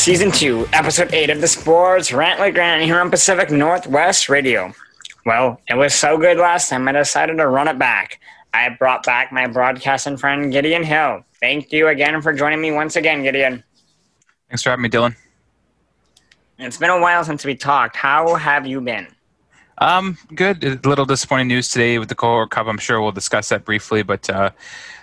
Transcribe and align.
Welcome 0.00 0.14
back 0.14 0.32
to 0.32 0.32
season 0.32 0.64
two, 0.64 0.66
episode 0.72 1.12
eight 1.12 1.28
of 1.28 1.42
the 1.42 1.46
Sports 1.46 2.10
Rant 2.10 2.40
with 2.40 2.54
Grant 2.54 2.82
here 2.82 2.98
on 2.98 3.10
Pacific 3.10 3.50
Northwest 3.50 4.30
Radio. 4.30 4.72
Well, 5.26 5.60
it 5.68 5.74
was 5.74 5.94
so 5.94 6.16
good 6.16 6.38
last 6.38 6.70
time, 6.70 6.88
I 6.88 6.92
decided 6.92 7.36
to 7.36 7.46
run 7.46 7.68
it 7.68 7.78
back. 7.78 8.18
I 8.54 8.70
brought 8.70 9.04
back 9.04 9.30
my 9.30 9.46
broadcasting 9.46 10.16
friend 10.16 10.50
Gideon 10.50 10.84
Hill. 10.84 11.22
Thank 11.38 11.70
you 11.70 11.88
again 11.88 12.22
for 12.22 12.32
joining 12.32 12.62
me 12.62 12.72
once 12.72 12.96
again, 12.96 13.22
Gideon. 13.22 13.62
Thanks 14.48 14.62
for 14.62 14.70
having 14.70 14.84
me, 14.84 14.88
Dylan. 14.88 15.14
It's 16.58 16.78
been 16.78 16.90
a 16.90 17.00
while 17.00 17.22
since 17.22 17.44
we 17.44 17.54
talked. 17.54 17.94
How 17.94 18.36
have 18.36 18.66
you 18.66 18.80
been? 18.80 19.06
Um, 19.78 20.16
good. 20.34 20.64
A 20.64 20.88
little 20.88 21.04
disappointing 21.04 21.48
news 21.48 21.70
today 21.70 21.98
with 21.98 22.08
the 22.08 22.14
Cohort 22.14 22.50
Cup. 22.50 22.66
I'm 22.68 22.78
sure 22.78 23.02
we'll 23.02 23.12
discuss 23.12 23.50
that 23.50 23.66
briefly, 23.66 24.02
but 24.02 24.30
uh, 24.30 24.50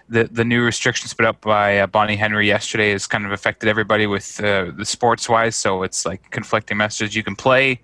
the 0.09 0.25
the 0.25 0.45
new 0.45 0.63
restrictions 0.63 1.13
put 1.13 1.25
up 1.25 1.41
by 1.41 1.79
uh, 1.79 1.87
Bonnie 1.87 2.15
Henry 2.15 2.47
yesterday 2.47 2.91
has 2.91 3.07
kind 3.07 3.25
of 3.25 3.31
affected 3.31 3.69
everybody 3.69 4.07
with 4.07 4.41
uh, 4.43 4.71
the 4.75 4.85
sports 4.85 5.27
wise. 5.27 5.55
So 5.55 5.83
it's 5.83 6.05
like 6.05 6.29
conflicting 6.31 6.77
messages. 6.77 7.15
You 7.15 7.23
can 7.23 7.35
play, 7.35 7.81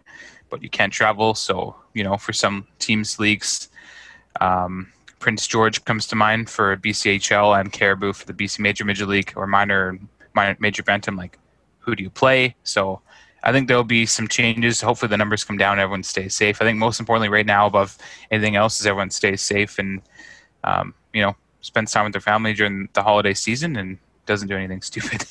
but 0.49 0.63
you 0.63 0.69
can't 0.69 0.93
travel. 0.93 1.35
So 1.35 1.75
you 1.93 2.03
know, 2.03 2.17
for 2.17 2.33
some 2.33 2.67
teams, 2.79 3.19
leagues, 3.19 3.69
um, 4.41 4.91
Prince 5.19 5.47
George 5.47 5.83
comes 5.85 6.07
to 6.07 6.15
mind 6.15 6.49
for 6.49 6.77
BCHL 6.77 7.59
and 7.59 7.71
Cariboo 7.71 8.13
for 8.13 8.25
the 8.25 8.33
BC 8.33 8.59
Major 8.59 8.85
Midget 8.85 9.07
League 9.07 9.33
or 9.35 9.45
minor, 9.45 9.99
minor 10.33 10.55
major 10.59 10.83
bantam. 10.83 11.15
Like, 11.15 11.37
who 11.79 11.95
do 11.95 12.03
you 12.03 12.09
play? 12.09 12.55
So. 12.63 13.01
I 13.45 13.51
think 13.51 13.67
there'll 13.67 13.83
be 13.83 14.05
some 14.05 14.29
changes. 14.29 14.79
Hopefully, 14.79 15.09
the 15.09 15.17
numbers 15.17 15.43
come 15.43 15.57
down. 15.57 15.77
Everyone 15.77 16.03
stays 16.03 16.33
safe. 16.33 16.61
I 16.61 16.63
think 16.63 16.77
most 16.77 17.01
importantly, 17.01 17.27
right 17.27 17.45
now, 17.45 17.67
above 17.67 17.97
anything 18.31 18.55
else, 18.55 18.79
is 18.79 18.87
everyone 18.87 19.09
stays 19.09 19.41
safe 19.41 19.79
and 19.79 20.01
um, 20.63 20.93
you 21.11 21.21
know 21.21 21.35
spends 21.63 21.91
time 21.91 22.03
with 22.03 22.13
their 22.13 22.21
family 22.21 22.53
during 22.53 22.89
the 22.93 23.01
holiday 23.01 23.33
season 23.33 23.75
and 23.77 23.97
doesn't 24.27 24.47
do 24.47 24.55
anything 24.55 24.81
stupid. 24.91 25.25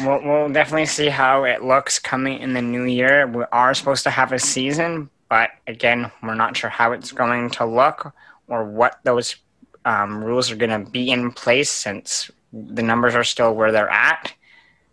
we'll, 0.00 0.22
we'll 0.22 0.48
definitely 0.48 0.86
see 0.86 1.08
how 1.08 1.44
it 1.44 1.62
looks 1.62 1.98
coming 1.98 2.38
in 2.38 2.54
the 2.54 2.62
new 2.62 2.84
year. 2.84 3.26
We 3.26 3.44
are 3.52 3.74
supposed 3.74 4.04
to 4.04 4.10
have 4.10 4.32
a 4.32 4.38
season, 4.38 5.10
but 5.28 5.50
again, 5.66 6.10
we're 6.22 6.34
not 6.34 6.56
sure 6.56 6.70
how 6.70 6.92
it's 6.92 7.12
going 7.12 7.50
to 7.50 7.66
look 7.66 8.14
or 8.48 8.64
what 8.64 9.00
those 9.04 9.36
um, 9.84 10.24
rules 10.24 10.50
are 10.50 10.56
going 10.56 10.84
to 10.84 10.90
be 10.90 11.10
in 11.10 11.32
place 11.32 11.70
since 11.70 12.30
the 12.52 12.82
numbers 12.82 13.14
are 13.14 13.24
still 13.24 13.54
where 13.54 13.72
they're 13.72 13.90
at. 13.90 14.32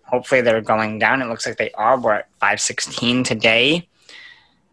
Hopefully, 0.04 0.42
they're 0.42 0.62
going 0.62 0.98
down. 0.98 1.22
It 1.22 1.28
looks 1.28 1.46
like 1.46 1.58
they 1.58 1.72
are. 1.74 2.00
We're 2.00 2.14
at 2.14 2.30
516 2.40 3.24
today. 3.24 3.88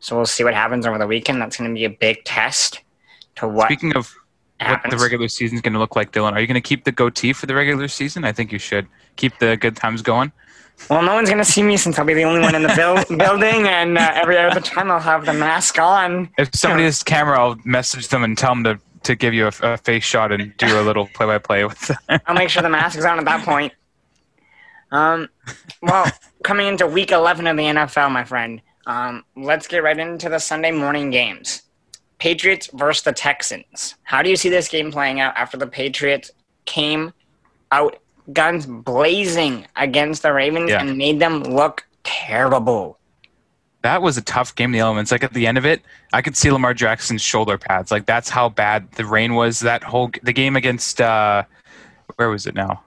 So 0.00 0.16
we'll 0.16 0.24
see 0.24 0.44
what 0.44 0.55
happens 0.55 0.86
over 0.86 0.96
the 0.96 1.06
weekend. 1.06 1.42
That's 1.42 1.58
going 1.58 1.68
to 1.68 1.74
be 1.74 1.84
a 1.84 1.90
big 1.90 2.24
test 2.24 2.80
to 3.36 3.48
what. 3.48 3.66
Speaking 3.66 3.94
of 3.94 4.14
what 4.60 4.80
the 4.90 4.96
regular 4.96 5.28
season 5.28 5.56
is 5.56 5.62
going 5.62 5.74
to 5.74 5.78
look 5.78 5.96
like, 5.96 6.12
Dylan. 6.12 6.32
Are 6.32 6.40
you 6.40 6.46
going 6.46 6.54
to 6.54 6.60
keep 6.60 6.84
the 6.84 6.92
goatee 6.92 7.32
for 7.32 7.46
the 7.46 7.54
regular 7.54 7.88
season? 7.88 8.24
I 8.24 8.32
think 8.32 8.52
you 8.52 8.58
should 8.58 8.86
keep 9.16 9.38
the 9.38 9.56
good 9.56 9.76
times 9.76 10.02
going. 10.02 10.32
Well, 10.90 11.02
no 11.02 11.14
one's 11.14 11.28
going 11.28 11.42
to 11.42 11.50
see 11.50 11.62
me 11.62 11.76
since 11.76 11.98
I'll 11.98 12.04
be 12.04 12.14
the 12.14 12.24
only 12.24 12.40
one 12.40 12.54
in 12.54 12.62
the 12.62 12.72
build- 12.77 13.08
building, 13.18 13.66
and 13.66 13.96
uh, 13.96 14.12
every 14.14 14.36
other 14.38 14.60
time 14.60 14.90
I'll 14.90 15.00
have 15.00 15.24
the 15.24 15.33
mask 15.33 15.78
on. 15.78 16.28
If 16.39 16.55
somebody 16.55 16.84
has 16.84 17.02
camera, 17.02 17.40
I'll 17.40 17.56
message 17.64 18.08
them 18.08 18.22
and 18.22 18.36
tell 18.36 18.55
them 18.55 18.64
to, 18.64 18.78
to 19.05 19.14
give 19.16 19.34
you 19.34 19.46
a, 19.46 19.52
a 19.62 19.77
face 19.78 20.05
shot 20.05 20.33
and 20.33 20.56
do 20.58 20.78
a 20.78 20.83
little 20.83 21.08
play 21.14 21.27
by 21.27 21.39
play 21.39 21.64
with. 21.64 21.90
I'll 22.27 22.34
make 22.34 22.50
sure 22.50 22.62
the 22.62 22.68
mask 22.68 22.98
is 22.98 23.05
on 23.05 23.18
at 23.18 23.24
that 23.24 23.45
point. 23.45 23.72
Um, 24.92 25.28
well, 25.83 26.06
coming 26.45 26.66
into 26.68 26.86
week 26.86 27.11
11 27.11 27.46
of 27.46 27.56
the 27.56 27.64
NFL, 27.64 28.11
my 28.12 28.24
friend, 28.24 28.61
um, 28.86 29.24
let's 29.34 29.66
get 29.66 29.83
right 29.83 29.98
into 29.98 30.28
the 30.28 30.39
Sunday 30.39 30.70
morning 30.70 31.11
games. 31.11 31.62
Patriots 32.18 32.68
versus 32.72 33.04
the 33.04 33.12
Texans. 33.12 33.94
How 34.02 34.22
do 34.22 34.30
you 34.30 34.36
see 34.36 34.48
this 34.48 34.68
game 34.68 34.90
playing 34.90 35.20
out 35.20 35.36
after 35.36 35.56
the 35.56 35.66
Patriots 35.66 36.30
came 36.64 37.12
out 37.72 37.98
guns 38.32 38.66
blazing 38.66 39.66
against 39.77 40.22
the 40.22 40.32
Ravens 40.32 40.70
yeah. 40.70 40.80
and 40.80 40.96
made 40.96 41.20
them 41.20 41.42
look 41.42 41.86
terrible? 42.04 42.98
That 43.82 44.02
was 44.02 44.16
a 44.16 44.22
tough 44.22 44.54
game. 44.54 44.72
The 44.72 44.80
elements, 44.80 45.12
like 45.12 45.22
at 45.22 45.32
the 45.32 45.46
end 45.46 45.58
of 45.58 45.66
it, 45.66 45.82
I 46.12 46.22
could 46.22 46.36
see 46.36 46.50
Lamar 46.50 46.74
Jackson's 46.74 47.22
shoulder 47.22 47.56
pads. 47.56 47.90
Like 47.90 48.06
that's 48.06 48.28
how 48.28 48.48
bad 48.48 48.90
the 48.92 49.04
rain 49.04 49.34
was. 49.34 49.60
That 49.60 49.84
whole 49.84 50.10
the 50.22 50.33
game 50.33 50.56
against 50.56 51.00
uh, 51.00 51.44
where 52.16 52.28
was 52.28 52.46
it 52.46 52.54
now? 52.54 52.83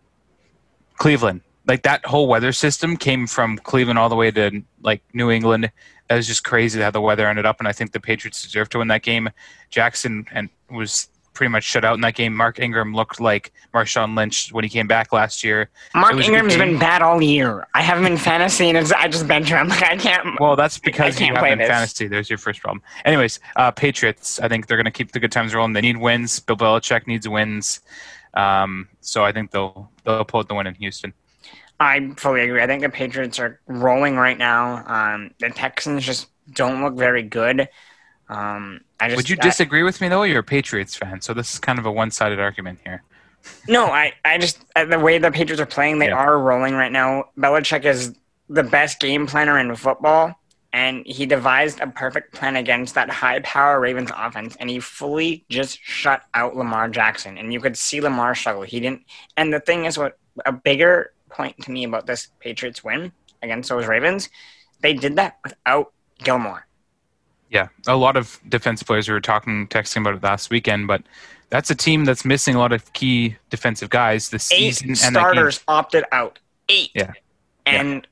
Cleveland. 0.98 1.42
Like 1.68 1.84
that 1.84 2.06
whole 2.06 2.28
weather 2.28 2.52
system 2.52 2.98
came 2.98 3.28
from 3.28 3.58
Cleveland 3.60 4.00
all 4.00 4.10
the 4.10 4.16
way 4.16 4.32
to 4.32 4.62
like 4.82 5.02
New 5.14 5.30
England 5.30 5.72
that 6.10 6.16
was 6.16 6.28
just 6.28 6.44
crazy 6.44 6.82
how 6.82 6.92
the 6.92 7.02
weather 7.02 7.28
ended 7.28 7.46
up, 7.46 7.60
and 7.60 7.68
I 7.68 7.72
think 7.72 7.92
the 7.92 8.00
Patriots 8.00 8.42
deserved 8.42 8.72
to 8.74 8.80
win 8.80 8.88
that 8.88 9.04
game. 9.04 9.30
Jackson 9.70 10.26
and 10.32 10.50
was 10.70 11.08
pretty 11.34 11.52
much 11.52 11.64
shut 11.64 11.86
out 11.86 11.94
in 11.94 12.02
that 12.02 12.16
game. 12.16 12.36
Mark 12.36 12.60
Ingram 12.60 12.94
looked 12.94 13.22
like 13.22 13.54
Marshawn 13.74 14.18
Lynch 14.18 14.52
when 14.52 14.64
he 14.64 14.70
came 14.70 14.88
back 14.88 15.14
last 15.14 15.44
year. 15.44 15.70
Mark 15.96 16.16
Ingram's 16.16 16.58
been 16.58 16.78
bad 16.80 17.02
all 17.04 17.22
year. 17.22 17.68
I 17.76 17.82
have 17.84 18.00
him 18.00 18.08
in 18.08 18.18
fantasy, 18.18 18.70
and 18.70 18.92
I 18.94 19.08
just 19.08 19.28
bench 19.28 19.50
him. 19.50 19.70
Like 19.70 19.84
I 19.92 19.98
can't. 19.98 20.40
Well, 20.40 20.56
that's 20.56 20.80
because 20.80 21.20
you 21.20 21.28
have 21.28 21.46
him 21.46 21.62
in 21.62 21.68
fantasy. 21.68 22.08
There's 22.08 22.30
your 22.30 22.40
first 22.40 22.60
problem. 22.60 22.82
Anyways, 23.06 23.40
uh, 23.56 23.72
Patriots. 23.72 24.40
I 24.40 24.48
think 24.48 24.68
they're 24.68 24.78
going 24.78 24.86
to 24.86 24.92
keep 24.92 25.12
the 25.12 25.20
good 25.20 25.32
times 25.32 25.54
rolling. 25.54 25.74
They 25.74 25.82
need 25.82 25.98
wins. 25.98 26.40
Bill 26.40 26.58
Belichick 26.58 27.06
needs 27.08 27.30
wins. 27.30 27.82
Um, 28.34 28.90
so 29.02 29.24
I 29.24 29.32
think 29.32 29.52
they'll 29.52 29.90
they'll 30.04 30.26
pull 30.26 30.40
out 30.40 30.48
the 30.48 30.56
win 30.56 30.68
in 30.68 30.74
Houston. 30.76 31.14
I 31.80 32.12
fully 32.18 32.42
agree. 32.42 32.62
I 32.62 32.68
think 32.68 32.82
the 32.82 32.90
Patriots 32.90 33.40
are 33.40 33.60
rolling 33.68 34.18
right 34.18 34.38
now. 34.38 34.84
Um, 34.86 35.32
the 35.40 35.50
Texans 35.50 36.06
just 36.06 36.28
don't 36.52 36.84
look 36.84 36.96
very 36.96 37.24
good. 37.24 37.70
Um, 38.28 38.82
I 39.00 39.08
just, 39.08 39.18
Would 39.18 39.30
you 39.30 39.38
disagree 39.38 39.84
with 39.84 40.02
me 40.02 40.10
though? 40.10 40.24
You're 40.24 40.40
a 40.40 40.44
Patriots 40.44 40.96
fan, 40.96 41.22
so 41.22 41.34
this 41.34 41.54
is 41.54 41.60
kind 41.60 41.80
of 41.80 41.86
a 41.86 41.92
one-sided 41.92 42.40
argument 42.40 42.80
here. 42.84 43.04
no, 43.68 43.86
I, 43.86 44.14
I 44.26 44.38
just 44.38 44.64
uh, 44.76 44.86
the 44.86 45.00
way 45.00 45.18
the 45.18 45.32
Patriots 45.32 45.62
are 45.62 45.66
playing, 45.66 46.00
they 46.00 46.08
yeah. 46.08 46.16
are 46.16 46.38
rolling 46.38 46.76
right 46.76 46.92
now. 46.92 47.26
Belichick 47.38 47.86
is 47.86 48.14
the 48.50 48.64
best 48.64 49.00
game 49.00 49.26
planner 49.26 49.58
in 49.58 49.74
football, 49.76 50.36
and 50.74 51.06
he 51.08 51.26
devised 51.26 51.80
a 51.80 51.88
perfect 51.88 52.34
plan 52.34 52.56
against 52.56 52.96
that 52.96 53.10
high-power 53.10 53.80
Ravens 53.80 54.12
offense, 54.16 54.56
and 54.60 54.70
he 54.70 54.80
fully 54.80 55.46
just 55.50 55.80
shut 55.82 56.24
out 56.34 56.56
Lamar 56.56 56.90
Jackson. 56.90 57.38
And 57.38 57.54
you 57.54 57.62
could 57.62 57.78
see 57.78 58.02
Lamar 58.02 58.36
struggle. 58.36 58.64
He 58.64 58.80
didn't. 58.80 59.04
And 59.38 59.54
the 59.54 59.60
thing 59.60 59.86
is, 59.86 59.98
what 59.98 60.20
a 60.46 60.52
bigger 60.52 61.14
point 61.30 61.58
to 61.64 61.72
me 61.72 61.84
about 61.84 62.06
this 62.06 62.28
Patriots 62.40 62.84
win 62.84 63.12
against 63.42 63.70
those 63.70 63.88
Ravens, 63.88 64.30
they 64.82 64.94
did 64.94 65.16
that 65.16 65.38
without 65.44 65.94
Gilmore. 66.24 66.66
Yeah, 67.50 67.70
a 67.88 67.96
lot 67.96 68.16
of 68.16 68.40
defense 68.48 68.84
players 68.84 69.08
we 69.08 69.14
were 69.14 69.22
talking, 69.22 69.68
texting 69.68 70.02
about 70.02 70.16
it 70.16 70.24
last 70.24 70.50
weekend, 70.50 70.88
but 70.88 71.02
that's 71.50 71.70
a 71.70 71.76
team 71.76 72.06
that's 72.06 72.24
missing 72.24 72.56
a 72.56 72.60
lot 72.60 72.72
of 72.72 72.94
key 72.94 73.38
defensive 73.50 73.90
guys 73.90 74.30
this 74.30 74.52
Eight 74.52 74.76
season. 74.76 74.96
starters 74.96 75.62
opted 75.68 76.04
out. 76.12 76.40
Eight. 76.70 76.92
Yeah. 76.94 77.14
And 77.66 78.08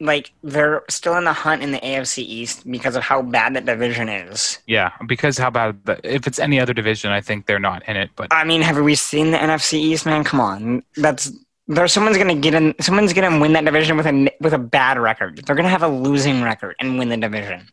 yeah. 0.00 0.06
like 0.06 0.32
they're 0.42 0.82
still 0.90 1.16
in 1.16 1.24
the 1.24 1.32
hunt 1.32 1.62
in 1.62 1.70
the 1.70 1.78
AFC 1.78 2.18
East 2.18 2.68
because 2.68 2.96
of 2.96 3.04
how 3.04 3.22
bad 3.22 3.54
that 3.54 3.66
division 3.66 4.08
is. 4.08 4.58
Yeah, 4.66 4.90
because 5.06 5.38
how 5.38 5.50
bad 5.50 5.78
the, 5.84 6.00
if 6.02 6.26
it's 6.26 6.40
any 6.40 6.58
other 6.58 6.74
division, 6.74 7.12
I 7.12 7.20
think 7.20 7.46
they're 7.46 7.60
not 7.60 7.88
in 7.88 7.96
it. 7.96 8.10
But 8.16 8.28
I 8.32 8.42
mean, 8.42 8.62
have 8.62 8.78
we 8.78 8.96
seen 8.96 9.30
the 9.30 9.38
NFC 9.38 9.74
East, 9.74 10.06
man? 10.06 10.24
Come 10.24 10.40
on, 10.40 10.82
that's 10.96 11.30
there's 11.68 11.92
someone's 11.92 12.16
gonna 12.16 12.34
get 12.34 12.54
in. 12.54 12.74
Someone's 12.80 13.12
gonna 13.12 13.40
win 13.40 13.52
that 13.54 13.64
division 13.64 13.96
with 13.96 14.06
a 14.06 14.30
with 14.40 14.52
a 14.52 14.58
bad 14.58 14.98
record. 14.98 15.44
They're 15.44 15.56
gonna 15.56 15.68
have 15.68 15.82
a 15.82 15.88
losing 15.88 16.42
record 16.42 16.76
and 16.78 16.98
win 16.98 17.08
the 17.08 17.16
division. 17.16 17.68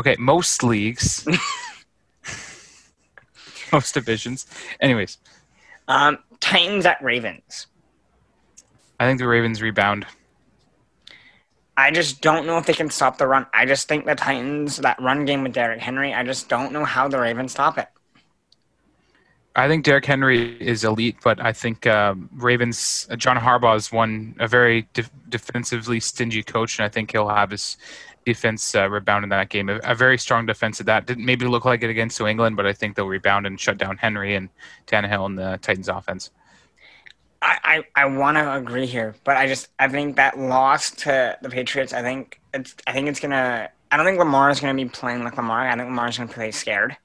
Okay, 0.00 0.16
most 0.18 0.62
leagues, 0.62 1.26
most 3.72 3.94
divisions. 3.94 4.46
Anyways, 4.80 5.18
um, 5.86 6.18
Titans 6.40 6.86
at 6.86 7.02
Ravens. 7.02 7.66
I 9.00 9.06
think 9.06 9.20
the 9.20 9.28
Ravens 9.28 9.62
rebound. 9.62 10.06
I 11.76 11.92
just 11.92 12.20
don't 12.20 12.44
know 12.44 12.58
if 12.58 12.66
they 12.66 12.72
can 12.72 12.90
stop 12.90 13.18
the 13.18 13.28
run. 13.28 13.46
I 13.54 13.64
just 13.64 13.86
think 13.86 14.04
the 14.04 14.16
Titans, 14.16 14.78
that 14.78 15.00
run 15.00 15.24
game 15.24 15.44
with 15.44 15.52
Derrick 15.52 15.80
Henry, 15.80 16.12
I 16.12 16.24
just 16.24 16.48
don't 16.48 16.72
know 16.72 16.84
how 16.84 17.06
the 17.06 17.20
Ravens 17.20 17.52
stop 17.52 17.78
it. 17.78 17.86
I 19.56 19.66
think 19.66 19.84
Derrick 19.84 20.04
Henry 20.04 20.56
is 20.60 20.84
elite, 20.84 21.16
but 21.24 21.40
I 21.40 21.52
think 21.52 21.86
um, 21.86 22.28
Ravens, 22.32 23.08
uh, 23.10 23.16
John 23.16 23.36
Harbaugh 23.36 23.76
is 23.76 23.90
one 23.90 24.36
a 24.38 24.46
very 24.46 24.88
de- 24.92 25.10
defensively 25.28 25.98
stingy 26.00 26.42
coach, 26.42 26.78
and 26.78 26.84
I 26.84 26.88
think 26.88 27.10
he'll 27.10 27.28
have 27.28 27.50
his 27.50 27.76
defense 28.24 28.74
uh, 28.74 28.88
rebound 28.88 29.24
in 29.24 29.30
that 29.30 29.48
game. 29.48 29.68
A, 29.68 29.78
a, 29.78 29.94
very 29.94 30.18
strong 30.18 30.46
defense 30.46 30.80
at 30.80 30.86
that. 30.86 31.06
Didn't 31.06 31.24
maybe 31.24 31.46
look 31.46 31.64
like 31.64 31.82
it 31.82 31.90
against 31.90 32.20
New 32.20 32.26
England, 32.26 32.56
but 32.56 32.66
I 32.66 32.72
think 32.72 32.94
they'll 32.94 33.08
rebound 33.08 33.46
and 33.46 33.58
shut 33.58 33.78
down 33.78 33.96
Henry 33.96 34.34
and 34.34 34.48
Tannehill 34.86 35.26
and 35.26 35.38
the 35.38 35.58
Titans 35.62 35.88
offense. 35.88 36.30
I, 37.40 37.82
I, 37.96 38.02
I 38.02 38.06
want 38.06 38.36
to 38.36 38.54
agree 38.54 38.86
here, 38.86 39.14
but 39.24 39.36
I 39.36 39.46
just 39.46 39.68
I 39.78 39.88
think 39.88 40.16
that 40.16 40.38
loss 40.38 40.90
to 41.02 41.38
the 41.40 41.48
Patriots. 41.48 41.92
I 41.92 42.02
think 42.02 42.40
it's 42.52 42.74
I 42.86 42.92
think 42.92 43.08
it's 43.08 43.20
gonna. 43.20 43.70
I 43.90 43.96
don't 43.96 44.04
think 44.04 44.18
Lamar 44.18 44.50
is 44.50 44.60
gonna 44.60 44.74
be 44.74 44.88
playing 44.88 45.24
like 45.24 45.36
Lamar. 45.36 45.66
I 45.66 45.74
think 45.74 45.88
Lamar 45.88 46.08
is 46.08 46.18
gonna 46.18 46.32
play 46.32 46.50
scared. 46.50 46.96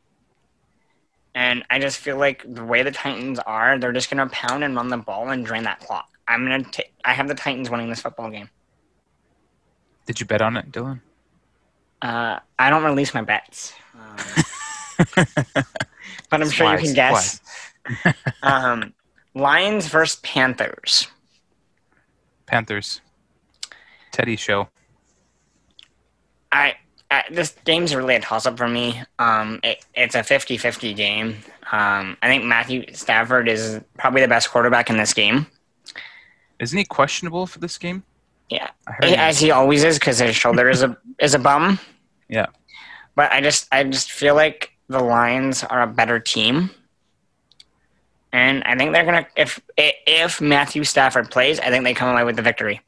And 1.36 1.64
I 1.70 1.80
just 1.80 1.98
feel 1.98 2.18
like 2.18 2.44
the 2.48 2.64
way 2.64 2.84
the 2.84 2.92
Titans 2.92 3.40
are, 3.40 3.80
they're 3.80 3.92
just 3.92 4.10
going 4.10 4.28
to 4.28 4.34
pound 4.34 4.64
and 4.64 4.76
run 4.76 4.90
the 4.90 4.98
ball 4.98 5.30
and 5.30 5.46
drain 5.46 5.64
that 5.64 5.80
clock. 5.80 6.08
I'm 6.28 6.46
going 6.46 6.64
to 6.64 6.72
take. 6.72 6.94
I 7.04 7.14
have 7.14 7.28
the 7.28 7.36
Titans 7.36 7.70
winning 7.70 7.90
this 7.90 8.02
football 8.02 8.30
game. 8.30 8.50
Did 10.06 10.20
you 10.20 10.26
bet 10.26 10.42
on 10.42 10.58
it, 10.58 10.72
Dylan? 10.72 11.02
Uh, 12.02 12.40
I 12.60 12.70
don't 12.70 12.84
release 12.84 13.14
my 13.14 13.22
bets. 13.22 13.74
Um, 13.96 14.16
but 16.30 16.42
I'm 16.42 16.50
sure 16.50 16.66
wise. 16.66 16.82
you 16.82 16.88
can 16.88 16.96
guess. 16.96 17.42
um, 18.44 18.94
Lions 19.34 19.88
versus 19.88 20.20
Panthers. 20.22 21.08
Panthers. 22.46 23.02
Teddy 24.12 24.36
show. 24.36 24.70
I, 26.52 26.76
I 27.14 27.24
this 27.32 27.56
game's 27.64 27.94
really 27.96 28.16
a 28.16 28.20
toss 28.20 28.46
up 28.46 28.58
for 28.58 28.68
me. 28.68 29.02
Um, 29.20 29.60
it, 29.64 29.86
it's 29.94 30.16
a 30.16 30.20
50-50 30.20 30.96
game. 30.96 31.38
Um, 31.72 32.18
I 32.22 32.28
think 32.28 32.44
Matthew 32.44 32.94
Stafford 32.94 33.48
is 33.48 33.80
probably 33.98 34.22
the 34.22 34.28
best 34.28 34.50
quarterback 34.50 34.90
in 34.90 34.98
this 34.98 35.14
game. 35.14 35.46
Isn't 36.60 36.78
he 36.78 36.86
questionable 36.86 37.46
for 37.46 37.60
this 37.60 37.78
game? 37.78 38.04
Yeah, 38.50 38.70
I 38.88 38.92
heard 38.92 39.06
he 39.06 39.16
as 39.16 39.40
he 39.40 39.52
always 39.52 39.84
is 39.84 40.00
because 40.00 40.20
his 40.20 40.36
shoulder 40.36 40.70
is 40.70 40.84
a 40.84 40.98
is 41.20 41.34
a 41.34 41.40
bum. 41.40 41.80
Yeah, 42.30 42.48
but 43.16 43.32
I 43.32 43.42
just 43.42 43.68
I 43.72 43.84
just 43.84 44.12
feel 44.12 44.36
like 44.36 44.72
the 44.90 45.00
Lions 45.00 45.64
are 45.64 45.82
a 45.82 45.88
better 45.88 46.20
team, 46.20 46.70
and 48.32 48.64
I 48.64 48.76
think 48.76 48.94
they're 48.94 49.06
gonna 49.06 49.28
if 49.36 49.60
if 49.78 50.42
Matthew 50.42 50.84
Stafford 50.84 51.32
plays, 51.32 51.60
I 51.60 51.70
think 51.70 51.84
they 51.84 51.94
come 51.94 52.10
away 52.10 52.24
with 52.24 52.36
the 52.36 52.42
victory. 52.42 52.82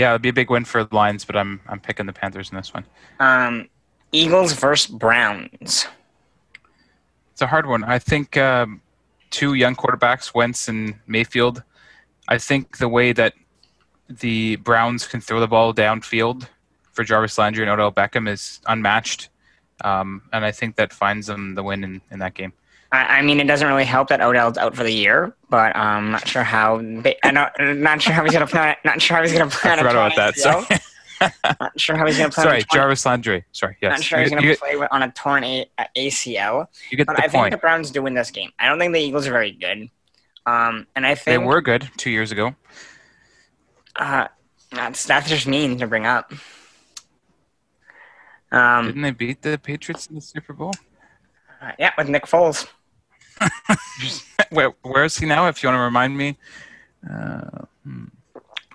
Yeah, 0.00 0.12
it'd 0.12 0.22
be 0.22 0.30
a 0.30 0.32
big 0.32 0.48
win 0.48 0.64
for 0.64 0.82
the 0.82 0.96
Lions, 0.96 1.26
but 1.26 1.36
I'm 1.36 1.60
I'm 1.68 1.78
picking 1.78 2.06
the 2.06 2.14
Panthers 2.14 2.48
in 2.50 2.56
this 2.56 2.72
one. 2.72 2.86
Um, 3.18 3.68
Eagles 4.12 4.54
versus 4.54 4.90
Browns. 4.90 5.86
It's 7.32 7.42
a 7.42 7.46
hard 7.46 7.66
one. 7.66 7.84
I 7.84 7.98
think 7.98 8.34
um, 8.38 8.80
two 9.28 9.52
young 9.52 9.76
quarterbacks, 9.76 10.34
Wentz 10.34 10.68
and 10.68 10.94
Mayfield. 11.06 11.62
I 12.28 12.38
think 12.38 12.78
the 12.78 12.88
way 12.88 13.12
that 13.12 13.34
the 14.08 14.56
Browns 14.56 15.06
can 15.06 15.20
throw 15.20 15.38
the 15.38 15.46
ball 15.46 15.74
downfield 15.74 16.48
for 16.92 17.04
Jarvis 17.04 17.36
Landry 17.36 17.64
and 17.64 17.70
Odell 17.70 17.92
Beckham 17.92 18.26
is 18.26 18.62
unmatched. 18.66 19.28
Um, 19.84 20.22
and 20.32 20.46
I 20.46 20.50
think 20.50 20.76
that 20.76 20.94
finds 20.94 21.26
them 21.26 21.56
the 21.56 21.62
win 21.62 21.84
in, 21.84 22.00
in 22.10 22.20
that 22.20 22.32
game. 22.32 22.54
I, 22.92 23.18
I, 23.18 23.22
mean, 23.22 23.38
it 23.38 23.46
doesn't 23.46 23.66
really 23.66 23.84
help 23.84 24.08
that 24.08 24.20
Odell's 24.20 24.58
out 24.58 24.74
for 24.74 24.82
the 24.82 24.92
year, 24.92 25.34
but 25.48 25.76
I'm 25.76 26.06
um, 26.06 26.10
not 26.12 26.26
sure 26.26 26.42
how. 26.42 26.76
I'm 26.78 27.02
not, 27.32 27.52
not 27.60 28.02
sure 28.02 28.12
how 28.12 28.24
he's 28.24 28.32
gonna 28.32 28.46
play. 28.46 28.76
Not 28.84 29.00
sure 29.00 29.16
how 29.16 29.22
he's 29.22 29.32
gonna 29.32 29.50
play. 29.50 29.70
I 29.70 29.76
forgot 29.76 29.94
about 29.94 30.16
that. 30.16 30.36
Sorry. 30.36 30.64
not 31.60 31.78
sure 31.78 31.96
how 31.96 32.06
he's 32.06 32.16
gonna 32.16 32.30
play. 32.30 32.42
Sorry, 32.42 32.64
Jarvis 32.72 33.06
Landry. 33.06 33.44
Sorry, 33.52 33.76
yes. 33.80 33.90
Not 33.92 34.02
sure 34.02 34.18
you, 34.18 34.24
he's 34.24 34.30
gonna 34.30 34.56
play 34.56 34.78
get, 34.78 34.92
on 34.92 35.02
a 35.02 35.10
torn 35.12 35.44
a, 35.44 35.70
a 35.78 35.86
ACL. 35.96 36.66
You 36.90 36.96
get 36.96 37.06
but 37.06 37.16
the 37.16 37.22
I 37.22 37.28
point. 37.28 37.32
think 37.32 37.50
the 37.52 37.58
Browns 37.58 37.90
do 37.90 38.02
win 38.02 38.14
this 38.14 38.30
game. 38.30 38.50
I 38.58 38.68
don't 38.68 38.78
think 38.78 38.92
the 38.92 39.00
Eagles 39.00 39.26
are 39.26 39.32
very 39.32 39.52
good. 39.52 39.88
Um, 40.46 40.86
and 40.96 41.06
I 41.06 41.14
think 41.14 41.26
they 41.26 41.38
were 41.38 41.60
good 41.60 41.88
two 41.96 42.10
years 42.10 42.32
ago. 42.32 42.56
Uh, 43.94 44.26
that's 44.72 45.04
that's 45.04 45.28
just 45.28 45.46
mean 45.46 45.78
to 45.78 45.86
bring 45.86 46.06
up. 46.06 46.32
Um, 48.50 48.86
Didn't 48.86 49.02
they 49.02 49.10
beat 49.12 49.42
the 49.42 49.58
Patriots 49.58 50.08
in 50.08 50.16
the 50.16 50.20
Super 50.20 50.52
Bowl? 50.52 50.72
Uh, 51.60 51.72
yeah, 51.78 51.92
with 51.96 52.08
Nick 52.08 52.24
Foles. 52.24 52.66
Where, 54.50 54.72
where 54.82 55.04
is 55.04 55.16
he 55.16 55.26
now? 55.26 55.46
If 55.46 55.62
you 55.62 55.68
want 55.68 55.78
to 55.78 55.82
remind 55.82 56.16
me. 56.16 56.36
Uh, 57.08 57.64
hmm. 57.84 58.04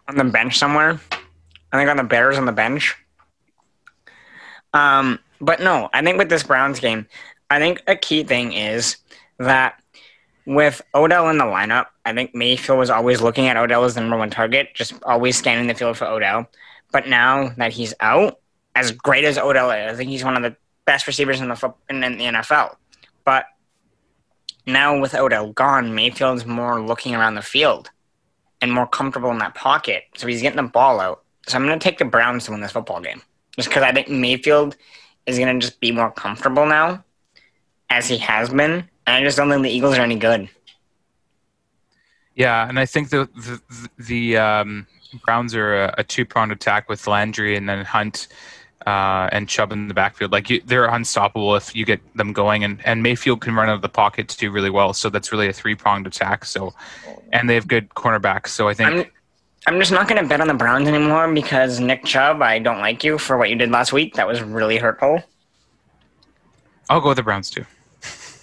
On 0.08 0.16
the 0.16 0.24
bench 0.24 0.58
somewhere. 0.58 1.00
I 1.72 1.78
think 1.78 1.90
on 1.90 1.98
the 1.98 2.04
Bears 2.04 2.38
on 2.38 2.46
the 2.46 2.52
bench. 2.52 2.96
Um, 4.74 5.20
but 5.42 5.60
no, 5.60 5.90
I 5.94 6.02
think 6.02 6.18
with 6.18 6.30
this 6.30 6.44
Browns 6.44 6.80
game, 6.80 7.08
I 7.50 7.60
think 7.60 7.84
a 7.88 7.96
key 7.96 8.24
thing 8.24 8.54
is 8.54 8.98
that 9.40 9.82
with 10.46 10.82
Odell 10.94 11.30
in 11.30 11.38
the 11.38 11.46
lineup, 11.46 11.88
I 12.06 12.14
think 12.14 12.36
Mayfield 12.36 12.80
was 12.80 12.90
always 12.90 13.22
looking 13.22 13.48
at 13.48 13.58
Odell 13.58 13.84
as 13.84 13.96
the 13.96 14.02
number 14.02 14.18
one 14.18 14.30
target, 14.30 14.70
just 14.74 14.94
always 15.04 15.38
scanning 15.38 15.68
the 15.68 15.74
field 15.74 15.98
for 15.98 16.06
Odell. 16.06 16.48
But 16.92 17.08
now 17.08 17.50
that 17.58 17.74
he's 17.74 17.94
out, 18.00 18.40
as 18.76 18.92
great 18.92 19.26
as 19.26 19.38
Odell 19.38 19.72
is, 19.72 19.94
I 19.94 19.96
think 19.96 20.10
he's 20.10 20.24
one 20.24 20.38
of 20.38 20.44
the 20.44 20.56
best 20.86 21.08
receivers 21.08 21.42
in 21.42 21.50
the 21.50 21.74
in 21.90 22.00
the 22.00 22.08
NFL. 22.08 22.76
But 23.24 23.46
now 24.66 25.00
with 25.00 25.14
Odell 25.14 25.52
gone, 25.54 25.94
Mayfield's 25.94 26.46
more 26.46 26.82
looking 26.82 27.16
around 27.16 27.36
the 27.36 27.42
field 27.42 27.90
and 28.62 28.72
more 28.72 28.88
comfortable 28.88 29.32
in 29.32 29.38
that 29.40 29.56
pocket, 29.56 30.04
so 30.16 30.28
he's 30.28 30.42
getting 30.42 30.58
the 30.58 30.64
ball 30.64 31.00
out. 31.00 31.24
So 31.48 31.58
I'm 31.58 31.66
going 31.66 31.78
to 31.78 31.84
take 31.84 32.00
the 32.00 32.06
Browns 32.06 32.46
to 32.46 32.52
win 32.52 32.62
this 32.62 32.72
football 32.72 33.02
game, 33.02 33.22
just 33.56 33.70
because 33.70 33.84
I 33.84 33.92
think 33.92 34.10
Mayfield 34.10 34.76
is 35.26 35.38
going 35.38 35.60
to 35.60 35.66
just 35.66 35.80
be 35.80 35.92
more 35.92 36.12
comfortable 36.12 36.66
now, 36.66 37.04
as 37.90 38.08
he 38.08 38.18
has 38.18 38.50
been, 38.50 38.72
and 38.72 38.88
I 39.08 39.24
just 39.24 39.38
don't 39.38 39.50
think 39.50 39.64
the 39.64 39.70
Eagles 39.70 39.98
are 39.98 40.02
any 40.02 40.16
good. 40.16 40.50
Yeah, 42.36 42.68
and 42.68 42.80
I 42.80 42.86
think 42.86 43.10
the 43.10 43.30
the, 43.36 43.90
the 43.98 44.38
um, 44.38 44.88
Browns 45.24 45.56
are 45.56 45.86
a, 45.86 45.96
a 46.00 46.04
two 46.04 46.26
pronged 46.26 46.52
attack 46.52 46.90
with 46.90 47.08
Landry 47.08 47.56
and 47.56 47.70
then 47.70 47.86
Hunt 47.86 48.28
uh, 48.86 49.30
and 49.32 49.50
Chubb 49.50 49.72
in 49.72 49.88
the 49.88 49.94
backfield. 49.94 50.32
Like 50.32 50.50
you, 50.50 50.62
they're 50.66 50.86
unstoppable 50.86 51.56
if 51.56 51.76
you 51.76 51.86
get 51.86 52.02
them 52.16 52.34
going, 52.34 52.64
and, 52.64 52.80
and 52.86 53.02
Mayfield 53.02 53.42
can 53.42 53.56
run 53.56 53.70
out 53.70 53.76
of 53.76 53.82
the 53.82 53.90
pocket 53.90 54.30
too 54.30 54.52
really 54.52 54.70
well. 54.70 54.94
So 54.94 55.10
that's 55.10 55.32
really 55.32 55.48
a 55.48 55.54
three 55.54 55.76
pronged 55.76 56.08
attack. 56.08 56.46
So, 56.46 56.74
and 57.34 57.50
they 57.50 57.56
have 57.56 57.68
good 57.68 57.90
cornerbacks. 57.90 58.48
So 58.48 58.68
I 58.68 58.74
think. 58.74 58.90
I'm, 58.90 59.06
I'm 59.68 59.80
just 59.80 59.92
not 59.92 60.08
going 60.08 60.22
to 60.22 60.28
bet 60.28 60.42
on 60.42 60.48
the 60.48 60.54
Browns 60.54 60.88
anymore 60.88 61.32
because 61.34 61.80
Nick 61.80 62.06
Chubb, 62.06 62.42
I 62.42 62.60
don't 62.60 62.80
like 62.80 63.04
you 63.04 63.18
for 63.18 63.36
what 63.38 63.50
you 63.50 63.56
did 63.56 63.72
last 63.72 63.92
week. 63.92 64.14
That 64.14 64.28
was 64.28 64.44
really 64.44 64.78
hurtful. 64.78 65.24
I'll 66.88 67.02
go 67.02 67.10
with 67.10 67.18
the 67.18 67.24
Browns 67.24 67.50
too. 67.50 67.66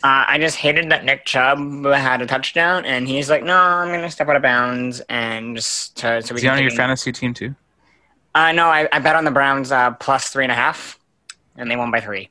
Uh, 0.04 0.26
I 0.26 0.38
just 0.38 0.56
hated 0.56 0.90
that 0.90 1.04
Nick 1.04 1.24
Chubb 1.24 1.84
had 1.84 2.22
a 2.22 2.26
touchdown, 2.26 2.84
and 2.84 3.06
he's 3.06 3.30
like, 3.30 3.44
"No, 3.44 3.56
I'm 3.56 3.86
going 3.88 4.00
to 4.00 4.10
step 4.10 4.28
out 4.28 4.34
of 4.34 4.42
bounds 4.42 5.00
and 5.08 5.54
just 5.54 5.96
to, 5.98 6.20
so 6.22 6.34
we." 6.34 6.38
Is 6.38 6.42
he 6.42 6.48
on 6.48 6.60
your 6.60 6.72
fantasy 6.72 7.12
team 7.12 7.32
too? 7.32 7.54
Uh, 8.34 8.52
no, 8.52 8.66
I, 8.66 8.88
I 8.92 8.98
bet 8.98 9.16
on 9.16 9.24
the 9.24 9.30
Browns 9.30 9.72
uh, 9.72 9.90
plus 9.92 10.30
three 10.30 10.44
and 10.44 10.52
a 10.52 10.54
half, 10.54 10.98
and 11.56 11.70
they 11.70 11.76
won 11.76 11.90
by 11.90 12.00
three. 12.00 12.30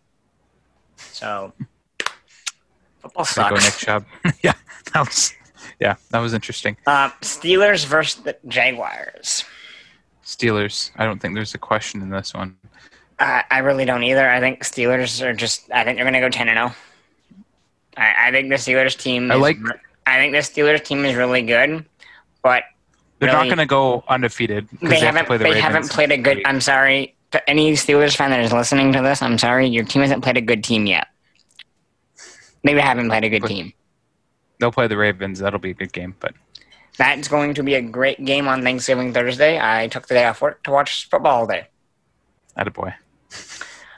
So 0.95 1.53
football 2.99 3.25
sucks. 3.25 3.49
Go 3.49 3.55
Nick 3.55 3.77
Chubb. 3.77 4.05
yeah, 4.43 4.53
that 4.93 5.05
was 5.05 5.33
yeah, 5.79 5.95
that 6.09 6.19
was 6.19 6.33
interesting. 6.33 6.77
Uh, 6.87 7.09
Steelers 7.21 7.85
versus 7.85 8.23
the 8.23 8.37
Jaguars. 8.47 9.43
Steelers. 10.23 10.91
I 10.95 11.05
don't 11.05 11.19
think 11.19 11.35
there's 11.35 11.53
a 11.53 11.59
question 11.59 12.01
in 12.01 12.09
this 12.09 12.33
one. 12.33 12.57
Uh, 13.19 13.41
I 13.51 13.59
really 13.59 13.85
don't 13.85 14.03
either. 14.03 14.27
I 14.27 14.39
think 14.39 14.63
Steelers 14.63 15.21
are 15.21 15.33
just. 15.33 15.71
I 15.71 15.83
think 15.83 15.97
they're 15.97 16.05
going 16.05 16.13
to 16.13 16.19
go 16.19 16.29
ten 16.29 16.49
and 16.49 16.57
zero. 16.57 16.71
Oh. 16.71 17.41
I, 17.97 18.27
I 18.27 18.31
think 18.31 18.49
the 18.49 18.55
Steelers 18.55 18.97
team. 18.97 19.31
I 19.31 19.35
like. 19.35 19.57
I 20.05 20.17
think 20.17 20.33
the 20.33 20.39
Steelers 20.39 20.83
team 20.83 21.05
is 21.05 21.15
really 21.15 21.43
good, 21.43 21.85
but 22.41 22.63
they're 23.21 23.29
really, 23.29 23.49
not 23.49 23.55
going 23.55 23.57
to 23.59 23.69
go 23.69 24.03
undefeated. 24.07 24.67
They, 24.81 24.87
they 24.87 24.99
haven't. 24.99 25.27
Have 25.27 25.39
the 25.39 25.43
they 25.43 25.61
haven't 25.61 25.91
played 25.91 26.11
a 26.11 26.17
good. 26.17 26.41
I'm 26.43 26.59
sorry 26.59 27.15
to 27.29 27.49
any 27.49 27.73
Steelers 27.73 28.15
fan 28.15 28.31
that 28.31 28.39
is 28.39 28.51
listening 28.51 28.91
to 28.93 29.01
this. 29.03 29.21
I'm 29.21 29.37
sorry, 29.37 29.67
your 29.67 29.85
team 29.85 30.01
hasn't 30.01 30.23
played 30.23 30.37
a 30.37 30.41
good 30.41 30.63
team 30.63 30.87
yet. 30.87 31.07
They 32.63 32.73
haven't 32.81 33.09
played 33.09 33.23
a 33.23 33.29
good 33.29 33.43
team. 33.43 33.73
They'll 34.59 34.71
play 34.71 34.87
the 34.87 34.97
Ravens. 34.97 35.37
That'll 35.37 35.59
be 35.59 35.69
a 35.69 35.75
good 35.75 35.93
game, 35.93 36.15
but 36.19 36.33
that's 36.97 37.27
going 37.27 37.53
to 37.53 37.63
be 37.63 37.75
a 37.75 37.81
great 37.81 38.25
game 38.25 38.47
on 38.47 38.63
Thanksgiving 38.63 39.13
Thursday. 39.13 39.59
I 39.61 39.87
took 39.87 40.07
the 40.07 40.15
day 40.15 40.25
off 40.25 40.41
work 40.41 40.63
to 40.63 40.71
watch 40.71 41.07
football 41.07 41.41
all 41.41 41.47
day. 41.47 41.67
Attaboy. 42.57 42.95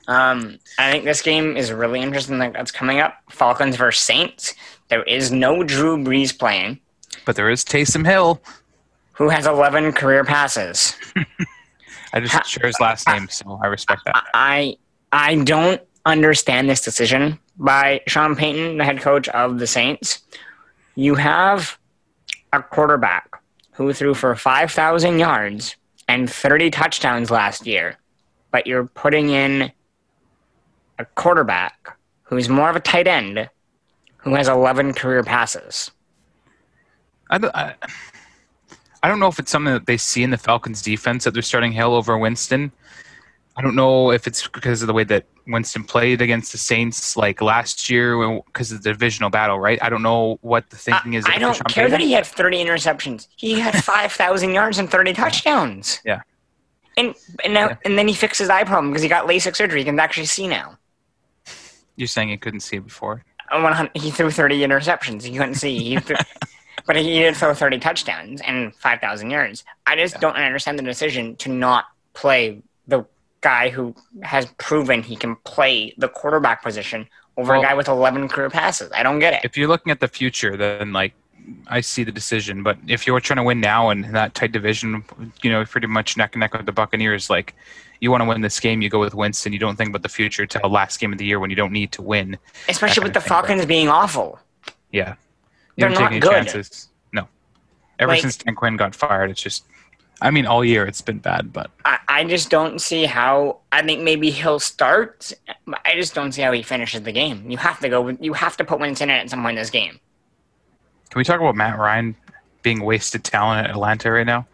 Um, 0.09 0.59
I 0.77 0.91
think 0.91 1.05
this 1.05 1.21
game 1.21 1.55
is 1.55 1.71
really 1.71 2.01
interesting. 2.01 2.39
That's 2.39 2.71
coming 2.71 2.99
up. 2.99 3.15
Falcons 3.29 3.77
versus 3.77 4.03
Saints. 4.03 4.53
There 4.89 5.03
is 5.03 5.31
no 5.31 5.63
Drew 5.63 5.97
Brees 5.97 6.37
playing, 6.37 6.81
but 7.25 7.37
there 7.37 7.49
is 7.49 7.63
Taysom 7.63 8.05
Hill, 8.05 8.41
who 9.13 9.29
has 9.29 9.45
11 9.47 9.93
career 9.93 10.23
passes. 10.23 10.95
I 12.13 12.19
just 12.19 12.33
ha- 12.33 12.43
share 12.43 12.67
his 12.67 12.79
last 12.79 13.07
name, 13.07 13.27
so 13.29 13.59
I 13.63 13.67
respect 13.67 14.01
that. 14.05 14.23
I 14.33 14.77
I 15.11 15.35
don't 15.35 15.81
understand 16.05 16.69
this 16.69 16.81
decision 16.81 17.39
by 17.57 18.01
Sean 18.07 18.35
Payton, 18.35 18.77
the 18.77 18.85
head 18.85 18.99
coach 18.99 19.29
of 19.29 19.59
the 19.59 19.67
Saints. 19.67 20.21
You 20.95 21.15
have 21.15 21.77
a 22.51 22.61
quarterback 22.61 23.29
who 23.71 23.93
threw 23.93 24.13
for 24.13 24.35
5,000 24.35 25.17
yards 25.19 25.75
and 26.07 26.29
30 26.29 26.69
touchdowns 26.69 27.31
last 27.31 27.65
year, 27.65 27.97
but 28.51 28.67
you're 28.67 28.85
putting 28.85 29.29
in 29.29 29.71
a 30.99 31.05
quarterback 31.05 31.97
who's 32.23 32.49
more 32.49 32.69
of 32.69 32.75
a 32.75 32.79
tight 32.79 33.07
end 33.07 33.49
who 34.17 34.35
has 34.35 34.47
11 34.47 34.93
career 34.93 35.23
passes. 35.23 35.91
I, 37.29 37.39
I, 37.53 37.75
I 39.03 39.09
don't 39.09 39.19
know 39.19 39.27
if 39.27 39.37
it's 39.37 39.51
something 39.51 39.73
that 39.73 39.85
they 39.85 39.97
see 39.97 40.23
in 40.23 40.29
the 40.29 40.37
Falcons 40.37 40.81
defense 40.81 41.25
that 41.25 41.31
they're 41.31 41.43
starting 41.43 41.73
Hill 41.73 41.93
over 41.93 42.17
Winston. 42.17 42.71
I 43.55 43.61
don't 43.61 43.75
know 43.75 44.11
if 44.11 44.25
it's 44.25 44.47
because 44.47 44.81
of 44.81 44.87
the 44.87 44.93
way 44.93 45.03
that 45.03 45.25
Winston 45.45 45.83
played 45.83 46.21
against 46.21 46.53
the 46.53 46.57
Saints 46.57 47.15
like 47.17 47.41
last 47.41 47.89
year 47.89 48.41
because 48.45 48.71
of 48.71 48.81
the 48.81 48.89
divisional 48.91 49.29
battle, 49.29 49.59
right? 49.59 49.77
I 49.83 49.89
don't 49.89 50.01
know 50.01 50.39
what 50.41 50.69
the 50.69 50.77
thinking 50.77 51.13
is. 51.13 51.25
I 51.27 51.37
don't 51.37 51.63
care 51.65 51.89
that 51.89 51.99
he 51.99 52.13
had 52.13 52.25
30 52.25 52.63
interceptions. 52.63 53.27
He 53.35 53.59
had 53.59 53.75
5,000 53.83 54.53
yards 54.53 54.79
and 54.79 54.89
30 54.89 55.13
touchdowns. 55.13 55.99
Yeah. 56.05 56.21
And 56.95 57.13
and, 57.43 57.53
now, 57.53 57.69
yeah. 57.69 57.77
and 57.85 57.97
then 57.97 58.07
he 58.07 58.13
fixed 58.13 58.39
his 58.39 58.49
eye 58.49 58.63
problem 58.63 58.91
because 58.91 59.03
he 59.03 59.09
got 59.09 59.27
LASIK 59.27 59.55
surgery. 59.55 59.81
He 59.81 59.85
can 59.85 59.99
actually 59.99 60.27
see 60.27 60.47
now. 60.47 60.77
You're 61.95 62.07
saying 62.07 62.29
he 62.29 62.37
couldn't 62.37 62.61
see 62.61 62.79
before? 62.79 63.23
Uh, 63.51 63.87
he 63.93 64.09
threw 64.09 64.31
30 64.31 64.59
interceptions. 64.61 65.23
He 65.23 65.37
couldn't 65.37 65.55
see. 65.55 65.77
He 65.77 65.97
threw, 65.99 66.15
but 66.85 66.95
he 66.95 67.19
did 67.19 67.35
throw 67.35 67.53
30 67.53 67.79
touchdowns 67.79 68.41
and 68.41 68.75
5,000 68.75 69.29
yards. 69.29 69.63
I 69.85 69.95
just 69.95 70.15
yeah. 70.15 70.19
don't 70.21 70.35
understand 70.35 70.79
the 70.79 70.83
decision 70.83 71.35
to 71.37 71.49
not 71.49 71.85
play 72.13 72.61
the 72.87 73.05
guy 73.41 73.69
who 73.69 73.93
has 74.23 74.45
proven 74.57 75.03
he 75.03 75.15
can 75.15 75.35
play 75.37 75.93
the 75.97 76.07
quarterback 76.07 76.63
position 76.63 77.07
over 77.37 77.53
well, 77.53 77.61
a 77.61 77.63
guy 77.63 77.73
with 77.73 77.87
11 77.87 78.29
career 78.29 78.49
passes. 78.49 78.91
I 78.93 79.03
don't 79.03 79.19
get 79.19 79.33
it. 79.33 79.41
If 79.43 79.57
you're 79.57 79.67
looking 79.67 79.91
at 79.91 79.99
the 79.99 80.07
future, 80.07 80.55
then 80.55 80.93
like 80.93 81.13
I 81.67 81.81
see 81.81 82.03
the 82.03 82.11
decision. 82.11 82.63
But 82.63 82.77
if 82.87 83.05
you're 83.07 83.19
trying 83.19 83.37
to 83.37 83.43
win 83.43 83.59
now 83.59 83.89
in 83.89 84.13
that 84.13 84.33
tight 84.33 84.51
division, 84.51 85.03
you 85.41 85.51
know, 85.51 85.65
pretty 85.65 85.87
much 85.87 86.17
neck 86.17 86.33
and 86.33 86.41
neck 86.41 86.53
with 86.53 86.65
the 86.65 86.71
Buccaneers, 86.71 87.29
like 87.29 87.55
you 87.99 88.11
want 88.11 88.21
to 88.21 88.25
win 88.25 88.41
this 88.41 88.59
game, 88.59 88.81
you 88.81 88.89
go 88.89 88.99
with 88.99 89.13
Winston. 89.13 89.53
You 89.53 89.59
don't 89.59 89.75
think 89.75 89.89
about 89.89 90.03
the 90.03 90.09
future 90.09 90.45
till 90.45 90.61
the 90.61 90.67
last 90.67 90.99
game 90.99 91.11
of 91.11 91.17
the 91.17 91.25
year 91.25 91.39
when 91.39 91.49
you 91.49 91.55
don't 91.55 91.71
need 91.71 91.91
to 91.93 92.01
win. 92.01 92.37
Especially 92.69 93.03
with 93.03 93.13
the 93.13 93.21
Falcons 93.21 93.61
but, 93.61 93.67
being 93.67 93.89
awful. 93.89 94.39
Yeah, 94.91 95.15
you 95.75 95.81
They're 95.81 95.89
don't 95.89 95.97
take 95.97 96.11
any 96.11 96.19
good. 96.19 96.31
chances. 96.31 96.89
No, 97.11 97.27
ever 97.99 98.11
like, 98.11 98.21
since 98.21 98.37
Dan 98.37 98.55
Quinn 98.55 98.77
got 98.77 98.95
fired, 98.95 99.31
it's 99.31 99.41
just. 99.41 99.65
I 100.21 100.31
mean, 100.31 100.45
all 100.45 100.63
year 100.63 100.85
it's 100.85 101.01
been 101.01 101.17
bad, 101.17 101.51
but 101.51 101.69
I, 101.83 101.99
I 102.07 102.23
just 102.23 102.49
don't 102.49 102.79
see 102.79 103.05
how. 103.05 103.59
I 103.71 103.81
think 103.81 104.03
maybe 104.03 104.29
he'll 104.29 104.59
start. 104.59 105.33
I 105.85 105.95
just 105.95 106.13
don't 106.15 106.31
see 106.31 106.41
how 106.41 106.51
he 106.53 106.61
finishes 106.61 107.01
the 107.01 107.11
game. 107.11 107.49
You 107.49 107.57
have 107.57 107.79
to 107.79 107.89
go. 107.89 108.07
You 108.09 108.33
have 108.33 108.55
to 108.57 108.63
put 108.63 108.79
Winston 108.79 109.09
in 109.09 109.15
at 109.15 109.29
some 109.29 109.41
point 109.41 109.57
in 109.57 109.61
this 109.61 109.69
game. 109.69 109.99
Can 111.09 111.19
we 111.19 111.23
talk 111.23 111.39
about 111.41 111.55
Matt 111.55 111.77
Ryan 111.77 112.15
being 112.61 112.83
wasted 112.83 113.23
talent 113.23 113.67
at 113.67 113.71
Atlanta 113.71 114.11
right 114.11 114.25
now? 114.25 114.47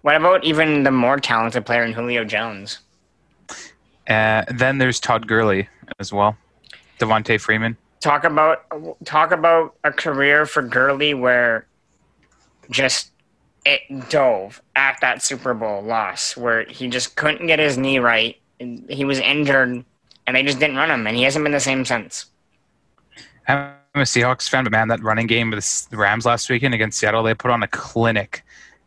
What 0.00 0.16
about 0.16 0.44
even 0.44 0.82
the 0.82 0.90
more 0.90 1.18
talented 1.18 1.64
player 1.66 1.84
in 1.84 1.92
Julio 1.92 2.24
Jones? 2.24 2.78
Uh, 4.08 4.44
then 4.48 4.78
there's 4.78 4.98
Todd 4.98 5.28
Gurley 5.28 5.68
as 6.00 6.12
well, 6.12 6.36
Devonta 6.98 7.40
Freeman. 7.40 7.76
Talk 8.02 8.24
about 8.24 8.64
talk 9.04 9.30
about 9.30 9.76
a 9.84 9.92
career 9.92 10.44
for 10.44 10.60
Gurley 10.60 11.14
where 11.14 11.66
just 12.68 13.12
it 13.64 13.80
dove 14.10 14.60
at 14.74 15.00
that 15.00 15.22
Super 15.22 15.54
Bowl 15.54 15.82
loss 15.82 16.36
where 16.36 16.64
he 16.64 16.88
just 16.88 17.16
couldn't 17.16 17.46
get 17.46 17.58
his 17.58 17.78
knee 17.78 18.00
right. 18.00 18.36
He 18.58 19.04
was 19.04 19.20
injured, 19.20 19.84
and 20.26 20.36
they 20.36 20.42
just 20.42 20.58
didn't 20.58 20.76
run 20.76 20.90
him, 20.90 21.06
and 21.06 21.16
he 21.16 21.22
hasn't 21.22 21.44
been 21.44 21.52
the 21.52 21.60
same 21.60 21.84
since. 21.84 22.26
I'm 23.46 23.74
a 23.94 24.00
Seahawks 24.00 24.48
fan, 24.48 24.64
but 24.64 24.72
man, 24.72 24.88
that 24.88 25.02
running 25.02 25.26
game 25.26 25.50
with 25.50 25.88
the 25.90 25.96
Rams 25.96 26.26
last 26.26 26.48
weekend 26.50 26.74
against 26.74 26.98
Seattle, 26.98 27.22
they 27.22 27.34
put 27.34 27.50
on 27.50 27.62
a 27.62 27.68
clinic 27.68 28.42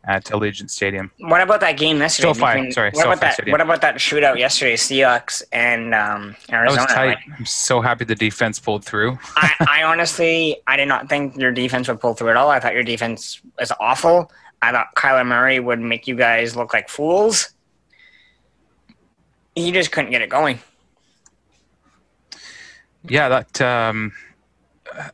at 0.08 0.26
Allegiant 0.26 0.70
Stadium. 0.70 1.12
What 1.20 1.42
about 1.42 1.60
that 1.62 1.78
game 1.78 1.98
yesterday? 1.98 2.34
SoFi, 2.34 2.46
between, 2.46 2.72
sorry. 2.72 2.92
What 2.92 3.06
about 3.06 3.22
that? 3.22 3.34
Stadium. 3.34 3.52
What 3.52 3.62
about 3.62 3.82
that 3.82 3.96
shootout 3.96 4.38
yesterday? 4.38 4.76
Seahawks 4.76 5.44
and 5.52 5.94
um, 5.96 6.36
Arizona. 6.52 6.88
Tight. 6.88 7.18
I'm 7.38 7.46
so 7.46 7.82
happy 7.82 8.06
the 8.06 8.16
defense 8.16 8.60
pulled 8.60 8.86
through. 8.86 9.18
I, 9.36 9.52
I 9.68 9.84
honestly, 9.84 10.58
I 10.68 10.78
did 10.78 10.88
not 10.88 11.10
think 11.10 11.36
your 11.38 11.52
defense 11.52 11.88
would 11.88 12.00
pull 12.00 12.14
through 12.14 12.30
at 12.30 12.38
all. 12.38 12.50
I 12.50 12.60
thought 12.60 12.74
your 12.74 12.84
defense 12.84 13.42
was 13.60 13.72
awful. 13.80 14.32
I 14.62 14.72
thought 14.72 14.96
Kyler 14.96 15.26
Murray 15.26 15.60
would 15.60 15.80
make 15.80 16.08
you 16.08 16.16
guys 16.16 16.56
look 16.56 16.74
like 16.74 16.90
fools. 16.90 17.50
He 19.56 19.72
just 19.72 19.92
couldn't 19.92 20.12
get 20.12 20.22
it 20.22 20.30
going. 20.30 20.60
Yeah, 23.08 23.30
that. 23.30 23.62
Um, 23.62 24.14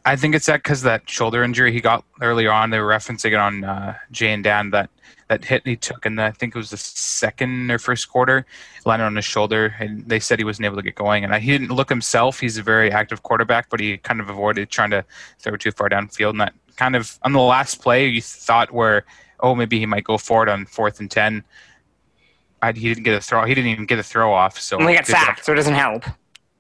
I 0.05 0.15
think 0.15 0.35
it's 0.35 0.45
that 0.45 0.63
because 0.63 0.81
that 0.83 1.09
shoulder 1.09 1.43
injury 1.43 1.71
he 1.71 1.81
got 1.81 2.03
earlier 2.21 2.51
on. 2.51 2.69
They 2.69 2.79
were 2.79 2.87
referencing 2.87 3.31
it 3.31 3.35
on 3.35 3.63
uh, 3.63 3.95
Jay 4.11 4.33
and 4.33 4.43
Dan 4.43 4.69
that 4.71 4.89
that 5.27 5.45
hit 5.45 5.65
he 5.65 5.77
took 5.77 6.05
in 6.05 6.15
the, 6.15 6.25
I 6.25 6.31
think 6.31 6.53
it 6.55 6.57
was 6.57 6.71
the 6.71 6.77
second 6.77 7.71
or 7.71 7.79
first 7.79 8.09
quarter, 8.09 8.45
landed 8.85 9.05
on 9.05 9.15
his 9.15 9.23
shoulder, 9.23 9.73
and 9.79 10.05
they 10.07 10.19
said 10.19 10.39
he 10.39 10.45
wasn't 10.45 10.65
able 10.65 10.75
to 10.75 10.81
get 10.81 10.95
going. 10.95 11.23
And 11.23 11.33
I, 11.33 11.39
he 11.39 11.51
didn't 11.51 11.69
look 11.69 11.87
himself. 11.87 12.39
He's 12.39 12.57
a 12.57 12.63
very 12.63 12.91
active 12.91 13.23
quarterback, 13.23 13.69
but 13.69 13.79
he 13.79 13.97
kind 13.97 14.19
of 14.19 14.29
avoided 14.29 14.69
trying 14.69 14.89
to 14.91 15.05
throw 15.39 15.55
too 15.55 15.71
far 15.71 15.89
downfield. 15.89 16.31
And 16.31 16.41
that 16.41 16.53
kind 16.75 16.97
of 16.97 17.17
on 17.23 17.31
the 17.31 17.39
last 17.39 17.81
play, 17.81 18.07
you 18.07 18.21
thought 18.21 18.71
where 18.71 19.05
oh 19.39 19.55
maybe 19.55 19.79
he 19.79 19.85
might 19.85 20.03
go 20.03 20.17
for 20.17 20.43
it 20.43 20.49
on 20.49 20.65
fourth 20.65 20.99
and 20.99 21.09
ten. 21.09 21.43
I, 22.61 22.73
he 22.73 22.89
didn't 22.89 23.03
get 23.03 23.15
a 23.15 23.21
throw. 23.21 23.45
He 23.45 23.55
didn't 23.55 23.71
even 23.71 23.85
get 23.85 23.99
a 23.99 24.03
throw 24.03 24.33
off. 24.33 24.59
So 24.59 24.77
we 24.85 24.93
got 24.93 25.07
sacked, 25.07 25.45
so 25.45 25.53
it 25.53 25.55
doesn't 25.55 25.73
help. 25.73 26.03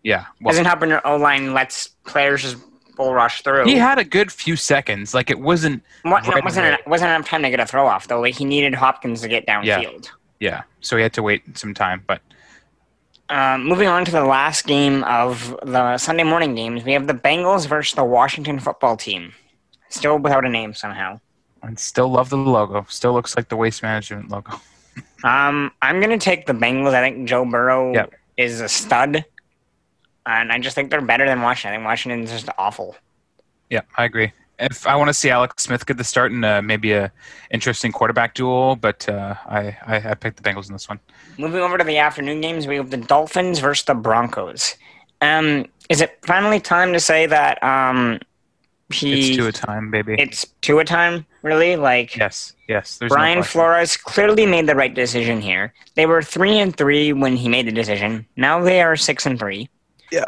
Yeah, 0.03 0.25
well, 0.41 0.51
doesn't 0.51 0.65
help 0.65 0.79
when 0.79 0.89
your 0.89 1.05
O 1.05 1.17
line 1.17 1.53
lets 1.53 1.89
players 2.05 2.41
just 2.41 2.57
bull 3.01 3.13
rush 3.13 3.41
through. 3.41 3.65
He 3.65 3.75
had 3.75 3.97
a 3.97 4.03
good 4.03 4.31
few 4.31 4.55
seconds. 4.55 5.13
Like 5.13 5.29
it 5.29 5.39
wasn't. 5.39 5.83
What, 6.03 6.25
no, 6.25 6.37
it 6.37 6.43
wasn't 6.43 6.67
enough, 6.67 6.81
wasn't 6.85 7.09
enough 7.09 7.27
time 7.27 7.43
to 7.43 7.49
get 7.49 7.59
a 7.59 7.65
throw 7.65 7.87
off 7.87 8.07
though. 8.07 8.21
Like 8.21 8.35
he 8.35 8.45
needed 8.45 8.73
Hopkins 8.75 9.21
to 9.21 9.27
get 9.27 9.45
downfield. 9.45 10.09
Yeah. 10.39 10.49
yeah. 10.49 10.61
So 10.81 10.97
he 10.97 11.03
had 11.03 11.13
to 11.13 11.23
wait 11.23 11.57
some 11.57 11.73
time, 11.73 12.03
but. 12.07 12.21
Um, 13.29 13.63
moving 13.63 13.87
on 13.87 14.03
to 14.03 14.11
the 14.11 14.25
last 14.25 14.67
game 14.67 15.05
of 15.05 15.57
the 15.63 15.97
Sunday 15.97 16.23
morning 16.23 16.53
games, 16.53 16.83
we 16.83 16.91
have 16.91 17.07
the 17.07 17.13
Bengals 17.13 17.65
versus 17.65 17.95
the 17.95 18.03
Washington 18.03 18.59
football 18.59 18.97
team. 18.97 19.31
Still 19.87 20.19
without 20.19 20.43
a 20.43 20.49
name 20.49 20.73
somehow. 20.73 21.21
And 21.63 21.79
still 21.79 22.09
love 22.09 22.29
the 22.29 22.35
logo. 22.35 22.85
Still 22.89 23.13
looks 23.13 23.37
like 23.37 23.47
the 23.47 23.55
waste 23.55 23.83
management 23.83 24.29
logo. 24.29 24.59
um, 25.23 25.71
I'm 25.81 26.01
gonna 26.01 26.17
take 26.17 26.45
the 26.45 26.53
Bengals. 26.53 26.93
I 26.93 27.01
think 27.01 27.25
Joe 27.25 27.45
Burrow 27.45 27.93
yep. 27.93 28.13
is 28.35 28.59
a 28.59 28.67
stud 28.67 29.23
and 30.25 30.51
I 30.51 30.59
just 30.59 30.75
think 30.75 30.91
they're 30.91 31.01
better 31.01 31.25
than 31.25 31.41
Washington. 31.41 31.73
I 31.73 31.77
think 31.77 31.85
Washington's 31.85 32.31
just 32.31 32.49
awful. 32.57 32.95
Yeah, 33.69 33.81
I 33.97 34.05
agree. 34.05 34.31
If 34.59 34.85
I 34.85 34.95
want 34.95 35.07
to 35.07 35.13
see 35.13 35.29
Alex 35.31 35.63
Smith 35.63 35.85
get 35.85 35.97
the 35.97 36.03
start 36.03 36.31
in 36.31 36.43
uh, 36.43 36.61
maybe 36.61 36.91
a 36.91 37.11
interesting 37.49 37.91
quarterback 37.91 38.35
duel, 38.35 38.75
but 38.75 39.07
uh, 39.09 39.33
I, 39.47 39.77
I 39.87 40.11
I 40.11 40.13
picked 40.13 40.37
the 40.37 40.47
Bengals 40.47 40.67
in 40.67 40.73
this 40.73 40.87
one. 40.87 40.99
Moving 41.39 41.61
over 41.61 41.77
to 41.79 41.83
the 41.83 41.97
afternoon 41.97 42.41
games, 42.41 42.67
we 42.67 42.75
have 42.75 42.91
the 42.91 42.97
Dolphins 42.97 43.57
versus 43.59 43.85
the 43.85 43.95
Broncos. 43.95 44.75
Um, 45.21 45.65
is 45.89 46.01
it 46.01 46.19
finally 46.23 46.59
time 46.59 46.93
to 46.93 46.99
say 46.99 47.25
that 47.25 47.63
um, 47.63 48.19
he? 48.93 49.29
It's 49.29 49.37
Tua 49.37 49.51
time, 49.51 49.89
baby. 49.89 50.15
It's 50.19 50.45
Tua 50.61 50.85
time, 50.85 51.25
really. 51.41 51.75
Like 51.75 52.15
yes, 52.15 52.53
yes. 52.67 52.99
Brian 53.07 53.39
no 53.39 53.43
Flores 53.43 53.97
clearly 53.97 54.45
made 54.45 54.67
the 54.67 54.75
right 54.75 54.93
decision 54.93 55.41
here. 55.41 55.73
They 55.95 56.05
were 56.05 56.21
three 56.21 56.59
and 56.59 56.75
three 56.75 57.13
when 57.13 57.35
he 57.35 57.49
made 57.49 57.65
the 57.65 57.71
decision. 57.71 58.27
Now 58.35 58.61
they 58.61 58.81
are 58.83 58.95
six 58.95 59.25
and 59.25 59.39
three. 59.39 59.69
Yeah. 60.11 60.25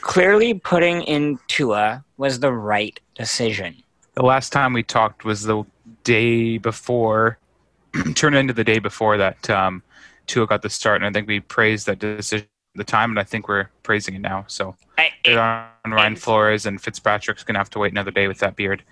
Clearly, 0.00 0.54
putting 0.54 1.02
in 1.02 1.38
Tua 1.48 2.04
was 2.16 2.40
the 2.40 2.52
right 2.52 2.98
decision. 3.14 3.76
The 4.14 4.22
last 4.22 4.52
time 4.52 4.72
we 4.72 4.82
talked 4.82 5.24
was 5.24 5.42
the 5.42 5.64
day 6.04 6.58
before, 6.58 7.38
turned 8.14 8.36
into 8.36 8.52
the 8.52 8.64
day 8.64 8.78
before 8.78 9.16
that 9.18 9.48
um, 9.50 9.82
Tua 10.26 10.46
got 10.46 10.62
the 10.62 10.70
start, 10.70 10.96
and 10.96 11.06
I 11.06 11.12
think 11.12 11.28
we 11.28 11.40
praised 11.40 11.86
that 11.86 11.98
decision 11.98 12.46
at 12.74 12.78
the 12.78 12.84
time, 12.84 13.10
and 13.10 13.18
I 13.18 13.24
think 13.24 13.48
we're 13.48 13.68
praising 13.82 14.14
it 14.14 14.20
now. 14.20 14.44
So, 14.48 14.74
I, 14.96 15.10
it, 15.24 15.36
on 15.36 15.68
Ryan 15.86 16.16
Flores 16.16 16.66
and 16.66 16.80
Fitzpatrick's 16.80 17.44
going 17.44 17.54
to 17.54 17.60
have 17.60 17.70
to 17.70 17.78
wait 17.78 17.92
another 17.92 18.10
day 18.10 18.28
with 18.28 18.38
that 18.38 18.56
beard. 18.56 18.82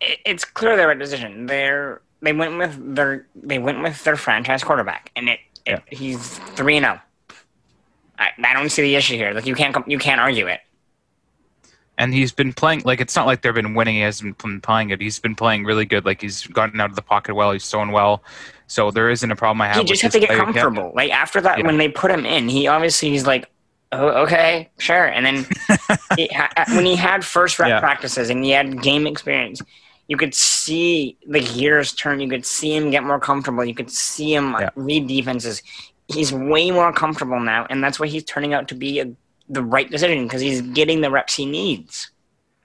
It, 0.00 0.20
it's 0.24 0.44
clearly 0.44 0.78
the 0.78 0.86
right 0.86 0.98
decision. 0.98 1.46
They're 1.46 2.00
they 2.22 2.32
went 2.32 2.58
with 2.58 2.94
their 2.94 3.26
they 3.34 3.58
went 3.58 3.82
with 3.82 4.02
their 4.04 4.16
franchise 4.16 4.64
quarterback, 4.64 5.10
and 5.16 5.28
it, 5.28 5.40
it 5.64 5.82
yeah. 5.90 5.96
he's 5.96 6.38
three 6.54 6.76
and 6.76 6.84
zero. 6.84 7.00
I, 8.18 8.30
I 8.42 8.52
don't 8.54 8.70
see 8.70 8.82
the 8.82 8.96
issue 8.96 9.16
here. 9.16 9.32
Like 9.32 9.46
you 9.46 9.54
can't 9.54 9.76
you 9.88 9.98
can't 9.98 10.20
argue 10.20 10.46
it. 10.46 10.60
And 11.98 12.12
he's 12.12 12.30
been 12.30 12.52
playing 12.52 12.82
like 12.84 13.00
it's 13.00 13.16
not 13.16 13.26
like 13.26 13.42
they've 13.42 13.54
been 13.54 13.74
winning. 13.74 13.96
He 13.96 14.00
hasn't 14.02 14.38
been 14.38 14.60
playing 14.60 14.90
it. 14.90 15.00
He's 15.00 15.18
been 15.18 15.34
playing 15.34 15.64
really 15.64 15.86
good. 15.86 16.04
Like 16.04 16.20
he's 16.20 16.46
gotten 16.46 16.80
out 16.80 16.90
of 16.90 16.96
the 16.96 17.02
pocket 17.02 17.34
well. 17.34 17.52
He's 17.52 17.68
thrown 17.68 17.92
well. 17.92 18.22
So 18.66 18.90
there 18.90 19.10
isn't 19.10 19.30
a 19.30 19.36
problem 19.36 19.62
I 19.62 19.68
have. 19.68 19.76
He 19.76 19.84
just 19.84 20.02
has 20.02 20.12
to 20.12 20.20
get 20.20 20.30
comfortable. 20.30 20.92
Like 20.94 21.10
after 21.10 21.40
that, 21.40 21.58
yeah. 21.58 21.66
when 21.66 21.78
they 21.78 21.88
put 21.88 22.10
him 22.10 22.26
in, 22.26 22.48
he 22.48 22.66
obviously 22.66 23.10
he's 23.10 23.26
like, 23.26 23.50
oh, 23.92 24.08
okay, 24.24 24.68
sure. 24.78 25.06
And 25.06 25.24
then 25.24 25.46
he, 26.16 26.28
uh, 26.30 26.64
when 26.68 26.84
he 26.84 26.96
had 26.96 27.24
first 27.24 27.58
rep 27.58 27.68
yeah. 27.68 27.80
practices 27.80 28.28
and 28.28 28.44
he 28.44 28.50
had 28.50 28.82
game 28.82 29.06
experience, 29.06 29.62
you 30.08 30.16
could 30.16 30.34
see 30.34 31.16
the 31.26 31.40
gears 31.40 31.92
turn. 31.92 32.20
You 32.20 32.28
could 32.28 32.44
see 32.44 32.74
him 32.74 32.90
get 32.90 33.04
more 33.04 33.20
comfortable. 33.20 33.64
You 33.64 33.74
could 33.74 33.90
see 33.90 34.34
him 34.34 34.52
yeah. 34.58 34.70
read 34.76 35.06
defenses 35.06 35.62
he's 36.08 36.32
way 36.32 36.70
more 36.70 36.92
comfortable 36.92 37.40
now, 37.40 37.66
and 37.70 37.82
that's 37.82 37.98
why 37.98 38.06
he's 38.06 38.24
turning 38.24 38.54
out 38.54 38.68
to 38.68 38.74
be 38.74 39.00
a, 39.00 39.12
the 39.48 39.62
right 39.62 39.90
decision 39.90 40.24
because 40.24 40.40
he's 40.40 40.60
getting 40.60 41.00
the 41.00 41.10
reps 41.10 41.34
he 41.34 41.46
needs. 41.46 42.10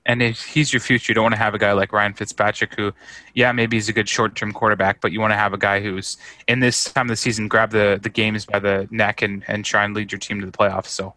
And 0.06 0.24
if 0.24 0.44
he's 0.44 0.74
your 0.74 0.80
future, 0.80 1.12
you 1.12 1.16
don't 1.16 1.26
want 1.26 1.36
to 1.36 1.40
have 1.40 1.54
a 1.54 1.60
guy 1.60 1.74
like 1.74 1.94
Ryan 1.94 2.14
Fitzpatrick, 2.14 2.74
who, 2.74 2.92
yeah, 3.36 3.52
maybe 3.52 3.78
he's 3.78 3.88
a 3.88 3.94
good 3.94 4.10
short-term 4.10 4.52
quarterback, 4.52 5.00
but 5.00 5.12
you 5.12 5.20
want 5.20 5.32
to 5.32 5.38
have 5.38 5.54
a 5.54 5.60
guy 5.60 5.80
who's 5.80 6.18
in 6.48 6.60
this 6.60 6.86
time 6.86 7.06
of 7.06 7.10
the 7.10 7.16
season 7.16 7.48
grab 7.48 7.70
the 7.70 8.00
the 8.02 8.10
games 8.10 8.46
by 8.46 8.58
the 8.60 8.88
neck 8.90 9.22
and 9.22 9.44
and 9.48 9.64
try 9.64 9.84
and 9.84 9.94
lead 9.94 10.12
your 10.12 10.20
team 10.20 10.40
to 10.40 10.46
the 10.46 10.52
playoffs. 10.52 10.88
So, 10.88 11.14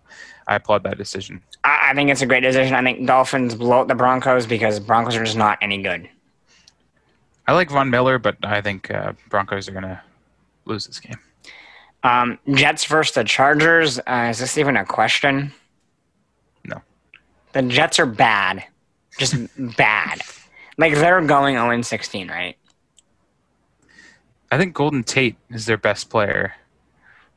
I 0.47 0.57
applaud 0.57 0.83
that 0.85 0.99
decision. 0.99 1.43
I, 1.65 1.91
I 1.91 1.95
think 1.95 2.11
it's 2.11 2.23
a 2.23 2.27
great 2.27 2.41
decision. 2.41 2.75
I 2.75 2.83
think 2.83 3.07
Dolphins 3.07 3.55
blow 3.55 3.81
out 3.81 3.89
the 3.89 3.95
Broncos 3.95 4.47
because 4.47 4.79
Broncos 4.81 5.17
are 5.17 5.25
just 5.25 5.37
not 5.37 5.59
any 5.63 5.83
good. 5.83 6.09
I 7.47 7.53
like 7.53 7.71
Von 7.71 7.91
Miller, 7.91 8.19
but 8.19 8.37
I 8.43 8.61
think 8.61 8.91
uh, 8.91 9.13
Broncos 9.29 9.69
are 9.69 9.73
going 9.73 9.85
to 9.85 10.01
lose 10.65 10.87
this 10.87 11.01
game. 11.01 11.19
Um, 12.05 12.39
Jets 12.53 12.85
versus 12.85 13.15
the 13.15 13.25
Chargers. 13.25 13.99
Uh, 13.99 14.29
is 14.31 14.39
this 14.39 14.59
even 14.59 14.77
a 14.77 14.85
question? 14.85 15.53
No. 16.65 16.83
The 17.53 17.63
Jets 17.63 17.99
are 17.99 18.07
bad. 18.07 18.63
Just 19.19 19.35
bad. 19.77 20.21
Like 20.77 20.95
they're 20.95 21.21
going 21.23 21.55
0 21.55 21.83
16, 21.83 22.29
right? 22.29 22.57
I 24.51 24.59
think 24.59 24.75
Golden 24.75 25.03
Tate 25.03 25.37
is 25.51 25.67
their 25.67 25.79
best 25.79 26.11
player. 26.11 26.55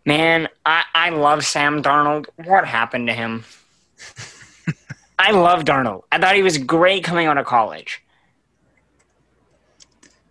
Man, 0.05 0.47
I, 0.65 0.83
I 0.93 1.09
love 1.09 1.45
Sam 1.45 1.81
Darnold. 1.81 2.27
What 2.45 2.65
happened 2.65 3.07
to 3.07 3.13
him? 3.13 3.45
I 5.19 5.31
love 5.31 5.63
Darnold. 5.63 6.03
I 6.11 6.19
thought 6.19 6.35
he 6.35 6.43
was 6.43 6.57
great 6.57 7.03
coming 7.03 7.27
out 7.27 7.37
of 7.37 7.45
college. 7.45 8.03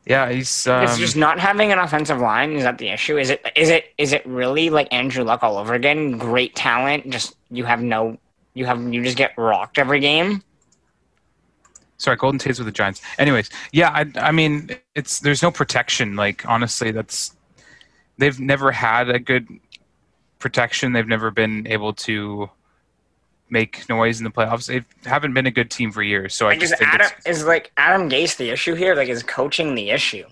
Yeah, 0.07 0.31
he's. 0.31 0.69
Um, 0.69 0.85
it's 0.85 0.99
just 0.99 1.17
not 1.17 1.41
having 1.41 1.73
an 1.73 1.81
offensive 1.81 2.21
line. 2.21 2.53
Is 2.53 2.63
that 2.63 2.79
the 2.79 2.89
issue? 2.89 3.19
Is 3.19 3.31
it? 3.31 3.45
Is 3.57 3.71
it? 3.71 3.93
Is 3.99 4.13
it 4.13 4.25
really 4.25 4.71
like 4.71 4.93
Andrew 4.93 5.25
Luck 5.25 5.43
all 5.43 5.59
over 5.59 5.75
again? 5.75 6.17
Great 6.17 6.55
talent, 6.55 7.11
just 7.11 7.37
you 7.51 7.65
have 7.65 7.83
no. 7.83 8.17
You 8.55 8.67
have 8.67 8.81
you 8.93 9.03
just 9.03 9.17
get 9.17 9.37
rocked 9.37 9.79
every 9.79 9.99
game. 9.99 10.43
Sorry, 11.99 12.17
Golden 12.17 12.39
Tate's 12.39 12.59
with 12.59 12.67
the 12.67 12.73
Giants. 12.73 13.03
Anyways, 13.19 13.51
yeah, 13.73 13.91
I, 13.91 14.07
I 14.17 14.31
mean, 14.31 14.71
it's 14.95 15.21
there's 15.21 15.43
no 15.43 15.51
protection. 15.51 16.15
Like 16.15 16.49
honestly, 16.49 16.93
that's 16.93 17.35
they've 18.17 18.39
never 18.39 18.71
had 18.71 19.11
a 19.11 19.19
good 19.19 19.49
protection. 20.39 20.93
They've 20.93 21.07
never 21.07 21.33
been 21.33 21.67
able 21.67 21.93
to 21.95 22.49
make 23.51 23.89
noise 23.89 24.19
in 24.19 24.25
the 24.25 24.31
playoffs. 24.31 24.67
They 24.67 24.85
haven't 25.09 25.35
been 25.35 25.47
a 25.47 25.51
good 25.51 25.71
team 25.71 25.93
for 25.93 26.03
years. 26.03 26.35
So 26.35 26.49
I 26.49 26.55
is 26.55 26.61
just 26.61 26.79
think 26.79 26.95
Adam 26.95 27.09
it's, 27.19 27.27
is 27.27 27.45
like 27.47 27.73
Adam 27.77 28.09
Gase 28.11 28.37
the 28.37 28.51
issue 28.51 28.75
here? 28.75 28.95
Like, 28.95 29.09
is 29.09 29.23
coaching 29.23 29.75
the 29.75 29.91
issue? 29.91 30.25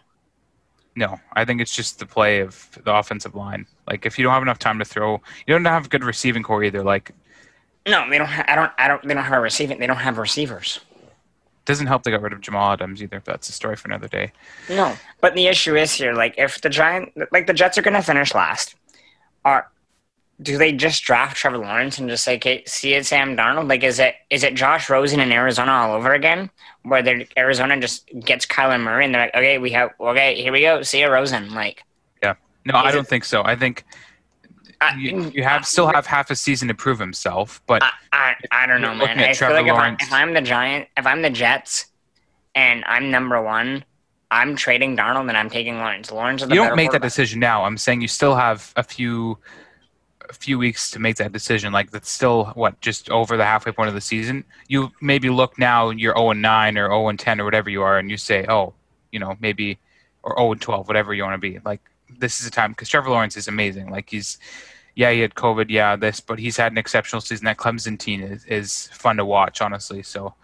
no, 0.97 1.19
I 1.33 1.45
think 1.45 1.61
it's 1.61 1.75
just 1.75 1.99
the 1.99 2.07
play 2.07 2.41
of 2.41 2.79
the 2.85 2.95
offensive 2.95 3.35
line. 3.35 3.67
Like 3.89 4.07
if 4.07 4.19
you 4.19 4.23
don't 4.23 4.33
have 4.33 4.43
enough 4.43 4.59
time 4.59 4.79
to 4.79 4.85
throw, 4.85 5.21
you 5.47 5.55
don't 5.55 5.65
have 5.65 5.87
a 5.87 5.89
good 5.89 6.05
receiving 6.05 6.43
core 6.43 6.63
either. 6.63 6.83
Like 6.83 7.11
No, 7.87 8.09
they 8.09 8.19
don't. 8.19 8.29
Ha- 8.29 8.45
I 8.47 8.55
don't. 8.55 8.73
I 8.79 8.89
don't. 8.89 9.07
They 9.07 9.15
don't 9.15 9.25
have 9.25 9.39
a 9.39 9.41
receiving. 9.41 9.79
They 9.79 9.87
don't 9.87 9.97
have 9.97 10.19
receivers. 10.19 10.81
doesn't 11.65 11.87
help 11.87 12.03
they 12.03 12.11
got 12.11 12.23
rid 12.23 12.33
of 12.33 12.41
Jamal 12.41 12.73
Adams 12.73 13.03
either. 13.03 13.21
But 13.25 13.33
that's 13.33 13.49
a 13.49 13.53
story 13.53 13.77
for 13.77 13.89
another 13.89 14.09
day. 14.09 14.33
No, 14.69 14.97
but 15.21 15.35
the 15.35 15.47
issue 15.47 15.77
is 15.77 15.93
here. 15.93 16.13
Like, 16.15 16.35
if 16.39 16.61
the 16.61 16.71
Giant, 16.71 17.13
like 17.33 17.47
the 17.47 17.55
Jets 17.55 17.77
are 17.77 17.83
going 17.83 17.95
to 17.95 18.03
finish 18.03 18.35
last, 18.35 18.77
are 19.45 19.71
do 20.43 20.59
they 20.59 20.73
just 20.73 21.05
draft 21.05 21.37
Trevor 21.37 21.59
Lawrence 21.59 21.99
and 21.99 22.09
just 22.09 22.25
say, 22.25 22.37
"Okay, 22.37 22.65
see 22.67 22.95
it, 22.95 23.07
Sam 23.07 23.37
Darnold"? 23.37 23.69
Like, 23.69 23.85
is 23.85 23.99
it 23.99 24.17
is 24.31 24.43
it 24.43 24.55
Josh 24.55 24.91
Rosen 24.91 25.21
in 25.21 25.31
Arizona 25.33 25.73
all 25.73 25.95
over 25.95 26.13
again, 26.13 26.51
where 26.83 27.03
they 27.03 27.27
Arizona 27.37 27.81
just 27.81 28.09
gets 28.21 28.45
Kyler 28.45 28.81
Murray 28.81 29.05
and 29.05 29.15
they're 29.15 29.27
like, 29.27 29.35
"Okay, 29.35 29.59
we 29.59 29.71
have 29.71 29.91
okay, 30.01 30.35
here 30.35 30.53
we 30.53 30.63
go, 30.63 30.83
see 30.83 31.01
you, 31.01 31.09
Rosen." 31.09 31.55
Like, 31.55 31.85
yeah, 32.23 32.35
No, 32.65 32.75
I 32.75 32.91
don't 32.91 33.07
think 33.07 33.25
so. 33.25 33.43
I 33.45 33.55
think 33.55 33.85
I, 34.81 34.97
you, 34.97 35.31
you 35.35 35.45
have 35.45 35.67
still 35.67 35.87
have 35.87 36.07
half 36.07 36.31
a 36.31 36.37
season 36.37 36.69
to 36.69 36.75
prove 36.75 36.99
himself, 36.99 37.63
but 37.67 37.83
I, 37.83 37.93
I, 38.13 38.35
I 38.51 38.67
don't 38.67 38.81
know, 38.81 38.95
man. 38.95 39.19
I 39.19 39.33
feel 39.35 39.51
like 39.51 39.67
if, 39.67 39.73
I, 39.73 39.77
Lawrence. 39.77 40.03
if 40.03 40.13
I'm 40.13 40.35
the 40.35 40.43
Giant, 40.43 40.89
if 40.97 41.07
I'm 41.07 41.23
the 41.23 41.31
Jets, 41.31 41.87
and 42.57 42.85
I'm 42.87 43.11
number 43.11 43.41
one, 43.41 43.85
I'm 44.31 44.57
trading 44.57 44.97
Darnold 44.97 45.29
and 45.29 45.37
I'm 45.37 45.49
taking 45.49 45.77
Lawrence. 45.77 46.11
Lawrence 46.11 46.43
is 46.43 46.49
the 46.49 46.55
you 46.57 46.65
don't 46.65 46.77
make 46.77 46.91
that 46.91 47.03
decision 47.03 47.39
now. 47.39 47.65
I'm 47.65 47.79
saying 47.79 48.01
you 48.01 48.09
still 48.09 48.35
have 48.35 48.73
a 48.77 48.83
few 48.83 49.33
a 49.33 49.39
few 50.35 50.59
weeks 50.59 50.91
to 50.93 50.99
make 50.99 51.17
that 51.17 51.33
decision. 51.33 51.73
Like 51.73 51.91
that's 51.91 52.11
still 52.11 52.47
what 52.55 52.81
just 52.81 53.11
over 53.11 53.37
the 53.37 53.45
halfway 53.45 53.73
point 53.73 53.89
of 53.89 53.95
the 53.95 54.01
season. 54.01 54.45
You 54.69 54.93
maybe 55.01 55.31
look 55.31 55.59
now 55.59 55.91
you're 55.91 56.15
0 56.15 56.31
and 56.31 56.43
9 56.43 56.79
or 56.79 56.89
0 56.89 57.09
and 57.09 57.19
10 57.19 57.41
or 57.41 57.45
whatever 57.45 57.71
you 57.71 57.83
are, 57.83 57.99
and 57.99 58.11
you 58.11 58.17
say, 58.17 58.45
oh, 58.49 58.75
you 59.13 59.19
know, 59.19 59.37
maybe 59.41 59.79
or 60.23 60.37
0 60.37 60.53
and 60.53 60.61
12, 60.61 60.89
whatever 60.89 61.15
you 61.15 61.23
want 61.23 61.35
to 61.35 61.39
be. 61.39 61.59
Like 61.65 61.81
this 62.19 62.41
is 62.41 62.47
a 62.47 62.51
time 62.51 62.73
because 62.73 62.89
Trevor 62.89 63.11
Lawrence 63.11 63.37
is 63.37 63.49
amazing. 63.49 63.91
Like 63.91 64.11
he's 64.11 64.39
yeah, 64.95 65.11
he 65.11 65.21
had 65.21 65.35
COVID, 65.35 65.67
yeah, 65.71 65.97
this, 65.97 66.21
but 66.21 66.39
he's 66.39 66.57
had 66.57 66.73
an 66.73 66.79
exceptional 66.79 67.21
season. 67.21 67.47
That 67.47 67.57
Clemson 67.57 67.99
team 67.99 68.23
is, 68.23 68.45
is 68.45 68.89
fun 68.89 69.17
to 69.17 69.25
watch, 69.25 69.61
honestly. 69.61 70.03
So 70.03 70.35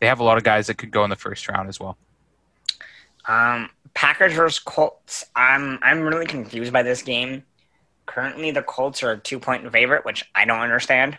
they 0.00 0.06
have 0.08 0.18
a 0.18 0.24
lot 0.24 0.38
of 0.38 0.44
guys 0.44 0.66
that 0.66 0.78
could 0.78 0.90
go 0.90 1.04
in 1.04 1.10
the 1.10 1.16
first 1.16 1.48
round 1.48 1.68
as 1.68 1.78
well. 1.78 1.96
Um, 3.28 3.70
Packers 3.94 4.32
versus 4.32 4.58
Colts. 4.58 5.24
I'm 5.36 5.78
I'm 5.82 6.00
really 6.00 6.26
confused 6.26 6.72
by 6.72 6.82
this 6.82 7.02
game. 7.02 7.44
Currently, 8.06 8.50
the 8.50 8.62
Colts 8.62 9.02
are 9.02 9.12
a 9.12 9.18
two 9.18 9.38
point 9.38 9.70
favorite, 9.72 10.04
which 10.04 10.24
I 10.34 10.44
don't 10.44 10.60
understand. 10.60 11.18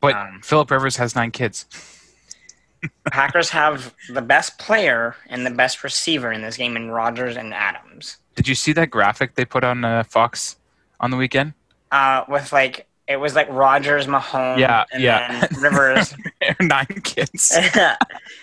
But 0.00 0.14
Um, 0.16 0.40
Philip 0.42 0.70
Rivers 0.70 0.96
has 0.96 1.14
nine 1.14 1.30
kids. 1.30 1.66
Packers 3.12 3.50
have 3.50 3.94
the 4.12 4.22
best 4.22 4.58
player 4.58 5.14
and 5.28 5.46
the 5.46 5.50
best 5.50 5.84
receiver 5.84 6.32
in 6.32 6.42
this 6.42 6.56
game 6.56 6.76
in 6.76 6.90
Rodgers 6.90 7.36
and 7.36 7.54
Adams. 7.54 8.16
Did 8.34 8.48
you 8.48 8.54
see 8.56 8.72
that 8.72 8.90
graphic 8.90 9.36
they 9.36 9.44
put 9.44 9.62
on 9.62 9.84
uh, 9.84 10.02
Fox 10.04 10.56
on 10.98 11.10
the 11.12 11.16
weekend? 11.16 11.52
Uh, 11.92 12.24
with 12.28 12.52
like 12.52 12.88
it 13.06 13.16
was 13.16 13.34
like 13.36 13.48
Rodgers, 13.50 14.06
Mahomes, 14.06 14.58
Yeah, 14.58 14.84
and 14.92 15.02
yeah. 15.02 15.46
then 15.46 15.60
Rivers. 15.60 16.14
nine 16.60 16.86
kids. 17.04 17.56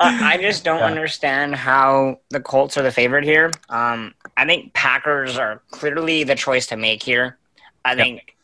I 0.00 0.12
I 0.20 0.38
just 0.38 0.64
don't 0.64 0.82
Yeah. 0.82 0.84
understand 0.84 1.54
how 1.56 2.20
the 2.30 2.40
Colts 2.40 2.76
are 2.76 2.82
the 2.82 2.92
favorite 2.92 3.24
here. 3.24 3.50
Um, 3.68 4.14
I 4.36 4.44
think 4.44 4.74
Packers 4.74 5.38
are 5.38 5.62
clearly 5.70 6.24
the 6.24 6.34
choice 6.34 6.66
to 6.68 6.76
make 6.76 7.02
here. 7.02 7.38
I 7.84 7.94
Yep. 7.96 7.96
think 7.96 8.36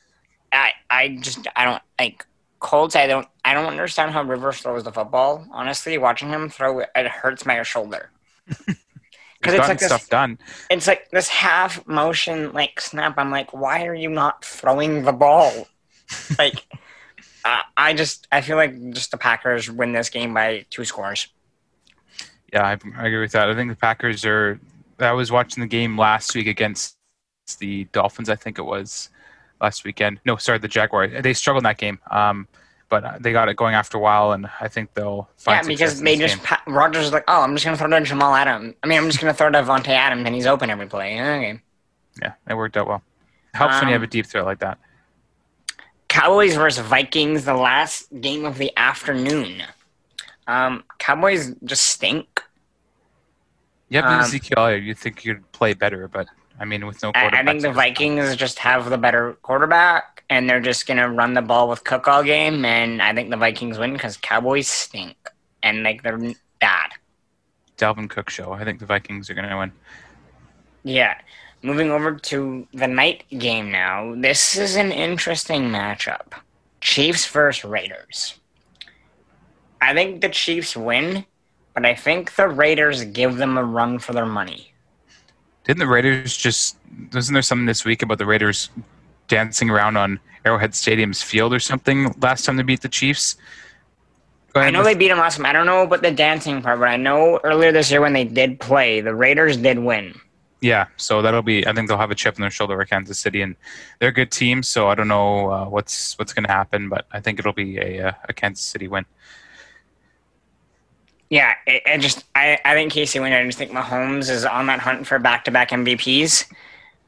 I 0.52 0.72
I 0.90 1.08
just 1.20 1.46
I 1.56 1.64
don't 1.64 1.82
like 2.00 2.26
Colts. 2.60 2.96
I 2.96 3.06
don't 3.06 3.28
I 3.44 3.54
don't 3.54 3.66
understand 3.66 4.12
how 4.12 4.22
Rivers 4.24 4.60
throws 4.60 4.84
the 4.84 4.92
football. 4.92 5.46
Honestly, 5.52 5.98
watching 5.98 6.30
him 6.30 6.48
throw 6.50 6.80
it, 6.80 6.90
it 6.96 7.08
hurts 7.08 7.46
my 7.46 7.62
shoulder. 7.64 8.12
Because 9.40 9.54
it's 9.54 9.68
like 9.68 9.80
this, 9.80 9.80
stuff 9.80 10.08
done. 10.08 10.38
it's 10.70 10.86
like 10.86 11.10
this 11.10 11.28
half 11.28 11.86
motion 11.86 12.52
like 12.52 12.80
snap. 12.80 13.14
I'm 13.18 13.30
like, 13.30 13.52
why 13.52 13.86
are 13.86 13.94
you 13.94 14.10
not 14.10 14.44
throwing 14.44 15.02
the 15.04 15.12
ball? 15.12 15.70
like, 16.38 16.66
I 17.44 17.62
I 17.76 17.94
just 17.94 18.28
I 18.32 18.42
feel 18.42 18.56
like 18.56 18.74
just 18.92 19.10
the 19.12 19.18
Packers 19.18 19.70
win 19.70 19.92
this 19.92 20.10
game 20.10 20.34
by 20.34 20.66
two 20.70 20.84
scores. 20.84 21.28
Yeah, 22.52 22.66
I, 22.66 22.72
I 22.96 23.06
agree 23.06 23.20
with 23.20 23.32
that. 23.32 23.48
I 23.48 23.54
think 23.54 23.70
the 23.70 23.76
Packers 23.76 24.24
are. 24.24 24.60
I 24.98 25.12
was 25.12 25.32
watching 25.32 25.62
the 25.62 25.66
game 25.68 25.98
last 25.98 26.34
week 26.34 26.46
against 26.46 26.96
the 27.58 27.84
Dolphins. 27.92 28.28
I 28.28 28.36
think 28.36 28.58
it 28.58 28.62
was 28.62 29.08
last 29.60 29.84
weekend. 29.84 30.20
No, 30.24 30.36
sorry, 30.36 30.58
the 30.58 30.68
Jaguars. 30.68 31.22
They 31.22 31.32
struggled 31.32 31.62
in 31.62 31.64
that 31.64 31.78
game, 31.78 31.98
um, 32.10 32.46
but 32.88 33.22
they 33.22 33.32
got 33.32 33.48
it 33.48 33.56
going 33.56 33.74
after 33.74 33.96
a 33.96 34.00
while, 34.00 34.32
and 34.32 34.48
I 34.60 34.68
think 34.68 34.92
they'll 34.94 35.28
find 35.38 35.64
Yeah, 35.64 35.68
because 35.68 36.00
they 36.00 36.16
just 36.16 36.42
pa- 36.42 36.62
Rodgers 36.66 37.06
is 37.06 37.12
like, 37.12 37.24
oh, 37.26 37.40
I'm 37.42 37.54
just 37.54 37.64
gonna 37.64 37.76
throw 37.76 37.88
to 37.88 38.00
Jamal 38.02 38.34
Adams. 38.34 38.74
I 38.82 38.86
mean, 38.86 38.98
I'm 38.98 39.06
just 39.06 39.18
gonna 39.20 39.34
throw 39.34 39.50
to 39.50 39.58
Davante 39.62 39.88
Adams, 39.88 40.24
and 40.26 40.34
he's 40.34 40.46
open 40.46 40.68
every 40.70 40.86
play. 40.86 41.14
Okay. 41.20 41.60
Yeah, 42.20 42.32
it 42.48 42.54
worked 42.54 42.76
out 42.76 42.86
well. 42.86 43.02
Helps 43.54 43.74
when 43.80 43.88
you 43.88 43.92
have 43.94 44.02
Um, 44.02 44.04
a 44.04 44.08
deep 44.10 44.26
threat 44.26 44.44
like 44.44 44.58
that. 44.60 44.78
Cowboys 46.08 46.54
versus 46.54 46.84
Vikings, 46.86 47.44
the 47.46 47.54
last 47.54 48.08
game 48.20 48.44
of 48.44 48.58
the 48.58 48.70
afternoon. 48.76 49.62
Um, 50.52 50.84
Cowboys 50.98 51.54
just 51.64 51.84
stink. 51.86 52.42
Yeah, 53.88 54.02
have 54.02 54.12
um, 54.12 54.20
Ezekiel 54.20 54.76
You 54.76 54.94
think 54.94 55.24
you'd 55.24 55.50
play 55.52 55.74
better, 55.74 56.08
but 56.08 56.26
I 56.58 56.64
mean, 56.64 56.86
with 56.86 57.02
no 57.02 57.12
quarterback. 57.12 57.40
I 57.40 57.44
think 57.44 57.62
the 57.62 57.72
Vikings 57.72 58.36
just 58.36 58.58
have 58.58 58.90
the 58.90 58.98
better 58.98 59.34
quarterback, 59.42 60.24
and 60.30 60.48
they're 60.48 60.60
just 60.60 60.86
gonna 60.86 61.10
run 61.10 61.34
the 61.34 61.42
ball 61.42 61.68
with 61.68 61.84
Cook 61.84 62.08
all 62.08 62.22
game, 62.22 62.64
and 62.64 63.02
I 63.02 63.14
think 63.14 63.30
the 63.30 63.36
Vikings 63.36 63.78
win 63.78 63.92
because 63.92 64.16
Cowboys 64.16 64.68
stink, 64.68 65.16
and 65.62 65.82
like 65.82 66.02
they're 66.02 66.18
bad. 66.60 66.90
Dalvin 67.76 68.08
Cook 68.08 68.30
show. 68.30 68.52
I 68.52 68.64
think 68.64 68.78
the 68.78 68.86
Vikings 68.86 69.28
are 69.28 69.34
going 69.34 69.48
to 69.48 69.56
win. 69.56 69.72
Yeah. 70.84 71.16
Moving 71.62 71.90
over 71.90 72.14
to 72.14 72.66
the 72.72 72.86
night 72.86 73.24
game 73.36 73.70
now. 73.70 74.14
This 74.16 74.56
is 74.56 74.76
an 74.76 74.92
interesting 74.92 75.62
matchup. 75.62 76.32
Chiefs 76.80 77.26
versus 77.26 77.64
Raiders. 77.64 78.38
I 79.82 79.92
think 79.94 80.20
the 80.20 80.28
Chiefs 80.28 80.76
win, 80.76 81.24
but 81.74 81.84
I 81.84 81.94
think 81.94 82.36
the 82.36 82.48
Raiders 82.48 83.04
give 83.04 83.36
them 83.36 83.58
a 83.58 83.64
run 83.64 83.98
for 83.98 84.12
their 84.12 84.26
money. 84.26 84.72
Didn't 85.64 85.80
the 85.80 85.88
Raiders 85.88 86.36
just? 86.36 86.76
Wasn't 87.12 87.34
there 87.34 87.42
something 87.42 87.66
this 87.66 87.84
week 87.84 88.02
about 88.02 88.18
the 88.18 88.26
Raiders 88.26 88.70
dancing 89.26 89.70
around 89.70 89.96
on 89.96 90.20
Arrowhead 90.44 90.74
Stadium's 90.74 91.20
field 91.20 91.52
or 91.52 91.58
something 91.58 92.14
last 92.20 92.44
time 92.44 92.56
they 92.56 92.62
beat 92.62 92.80
the 92.80 92.88
Chiefs? 92.88 93.36
I 94.54 94.70
know 94.70 94.84
they 94.84 94.94
beat 94.94 95.08
them 95.08 95.18
last 95.18 95.36
time. 95.36 95.46
I 95.46 95.52
don't 95.52 95.66
know 95.66 95.82
about 95.82 96.02
the 96.02 96.10
dancing 96.10 96.62
part, 96.62 96.78
but 96.78 96.88
I 96.88 96.96
know 96.96 97.40
earlier 97.42 97.72
this 97.72 97.90
year 97.90 98.00
when 98.00 98.12
they 98.12 98.24
did 98.24 98.60
play, 98.60 99.00
the 99.00 99.14
Raiders 99.14 99.56
did 99.56 99.78
win. 99.78 100.14
Yeah, 100.60 100.86
so 100.96 101.22
that'll 101.22 101.42
be. 101.42 101.66
I 101.66 101.72
think 101.72 101.88
they'll 101.88 101.98
have 101.98 102.12
a 102.12 102.14
chip 102.14 102.36
on 102.36 102.42
their 102.42 102.50
shoulder 102.50 102.76
for 102.76 102.84
Kansas 102.84 103.18
City, 103.18 103.42
and 103.42 103.56
they're 103.98 104.10
a 104.10 104.12
good 104.12 104.30
team. 104.30 104.62
So 104.62 104.88
I 104.88 104.94
don't 104.94 105.08
know 105.08 105.50
uh, 105.50 105.64
what's 105.66 106.16
what's 106.18 106.32
going 106.32 106.44
to 106.44 106.52
happen, 106.52 106.88
but 106.88 107.06
I 107.10 107.18
think 107.18 107.40
it'll 107.40 107.52
be 107.52 107.78
a, 107.78 108.08
uh, 108.08 108.12
a 108.28 108.32
Kansas 108.32 108.64
City 108.64 108.86
win. 108.86 109.04
Yeah, 111.32 111.54
it 111.66 112.02
just 112.02 112.26
I, 112.34 112.58
I 112.62 112.74
think 112.74 112.92
KC 112.92 113.18
win. 113.18 113.32
I 113.32 113.42
just 113.46 113.56
think 113.56 113.70
Mahomes 113.70 114.28
is 114.28 114.44
on 114.44 114.66
that 114.66 114.80
hunt 114.80 115.06
for 115.06 115.18
back 115.18 115.46
to 115.46 115.50
back 115.50 115.70
MVPs. 115.70 116.44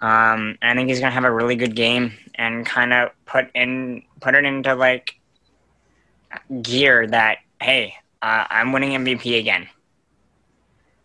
Um, 0.01 0.57
I 0.63 0.73
think 0.75 0.89
he's 0.89 0.99
gonna 0.99 1.13
have 1.13 1.25
a 1.25 1.31
really 1.31 1.57
good 1.57 1.77
game 1.77 2.15
and 2.37 2.65
kind 2.65 2.95
of 2.95 3.11
put 3.27 3.51
in 3.55 4.03
put 4.23 4.35
it 4.35 4.47
into 4.47 4.75
like 4.75 5.17
gear 6.63 7.07
that 7.09 7.41
hey, 7.61 7.97
uh, 8.23 8.47
I'm 8.49 8.73
winning 8.73 8.93
MVP 8.93 9.39
again. 9.39 9.69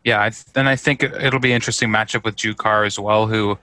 Yeah, 0.05 0.23
I 0.23 0.29
th- 0.29 0.45
and 0.55 0.69
I 0.69 0.77
think 0.77 1.03
it- 1.03 1.13
it'll 1.21 1.41
be 1.41 1.51
an 1.51 1.55
interesting 1.55 1.89
matchup 1.89 2.23
with 2.23 2.37
Drew 2.37 2.55
Carr 2.55 2.85
as 2.85 2.97
well, 2.97 3.27
who 3.27 3.57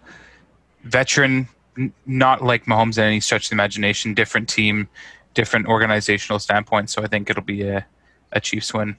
veteran, 0.85 1.49
n- 1.79 1.95
not 2.05 2.45
like 2.45 2.67
Mahomes 2.67 2.99
in 2.99 3.05
any 3.05 3.21
stretch 3.21 3.47
of 3.47 3.51
the 3.51 3.55
imagination, 3.55 4.13
different 4.13 4.51
team, 4.51 4.87
different 5.33 5.67
organizational 5.67 6.41
standpoint. 6.41 6.91
So 6.91 7.03
I 7.03 7.07
think 7.07 7.31
it'll 7.31 7.43
be 7.43 7.63
a, 7.63 7.87
a 8.33 8.41
Chiefs 8.41 8.75
win 8.75 8.97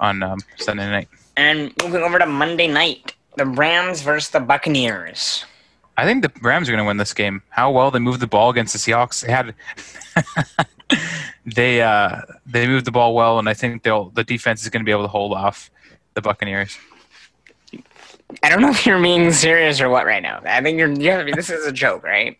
on 0.00 0.22
um, 0.22 0.38
Sunday 0.56 0.88
night. 0.88 1.08
And 1.36 1.72
moving 1.82 2.02
over 2.02 2.18
to 2.18 2.26
Monday 2.26 2.66
night, 2.66 3.14
the 3.36 3.46
Rams 3.46 4.02
versus 4.02 4.30
the 4.30 4.40
Buccaneers. 4.40 5.44
I 5.98 6.04
think 6.04 6.22
the 6.22 6.32
Rams 6.42 6.68
are 6.68 6.72
going 6.72 6.84
to 6.84 6.86
win 6.86 6.98
this 6.98 7.14
game. 7.14 7.42
How 7.48 7.70
well 7.70 7.90
they 7.90 7.98
moved 7.98 8.20
the 8.20 8.26
ball 8.26 8.50
against 8.50 8.72
the 8.72 8.78
Seahawks. 8.78 9.24
They 9.24 9.32
had 9.32 9.54
they 11.46 11.82
uh, 11.82 12.22
they 12.44 12.66
moved 12.66 12.84
the 12.84 12.92
ball 12.92 13.14
well, 13.14 13.38
and 13.38 13.48
I 13.48 13.54
think 13.54 13.82
they'll 13.82 14.10
the 14.10 14.24
defense 14.24 14.62
is 14.62 14.68
going 14.68 14.82
to 14.82 14.84
be 14.84 14.92
able 14.92 15.04
to 15.04 15.08
hold 15.08 15.32
off 15.32 15.70
the 16.14 16.20
Buccaneers. 16.20 16.76
I 18.42 18.48
don't 18.48 18.60
know 18.60 18.70
if 18.70 18.84
you're 18.84 19.00
being 19.00 19.32
serious 19.32 19.80
or 19.80 19.88
what 19.88 20.04
right 20.04 20.22
now. 20.22 20.42
I 20.44 20.60
think 20.60 20.78
you're. 20.78 20.90
you're 20.90 21.30
this 21.32 21.48
is 21.48 21.66
a 21.66 21.72
joke, 21.72 22.02
right? 22.02 22.38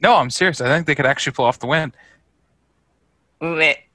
No, 0.00 0.16
I'm 0.16 0.30
serious. 0.30 0.60
I 0.60 0.68
think 0.68 0.86
they 0.86 0.94
could 0.94 1.06
actually 1.06 1.34
pull 1.34 1.44
off 1.44 1.60
the 1.60 1.66
win. 1.66 1.92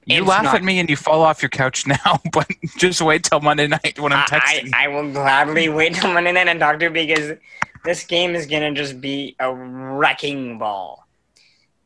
You 0.08 0.20
It's 0.20 0.28
laugh 0.28 0.44
not- 0.44 0.54
at 0.56 0.62
me 0.64 0.78
and 0.78 0.88
you 0.88 0.96
fall 0.96 1.22
off 1.22 1.42
your 1.42 1.50
couch 1.50 1.86
now, 1.86 2.20
but 2.32 2.48
just 2.78 3.00
wait 3.02 3.24
till 3.24 3.40
Monday 3.40 3.66
night 3.66 3.98
when 3.98 4.12
I'm 4.12 4.26
texting. 4.26 4.70
I, 4.74 4.84
I 4.84 4.88
will 4.88 5.10
gladly 5.12 5.68
wait 5.68 5.94
till 5.94 6.12
Monday 6.12 6.32
night 6.32 6.48
and 6.48 6.58
talk 6.58 6.78
to 6.78 6.86
you 6.86 6.90
because 6.90 7.38
this 7.84 8.04
game 8.04 8.34
is 8.34 8.46
gonna 8.46 8.72
just 8.72 9.00
be 9.00 9.36
a 9.38 9.52
wrecking 9.54 10.58
ball. 10.58 11.06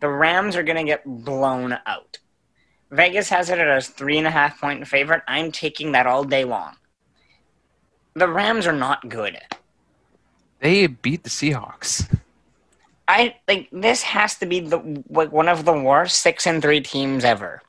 The 0.00 0.08
Rams 0.08 0.56
are 0.56 0.62
gonna 0.62 0.84
get 0.84 1.02
blown 1.04 1.76
out. 1.86 2.18
Vegas 2.90 3.28
has 3.30 3.48
it 3.50 3.58
as 3.58 3.88
three 3.88 4.18
and 4.18 4.26
a 4.26 4.30
half 4.30 4.60
point 4.60 4.86
favorite. 4.86 5.22
I'm 5.26 5.50
taking 5.50 5.92
that 5.92 6.06
all 6.06 6.24
day 6.24 6.44
long. 6.44 6.74
The 8.14 8.28
Rams 8.28 8.66
are 8.66 8.72
not 8.72 9.08
good. 9.08 9.38
they 10.60 10.86
beat 10.86 11.24
the 11.24 11.30
Seahawks. 11.30 12.08
I 13.08 13.34
like 13.48 13.68
this 13.72 14.02
has 14.02 14.36
to 14.38 14.46
be 14.46 14.60
the 14.60 15.02
like 15.08 15.32
one 15.32 15.48
of 15.48 15.64
the 15.64 15.72
worst 15.72 16.20
six 16.20 16.46
and 16.46 16.62
three 16.62 16.80
teams 16.80 17.24
ever. 17.24 17.60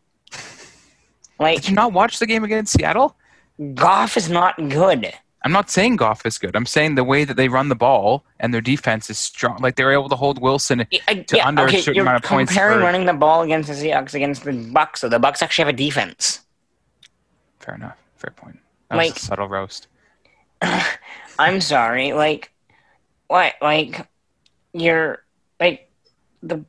Like 1.43 1.61
Did 1.61 1.69
you 1.69 1.75
not 1.75 1.93
watch 1.93 2.19
the 2.19 2.25
game 2.25 2.43
against 2.43 2.73
Seattle? 2.73 3.15
Goff 3.75 4.17
is 4.17 4.29
not 4.29 4.55
good. 4.69 5.13
I'm 5.45 5.51
not 5.51 5.69
saying 5.69 5.97
Goff 5.97 6.25
is 6.25 6.37
good. 6.37 6.55
I'm 6.55 6.65
saying 6.65 6.95
the 6.95 7.03
way 7.03 7.25
that 7.25 7.35
they 7.35 7.49
run 7.49 7.67
the 7.67 7.75
ball 7.75 8.23
and 8.39 8.53
their 8.53 8.61
defense 8.61 9.09
is 9.09 9.17
strong. 9.17 9.57
Like 9.59 9.75
they 9.75 9.83
were 9.83 9.91
able 9.91 10.07
to 10.09 10.15
hold 10.15 10.41
Wilson. 10.41 10.87
I, 11.07 11.15
To 11.15 11.37
under 11.45 11.65
a 11.65 11.71
certain 11.81 12.01
amount 12.01 12.23
of 12.23 12.29
points 12.29 12.53
comparing 12.53 12.79
running 12.81 13.05
the 13.05 13.13
ball 13.13 13.41
against 13.43 13.67
the 13.69 13.75
Seahawks 13.75 14.13
against 14.13 14.45
the 14.45 14.53
Bucks. 14.53 15.01
So 15.01 15.09
the 15.09 15.19
Bucks 15.19 15.41
actually 15.41 15.65
have 15.65 15.73
a 15.73 15.77
defense. 15.77 16.39
Fair 17.59 17.75
enough. 17.75 17.97
Fair 18.15 18.31
point. 18.31 18.57
That 18.89 18.95
was 18.97 19.07
Like- 19.09 19.17
a 19.17 19.19
subtle 19.19 19.47
roast. 19.49 19.87
I'm 21.39 21.59
sorry, 21.61 22.13
like 22.13 22.51
what? 23.27 23.53
Like 23.61 24.07
you're 24.73 25.23
like 25.59 25.91
the 26.41 26.63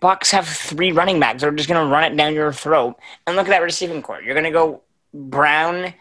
Bucks 0.00 0.30
have 0.30 0.46
three 0.46 0.92
running 0.92 1.20
backs. 1.20 1.42
They're 1.42 1.50
just 1.50 1.68
gonna 1.68 1.90
run 1.90 2.12
it 2.12 2.16
down 2.16 2.34
your 2.34 2.52
throat. 2.52 2.96
And 3.26 3.36
look 3.36 3.46
at 3.46 3.50
that 3.50 3.62
receiving 3.62 4.02
core. 4.02 4.22
You're 4.22 4.34
gonna 4.34 4.50
go 4.50 4.82
Brown, 5.12 5.94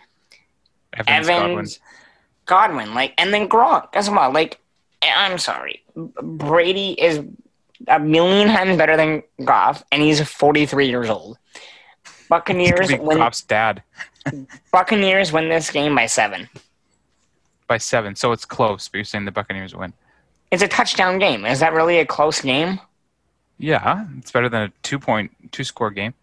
Evans, 0.93 1.29
Evans, 1.29 1.79
Godwin. 2.45 2.85
Godwin, 2.85 2.93
like, 2.95 3.13
and 3.17 3.33
then 3.33 3.47
Gronk 3.47 3.89
as 3.93 4.09
well. 4.09 4.31
Like, 4.31 4.59
I'm 5.03 5.37
sorry, 5.37 5.83
Brady 5.95 6.91
is 6.91 7.21
a 7.87 7.99
million 7.99 8.47
times 8.47 8.77
better 8.77 8.95
than 8.97 9.23
Goff, 9.43 9.83
and 9.91 10.01
he's 10.01 10.21
43 10.21 10.87
years 10.87 11.09
old. 11.09 11.37
Buccaneers 12.29 12.91
win. 12.99 13.17
Goff's 13.17 13.41
dad 13.41 13.83
Buccaneers 14.71 15.31
win 15.31 15.49
this 15.49 15.69
game 15.69 15.95
by 15.95 16.05
seven. 16.05 16.49
by 17.67 17.77
seven, 17.77 18.15
so 18.15 18.31
it's 18.31 18.45
close. 18.45 18.87
But 18.87 18.97
you're 18.97 19.05
saying 19.05 19.25
the 19.25 19.31
Buccaneers 19.31 19.75
win. 19.75 19.93
It's 20.51 20.63
a 20.63 20.67
touchdown 20.67 21.19
game. 21.19 21.45
Is 21.45 21.59
that 21.59 21.73
really 21.73 21.99
a 21.99 22.05
close 22.05 22.41
game? 22.41 22.79
Yeah, 23.57 24.05
it's 24.17 24.31
better 24.31 24.49
than 24.49 24.63
a 24.63 24.69
two 24.81 24.99
point 24.99 25.31
two 25.51 25.63
score 25.63 25.91
game. 25.91 26.13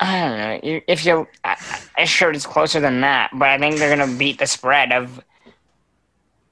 I 0.00 0.20
don't 0.20 0.38
know. 0.38 0.60
You- 0.74 0.82
If 0.86 1.04
you, 1.04 1.26
I, 1.44 1.56
I 1.96 2.04
sure 2.04 2.30
it's 2.30 2.46
closer 2.46 2.80
than 2.80 3.00
that, 3.00 3.30
but 3.34 3.48
I 3.48 3.58
think 3.58 3.76
they're 3.78 3.94
gonna 3.94 4.16
beat 4.16 4.38
the 4.38 4.46
spread 4.46 4.92
of 4.92 5.20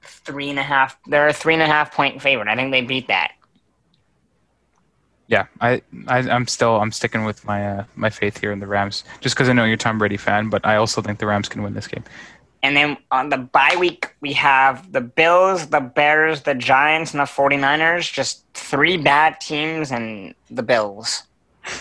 three 0.03 0.49
and 0.49 0.59
a 0.59 0.63
half. 0.63 0.97
They're 1.07 1.27
a 1.29 1.33
three 1.33 1.53
and 1.53 1.63
a 1.63 1.67
half 1.67 1.93
point 1.93 2.21
favorite. 2.21 2.47
I 2.49 2.55
think 2.55 2.71
they 2.71 2.81
beat 2.81 3.07
that. 3.07 3.31
Yeah, 5.29 5.47
I, 5.59 5.81
I 6.07 6.19
I'm 6.19 6.47
still 6.47 6.79
I'm 6.79 6.91
sticking 6.91 7.25
with 7.25 7.43
my 7.45 7.65
uh, 7.79 7.83
my 7.95 8.09
faith 8.09 8.37
here 8.39 8.51
in 8.51 8.59
the 8.59 8.67
Rams, 8.67 9.03
just 9.19 9.35
because 9.35 9.49
I 9.49 9.53
know 9.53 9.65
you're 9.65 9.73
a 9.73 9.77
Tom 9.77 9.97
Brady 9.97 10.15
fan, 10.17 10.49
but 10.49 10.65
I 10.65 10.77
also 10.77 11.01
think 11.01 11.19
the 11.19 11.25
Rams 11.27 11.49
can 11.49 11.63
win 11.63 11.73
this 11.73 11.87
game. 11.87 12.03
And 12.67 12.75
then 12.75 12.97
on 13.11 13.29
the 13.29 13.37
bye 13.37 13.77
week, 13.79 14.13
we 14.19 14.33
have 14.33 14.91
the 14.91 14.99
Bills, 14.99 15.67
the 15.67 15.79
Bears, 15.79 16.41
the 16.41 16.53
Giants, 16.53 17.13
and 17.13 17.21
the 17.21 17.23
49ers. 17.23 18.11
Just 18.11 18.43
three 18.53 18.97
bad 18.97 19.39
teams 19.39 19.89
and 19.89 20.35
the 20.51 20.63
Bills. 20.63 21.23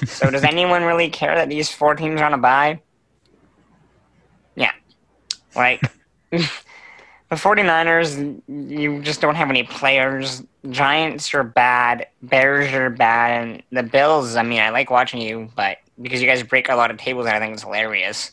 so 0.07 0.31
does 0.31 0.44
anyone 0.55 0.85
really 0.85 1.11
care 1.11 1.35
that 1.35 1.49
these 1.49 1.72
four 1.72 1.96
teams 1.96 2.20
are 2.20 2.27
on 2.27 2.35
a 2.35 2.38
bye? 2.38 2.81
Yeah. 4.55 4.70
Like, 5.57 5.83
the 6.31 6.46
49ers, 7.33 8.40
you 8.46 9.03
just 9.03 9.20
don't 9.20 9.35
have 9.35 9.51
any 9.51 9.64
players. 9.64 10.44
Giants 10.70 11.35
are 11.35 11.42
bad. 11.42 12.07
Bears 12.22 12.72
are 12.75 12.90
bad. 12.90 13.42
And 13.42 13.62
the 13.72 13.83
Bills, 13.83 14.37
I 14.37 14.44
mean, 14.44 14.61
I 14.61 14.70
like 14.70 14.88
watching 14.88 15.20
you, 15.20 15.51
but 15.57 15.79
because 16.01 16.22
you 16.22 16.29
guys 16.29 16.44
break 16.44 16.68
a 16.68 16.77
lot 16.77 16.92
of 16.92 16.96
tables, 16.96 17.27
and 17.27 17.35
I 17.35 17.40
think 17.40 17.55
it's 17.55 17.64
hilarious. 17.64 18.31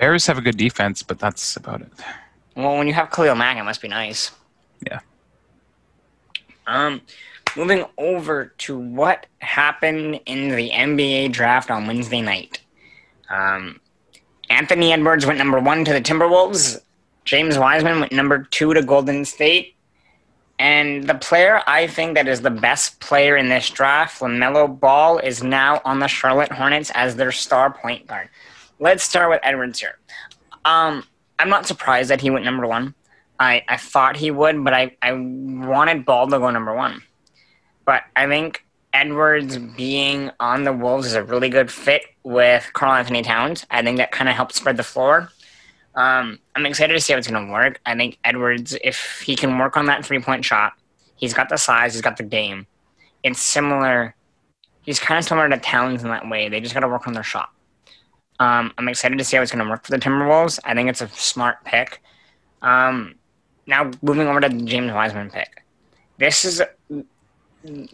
Bears 0.00 0.26
have 0.26 0.38
a 0.38 0.40
good 0.40 0.56
defense, 0.56 1.02
but 1.02 1.18
that's 1.18 1.56
about 1.56 1.82
it. 1.82 1.92
Well, 2.56 2.78
when 2.78 2.86
you 2.86 2.94
have 2.94 3.10
Khalil 3.10 3.34
Mack, 3.34 3.58
it 3.58 3.64
must 3.64 3.82
be 3.82 3.88
nice. 3.88 4.30
Yeah. 4.86 5.00
Um, 6.66 7.02
moving 7.54 7.84
over 7.98 8.46
to 8.46 8.78
what 8.78 9.26
happened 9.40 10.20
in 10.24 10.48
the 10.48 10.70
NBA 10.70 11.32
draft 11.32 11.70
on 11.70 11.86
Wednesday 11.86 12.22
night. 12.22 12.62
Um, 13.28 13.78
Anthony 14.48 14.90
Edwards 14.94 15.26
went 15.26 15.38
number 15.38 15.60
one 15.60 15.84
to 15.84 15.92
the 15.92 16.00
Timberwolves. 16.00 16.80
James 17.26 17.58
Wiseman 17.58 18.00
went 18.00 18.12
number 18.12 18.44
two 18.44 18.72
to 18.72 18.82
Golden 18.82 19.26
State. 19.26 19.74
And 20.58 21.04
the 21.04 21.14
player 21.14 21.60
I 21.66 21.86
think 21.86 22.14
that 22.14 22.26
is 22.26 22.40
the 22.40 22.50
best 22.50 23.00
player 23.00 23.36
in 23.36 23.50
this 23.50 23.68
draft, 23.68 24.20
LaMelo 24.20 24.80
Ball, 24.80 25.18
is 25.18 25.42
now 25.42 25.82
on 25.84 25.98
the 25.98 26.08
Charlotte 26.08 26.52
Hornets 26.52 26.90
as 26.94 27.16
their 27.16 27.32
star 27.32 27.70
point 27.70 28.06
guard. 28.06 28.30
Let's 28.82 29.04
start 29.04 29.28
with 29.28 29.40
Edwards 29.42 29.78
here. 29.78 29.98
Um, 30.64 31.04
I'm 31.38 31.50
not 31.50 31.66
surprised 31.66 32.08
that 32.08 32.22
he 32.22 32.30
went 32.30 32.46
number 32.46 32.66
one. 32.66 32.94
I, 33.38 33.62
I 33.68 33.76
thought 33.76 34.16
he 34.16 34.30
would, 34.30 34.64
but 34.64 34.72
I, 34.72 34.96
I 35.02 35.12
wanted 35.12 36.06
Ball 36.06 36.26
to 36.28 36.38
go 36.38 36.50
number 36.50 36.74
one. 36.74 37.02
But 37.84 38.04
I 38.16 38.26
think 38.26 38.64
Edwards 38.94 39.58
being 39.58 40.30
on 40.40 40.64
the 40.64 40.72
Wolves 40.72 41.08
is 41.08 41.12
a 41.12 41.22
really 41.22 41.50
good 41.50 41.70
fit 41.70 42.04
with 42.22 42.70
Karl-Anthony 42.72 43.20
Towns. 43.20 43.66
I 43.70 43.82
think 43.82 43.98
that 43.98 44.12
kind 44.12 44.30
of 44.30 44.34
helps 44.34 44.56
spread 44.56 44.78
the 44.78 44.82
floor. 44.82 45.28
Um, 45.94 46.38
I'm 46.56 46.64
excited 46.64 46.94
to 46.94 47.00
see 47.00 47.12
how 47.12 47.18
it's 47.18 47.28
going 47.28 47.46
to 47.46 47.52
work. 47.52 47.80
I 47.84 47.94
think 47.94 48.16
Edwards, 48.24 48.74
if 48.82 49.20
he 49.20 49.36
can 49.36 49.58
work 49.58 49.76
on 49.76 49.86
that 49.86 50.06
three 50.06 50.20
point 50.20 50.42
shot, 50.42 50.72
he's 51.16 51.34
got 51.34 51.50
the 51.50 51.58
size, 51.58 51.92
he's 51.92 52.02
got 52.02 52.16
the 52.16 52.22
game. 52.22 52.66
It's 53.22 53.42
similar. 53.42 54.14
He's 54.80 54.98
kind 54.98 55.18
of 55.18 55.24
similar 55.26 55.50
to 55.50 55.58
Towns 55.58 56.02
in 56.02 56.08
that 56.08 56.26
way. 56.30 56.48
They 56.48 56.60
just 56.60 56.72
got 56.72 56.80
to 56.80 56.88
work 56.88 57.06
on 57.06 57.12
their 57.12 57.22
shot. 57.22 57.50
Um, 58.40 58.72
I'm 58.78 58.88
excited 58.88 59.18
to 59.18 59.24
see 59.24 59.36
how 59.36 59.42
it's 59.42 59.52
going 59.52 59.64
to 59.64 59.70
work 59.70 59.84
for 59.84 59.90
the 59.90 59.98
Timberwolves. 59.98 60.58
I 60.64 60.74
think 60.74 60.88
it's 60.88 61.02
a 61.02 61.08
smart 61.08 61.62
pick. 61.64 62.02
Um, 62.62 63.14
now 63.66 63.90
moving 64.00 64.26
over 64.26 64.40
to 64.40 64.48
the 64.48 64.64
James 64.64 64.92
Wiseman 64.92 65.30
pick. 65.30 65.62
This 66.18 66.44
is 66.46 66.62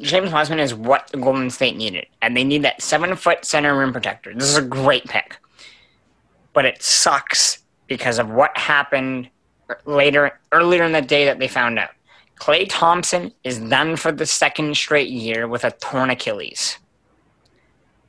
James 0.01 0.33
Wiseman 0.33 0.61
is 0.61 0.73
what 0.73 1.11
Golden 1.13 1.51
State 1.51 1.77
needed, 1.77 2.07
and 2.23 2.37
they 2.37 2.45
need 2.45 2.63
that 2.63 2.81
seven 2.81 3.15
foot 3.17 3.45
center 3.45 3.77
rim 3.77 3.93
protector. 3.93 4.33
This 4.33 4.49
is 4.49 4.57
a 4.57 4.63
great 4.63 5.05
pick, 5.05 5.37
but 6.53 6.65
it 6.65 6.81
sucks 6.81 7.65
because 7.89 8.21
of 8.21 8.31
what 8.31 8.57
happened 8.57 9.29
later 9.85 10.39
earlier 10.53 10.85
in 10.85 10.93
the 10.93 11.03
day 11.03 11.25
that 11.25 11.41
they 11.41 11.49
found 11.49 11.79
out. 11.79 11.91
Klay 12.37 12.67
Thompson 12.69 13.33
is 13.43 13.59
done 13.59 13.97
for 13.97 14.13
the 14.13 14.27
second 14.27 14.77
straight 14.77 15.09
year 15.09 15.49
with 15.49 15.65
a 15.65 15.73
torn 15.73 16.11
Achilles. 16.11 16.79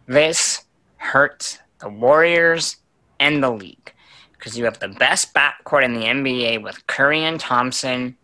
This 0.07 0.65
hurts 0.97 1.59
the 1.79 1.89
Warriors 1.89 2.77
and 3.19 3.43
the 3.43 3.49
league 3.51 3.93
because 4.33 4.57
you 4.57 4.65
have 4.65 4.79
the 4.79 4.87
best 4.87 5.33
backcourt 5.33 5.83
in 5.83 5.93
the 5.93 6.01
NBA 6.01 6.61
with 6.61 6.85
Curry 6.87 7.23
and 7.23 7.39
Thompson 7.39 8.15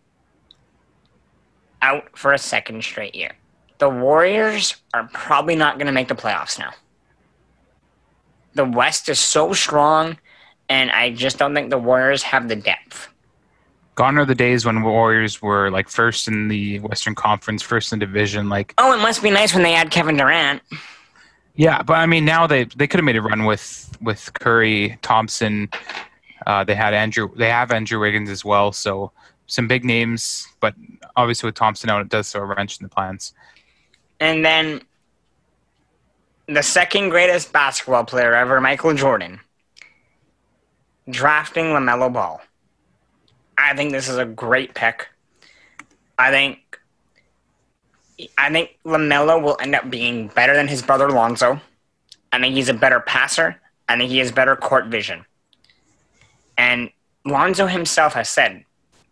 out 1.82 2.16
for 2.16 2.32
a 2.32 2.38
second 2.38 2.82
straight 2.82 3.14
year. 3.14 3.32
The 3.78 3.90
Warriors 3.90 4.76
are 4.94 5.08
probably 5.12 5.56
not 5.56 5.76
going 5.76 5.86
to 5.86 5.92
make 5.92 6.08
the 6.08 6.14
playoffs 6.14 6.58
now. 6.58 6.70
The 8.54 8.64
West 8.64 9.08
is 9.08 9.18
so 9.18 9.52
strong, 9.52 10.16
and 10.68 10.90
I 10.92 11.10
just 11.10 11.38
don't 11.38 11.54
think 11.54 11.70
the 11.70 11.78
Warriors 11.78 12.22
have 12.22 12.48
the 12.48 12.56
depth. 12.56 13.08
Gone 13.96 14.16
are 14.18 14.24
the 14.24 14.34
days 14.34 14.64
when 14.64 14.82
Warriors 14.82 15.42
were 15.42 15.70
like 15.70 15.88
first 15.88 16.26
in 16.26 16.48
the 16.48 16.78
Western 16.80 17.14
Conference, 17.14 17.62
first 17.62 17.92
in 17.92 17.98
division. 17.98 18.48
Like, 18.48 18.74
Oh, 18.78 18.92
it 18.92 19.02
must 19.02 19.22
be 19.22 19.30
nice 19.30 19.54
when 19.54 19.62
they 19.62 19.74
add 19.74 19.90
Kevin 19.90 20.16
Durant. 20.16 20.62
Yeah, 21.54 21.82
but 21.82 21.94
I 21.94 22.06
mean, 22.06 22.24
now 22.24 22.46
they 22.46 22.64
they 22.64 22.86
could 22.86 22.98
have 22.98 23.04
made 23.04 23.16
a 23.16 23.22
run 23.22 23.44
with 23.44 23.96
with 24.00 24.32
Curry, 24.34 24.98
Thompson. 25.02 25.70
Uh, 26.46 26.64
they 26.64 26.74
had 26.74 26.94
Andrew. 26.94 27.30
They 27.36 27.48
have 27.48 27.70
Andrew 27.70 28.00
Wiggins 28.00 28.28
as 28.28 28.44
well. 28.44 28.72
So 28.72 29.12
some 29.46 29.68
big 29.68 29.84
names, 29.84 30.48
but 30.60 30.74
obviously 31.16 31.48
with 31.48 31.54
Thompson 31.54 31.90
out, 31.90 32.00
it 32.00 32.08
does 32.08 32.30
throw 32.30 32.42
a 32.42 32.44
wrench 32.44 32.78
in 32.80 32.84
the 32.84 32.88
plans. 32.88 33.34
And 34.20 34.44
then 34.44 34.82
the 36.46 36.62
second 36.62 37.10
greatest 37.10 37.52
basketball 37.52 38.04
player 38.04 38.34
ever, 38.34 38.60
Michael 38.60 38.94
Jordan, 38.94 39.40
drafting 41.08 41.66
LaMelo 41.66 42.12
Ball. 42.12 42.40
I 43.56 43.74
think 43.76 43.92
this 43.92 44.08
is 44.08 44.16
a 44.16 44.24
great 44.24 44.74
pick. 44.74 45.08
I 46.18 46.30
think 46.30 46.58
I 48.38 48.50
think 48.50 48.78
LaMelo 48.84 49.42
will 49.42 49.56
end 49.60 49.74
up 49.74 49.90
being 49.90 50.28
better 50.28 50.54
than 50.54 50.68
his 50.68 50.82
brother 50.82 51.10
Lonzo. 51.10 51.60
I 52.32 52.38
think 52.40 52.54
he's 52.54 52.68
a 52.68 52.74
better 52.74 53.00
passer. 53.00 53.60
I 53.88 53.96
think 53.96 54.10
he 54.10 54.18
has 54.18 54.32
better 54.32 54.56
court 54.56 54.86
vision. 54.86 55.24
And 56.56 56.90
Lonzo 57.24 57.66
himself 57.66 58.14
has 58.14 58.28
said 58.28 58.64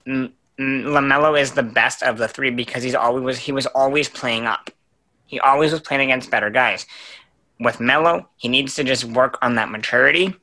"M- 0.06 0.32
M- 0.58 0.84
LaMelo 0.84 1.38
is 1.40 1.52
the 1.52 1.62
best 1.62 2.02
of 2.02 2.18
the 2.18 2.28
three 2.28 2.50
because 2.50 2.82
he's 2.82 2.94
always 2.94 3.38
he 3.38 3.52
was 3.52 3.66
always 3.66 4.08
playing 4.08 4.46
up. 4.46 4.70
He 5.26 5.40
always 5.40 5.72
was 5.72 5.80
playing 5.80 6.02
against 6.02 6.30
better 6.30 6.50
guys. 6.50 6.86
with 7.60 7.78
Melo, 7.80 8.28
he 8.36 8.48
needs 8.48 8.74
to 8.74 8.82
just 8.84 9.04
work 9.04 9.38
on 9.40 9.54
that 9.54 9.70
maturity. 9.70 10.34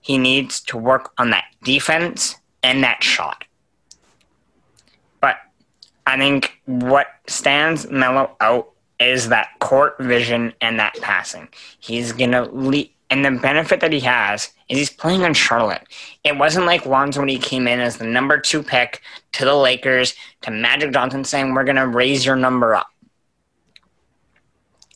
He 0.00 0.16
needs 0.18 0.60
to 0.62 0.76
work 0.78 1.12
on 1.18 1.30
that 1.30 1.44
defense 1.62 2.36
and 2.62 2.82
that 2.82 3.02
shot. 3.04 3.44
I 6.06 6.16
think 6.16 6.60
what 6.66 7.06
stands 7.26 7.88
Melo 7.90 8.36
out 8.40 8.70
is 8.98 9.28
that 9.28 9.48
court 9.60 9.96
vision 9.98 10.52
and 10.60 10.78
that 10.78 10.94
passing. 11.00 11.48
He's 11.80 12.12
gonna 12.12 12.44
lead, 12.50 12.90
and 13.10 13.24
the 13.24 13.32
benefit 13.32 13.80
that 13.80 13.92
he 13.92 14.00
has 14.00 14.50
is 14.68 14.78
he's 14.78 14.90
playing 14.90 15.22
on 15.22 15.34
Charlotte. 15.34 15.86
It 16.24 16.36
wasn't 16.36 16.66
like 16.66 16.86
Lonzo 16.86 17.20
when 17.20 17.28
he 17.28 17.38
came 17.38 17.68
in 17.68 17.80
as 17.80 17.96
the 17.96 18.04
number 18.04 18.38
two 18.38 18.62
pick 18.62 19.02
to 19.32 19.44
the 19.44 19.54
Lakers 19.54 20.14
to 20.42 20.50
Magic 20.50 20.92
Johnson 20.92 21.24
saying 21.24 21.54
we're 21.54 21.64
gonna 21.64 21.86
raise 21.86 22.24
your 22.24 22.36
number 22.36 22.74
up. 22.74 22.88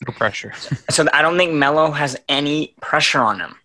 No 0.07 0.13
pressure. 0.13 0.53
so 0.89 1.05
I 1.13 1.21
don't 1.21 1.37
think 1.37 1.53
Melo 1.53 1.91
has 1.91 2.17
any 2.29 2.73
pressure 2.81 3.19
on 3.19 3.39
him. 3.39 3.55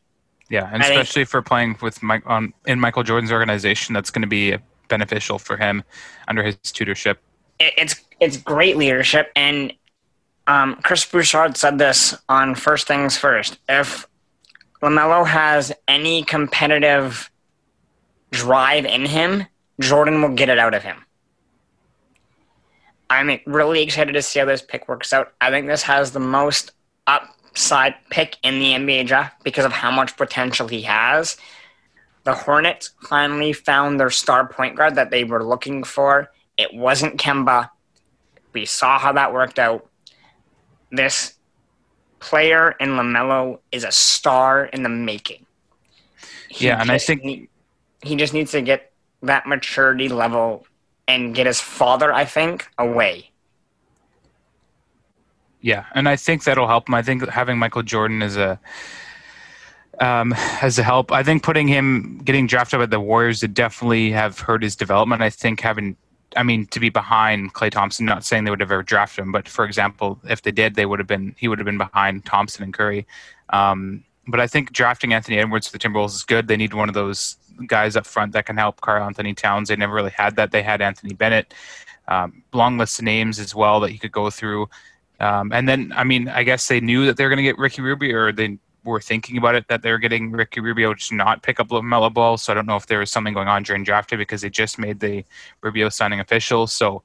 Yeah, 0.48 0.68
and 0.70 0.82
I 0.82 0.86
especially 0.88 1.22
think, 1.22 1.30
for 1.30 1.42
playing 1.42 1.76
with 1.80 2.02
Mike 2.02 2.22
on 2.26 2.52
in 2.66 2.78
Michael 2.78 3.02
Jordan's 3.02 3.32
organization, 3.32 3.94
that's 3.94 4.10
going 4.10 4.22
to 4.22 4.28
be 4.28 4.56
beneficial 4.88 5.38
for 5.38 5.56
him 5.56 5.82
under 6.28 6.42
his 6.42 6.56
tutorship. 6.56 7.18
It's 7.76 8.02
it's 8.20 8.36
great 8.36 8.76
leadership, 8.76 9.30
and 9.34 9.72
um, 10.46 10.76
Chris 10.82 11.04
Broussard 11.04 11.56
said 11.56 11.78
this 11.78 12.14
on 12.28 12.54
First 12.54 12.86
Things 12.86 13.16
First. 13.16 13.58
If 13.68 14.06
LaMelo 14.82 15.26
has 15.26 15.72
any 15.86 16.22
competitive 16.24 17.30
drive 18.30 18.84
in 18.84 19.06
him, 19.06 19.46
Jordan 19.80 20.20
will 20.22 20.34
get 20.34 20.48
it 20.48 20.58
out 20.58 20.74
of 20.74 20.82
him. 20.82 21.04
I'm 23.08 23.38
really 23.46 23.82
excited 23.82 24.12
to 24.12 24.22
see 24.22 24.38
how 24.38 24.46
this 24.46 24.62
pick 24.62 24.88
works 24.88 25.12
out. 25.12 25.32
I 25.40 25.50
think 25.50 25.66
this 25.66 25.82
has 25.82 26.12
the 26.12 26.20
most 26.20 26.72
upside 27.06 27.94
pick 28.10 28.38
in 28.42 28.58
the 28.58 28.72
NBA 28.72 29.06
draft 29.06 29.44
because 29.44 29.66
of 29.66 29.72
how 29.72 29.90
much 29.90 30.16
potential 30.16 30.66
he 30.66 30.82
has. 30.82 31.36
The 32.24 32.34
Hornets 32.34 32.90
finally 33.02 33.52
found 33.52 34.00
their 34.00 34.10
star 34.10 34.46
point 34.48 34.76
guard 34.76 34.94
that 34.94 35.10
they 35.10 35.24
were 35.24 35.44
looking 35.44 35.84
for. 35.84 36.30
It 36.62 36.72
wasn't 36.72 37.20
Kemba. 37.20 37.70
We 38.52 38.64
saw 38.66 38.98
how 38.98 39.12
that 39.12 39.32
worked 39.32 39.58
out. 39.58 39.88
This 40.90 41.34
player 42.20 42.76
in 42.78 42.90
LaMelo 42.90 43.58
is 43.72 43.84
a 43.84 43.90
star 43.92 44.66
in 44.66 44.82
the 44.82 44.88
making. 44.88 45.44
He 46.48 46.66
yeah, 46.66 46.80
and 46.80 46.90
I 46.90 46.98
think 46.98 47.24
need, 47.24 47.48
he 48.02 48.14
just 48.14 48.32
needs 48.32 48.52
to 48.52 48.62
get 48.62 48.92
that 49.22 49.46
maturity 49.46 50.08
level 50.08 50.66
and 51.08 51.34
get 51.34 51.46
his 51.46 51.60
father, 51.60 52.12
I 52.12 52.24
think, 52.24 52.68
away. 52.78 53.30
Yeah, 55.60 55.86
and 55.94 56.08
I 56.08 56.16
think 56.16 56.44
that'll 56.44 56.68
help 56.68 56.88
him. 56.88 56.94
I 56.94 57.02
think 57.02 57.28
having 57.28 57.58
Michael 57.58 57.82
Jordan 57.82 58.22
as 58.22 58.36
a 58.36 58.60
um, 60.00 60.32
as 60.60 60.78
a 60.78 60.82
help. 60.82 61.12
I 61.12 61.22
think 61.22 61.42
putting 61.42 61.68
him 61.68 62.20
getting 62.24 62.46
drafted 62.46 62.80
by 62.80 62.86
the 62.86 63.00
Warriors 63.00 63.42
would 63.42 63.54
definitely 63.54 64.10
have 64.12 64.38
hurt 64.40 64.62
his 64.62 64.76
development. 64.76 65.22
I 65.22 65.30
think 65.30 65.60
having 65.60 65.96
I 66.36 66.42
mean, 66.42 66.66
to 66.68 66.80
be 66.80 66.88
behind 66.88 67.54
Klay 67.54 67.70
Thompson, 67.70 68.06
not 68.06 68.24
saying 68.24 68.44
they 68.44 68.50
would 68.50 68.60
have 68.60 68.72
ever 68.72 68.82
drafted 68.82 69.22
him, 69.22 69.32
but 69.32 69.48
for 69.48 69.64
example, 69.64 70.18
if 70.28 70.42
they 70.42 70.50
did, 70.50 70.74
they 70.74 70.86
would 70.86 70.98
have 70.98 71.08
been 71.08 71.34
he 71.38 71.48
would 71.48 71.58
have 71.58 71.66
been 71.66 71.78
behind 71.78 72.24
Thompson 72.24 72.64
and 72.64 72.74
Curry. 72.74 73.06
Um, 73.50 74.04
but 74.28 74.40
I 74.40 74.46
think 74.46 74.72
drafting 74.72 75.12
Anthony 75.12 75.38
Edwards 75.38 75.66
for 75.66 75.72
the 75.72 75.78
Timberwolves 75.78 76.14
is 76.14 76.22
good. 76.22 76.48
They 76.48 76.56
need 76.56 76.74
one 76.74 76.88
of 76.88 76.94
those 76.94 77.36
guys 77.66 77.96
up 77.96 78.06
front 78.06 78.32
that 78.32 78.46
can 78.46 78.56
help 78.56 78.80
Karl-Anthony 78.80 79.34
Towns. 79.34 79.68
They 79.68 79.76
never 79.76 79.94
really 79.94 80.10
had 80.10 80.36
that. 80.36 80.52
They 80.52 80.62
had 80.62 80.80
Anthony 80.80 81.14
Bennett. 81.14 81.52
Um, 82.08 82.42
long 82.52 82.78
list 82.78 82.98
of 82.98 83.04
names 83.04 83.38
as 83.38 83.54
well 83.54 83.80
that 83.80 83.92
you 83.92 83.98
could 83.98 84.12
go 84.12 84.30
through. 84.30 84.68
Um, 85.20 85.52
and 85.52 85.68
then, 85.68 85.92
I 85.94 86.04
mean, 86.04 86.28
I 86.28 86.42
guess 86.42 86.66
they 86.66 86.80
knew 86.80 87.06
that 87.06 87.16
they 87.16 87.24
were 87.24 87.30
going 87.30 87.38
to 87.38 87.42
get 87.42 87.58
Ricky 87.58 87.82
Rubio, 87.82 88.16
or 88.16 88.32
they 88.32 88.58
were 88.84 89.00
thinking 89.00 89.36
about 89.36 89.54
it 89.54 89.68
that 89.68 89.82
they 89.82 89.90
were 89.90 89.98
getting 89.98 90.30
Ricky 90.30 90.60
Rubio 90.60 90.94
to 90.94 91.14
not 91.14 91.42
pick 91.42 91.60
up 91.60 91.68
LaMelo 91.68 92.12
Ball. 92.12 92.36
So 92.36 92.52
I 92.52 92.54
don't 92.54 92.66
know 92.66 92.76
if 92.76 92.86
there 92.86 92.98
was 92.98 93.10
something 93.10 93.34
going 93.34 93.48
on 93.48 93.62
during 93.62 93.84
draft 93.84 94.10
day 94.10 94.16
because 94.16 94.42
they 94.42 94.50
just 94.50 94.78
made 94.78 95.00
the 95.00 95.24
Rubio 95.60 95.88
signing 95.88 96.20
official. 96.20 96.66
So 96.66 97.02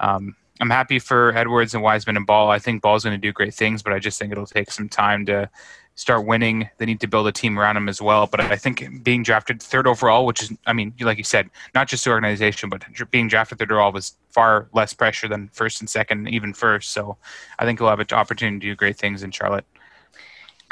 um, 0.00 0.36
I'm 0.60 0.70
happy 0.70 0.98
for 0.98 1.36
Edwards 1.36 1.74
and 1.74 1.82
Wiseman 1.82 2.16
and 2.16 2.26
Ball. 2.26 2.50
I 2.50 2.58
think 2.58 2.82
Ball's 2.82 3.04
going 3.04 3.18
to 3.18 3.26
do 3.26 3.32
great 3.32 3.54
things, 3.54 3.82
but 3.82 3.92
I 3.92 3.98
just 3.98 4.18
think 4.18 4.32
it'll 4.32 4.46
take 4.46 4.70
some 4.70 4.88
time 4.88 5.26
to 5.26 5.50
start 5.96 6.26
winning. 6.26 6.68
They 6.78 6.86
need 6.86 7.00
to 7.00 7.06
build 7.06 7.26
a 7.26 7.32
team 7.32 7.58
around 7.58 7.76
him 7.76 7.88
as 7.88 8.02
well. 8.02 8.26
But 8.26 8.40
I 8.40 8.56
think 8.56 9.02
being 9.02 9.22
drafted 9.22 9.62
third 9.62 9.86
overall, 9.86 10.26
which 10.26 10.42
is, 10.42 10.52
I 10.66 10.72
mean, 10.72 10.92
like 11.00 11.18
you 11.18 11.24
said, 11.24 11.50
not 11.74 11.88
just 11.88 12.04
the 12.04 12.10
organization, 12.10 12.68
but 12.68 12.84
being 13.10 13.28
drafted 13.28 13.58
third 13.58 13.72
overall 13.72 13.92
was 13.92 14.16
far 14.30 14.68
less 14.72 14.92
pressure 14.92 15.28
than 15.28 15.48
first 15.52 15.80
and 15.80 15.88
second, 15.88 16.28
even 16.28 16.52
first. 16.52 16.90
So 16.90 17.16
I 17.58 17.64
think 17.64 17.78
he'll 17.78 17.88
have 17.88 18.00
an 18.00 18.06
opportunity 18.12 18.58
to 18.58 18.72
do 18.72 18.76
great 18.76 18.96
things 18.96 19.22
in 19.22 19.30
Charlotte. 19.30 19.66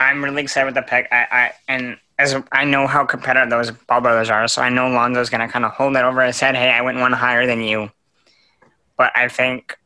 I'm 0.02 0.22
really 0.22 0.42
excited 0.42 0.66
with 0.66 0.74
the 0.74 0.82
pick. 0.82 1.08
I, 1.12 1.26
I 1.30 1.52
and 1.68 1.96
as 2.18 2.36
I 2.52 2.64
know 2.64 2.86
how 2.86 3.04
competitive 3.04 3.50
those 3.50 3.70
ball 3.70 4.00
brothers 4.00 4.30
are, 4.30 4.46
so 4.48 4.62
I 4.62 4.68
know 4.68 4.88
Lonzo's 4.88 5.30
going 5.30 5.46
to 5.46 5.52
kind 5.52 5.64
of 5.64 5.72
hold 5.72 5.96
it 5.96 6.04
over 6.04 6.24
his 6.24 6.38
head. 6.38 6.54
Hey, 6.54 6.70
I 6.70 6.80
went 6.82 6.98
one 6.98 7.12
higher 7.12 7.46
than 7.46 7.60
you, 7.62 7.90
but 8.96 9.12
I 9.16 9.28
think 9.28 9.78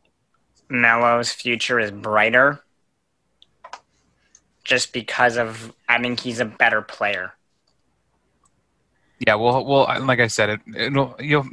Melo's 0.68 1.32
future 1.32 1.78
is 1.78 1.90
brighter 1.90 2.60
just 4.64 4.92
because 4.92 5.36
of 5.36 5.72
I 5.88 6.00
think 6.00 6.20
he's 6.20 6.40
a 6.40 6.44
better 6.44 6.82
player. 6.82 7.32
Yeah, 9.26 9.36
well, 9.36 9.64
well, 9.64 9.86
like 10.04 10.20
I 10.20 10.26
said, 10.26 10.50
it, 10.50 10.60
it'll 10.76 11.16
you'll 11.20 11.46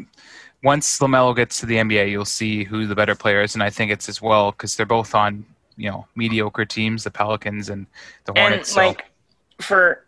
once 0.63 0.99
Lamelo 0.99 1.35
gets 1.35 1.59
to 1.59 1.65
the 1.65 1.75
NBA, 1.75 2.09
you'll 2.09 2.25
see 2.25 2.63
who 2.63 2.87
the 2.87 2.95
better 2.95 3.15
player 3.15 3.41
is, 3.41 3.53
and 3.53 3.63
I 3.63 3.69
think 3.69 3.91
it's 3.91 4.09
as 4.09 4.21
well 4.21 4.51
because 4.51 4.75
they're 4.75 4.85
both 4.85 5.13
on 5.13 5.45
you 5.77 5.89
know 5.89 6.07
mediocre 6.15 6.65
teams, 6.65 7.03
the 7.03 7.11
Pelicans 7.11 7.69
and 7.69 7.85
the 8.25 8.33
Hornets. 8.33 8.75
And 8.75 8.87
like 8.87 9.05
so. 9.59 9.65
for 9.65 10.05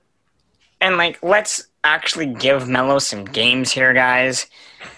and 0.81 0.97
like 0.97 1.21
let's 1.23 1.67
actually 1.83 2.27
give 2.27 2.67
Melo 2.67 2.99
some 2.99 3.25
games 3.25 3.71
here, 3.71 3.93
guys. 3.93 4.47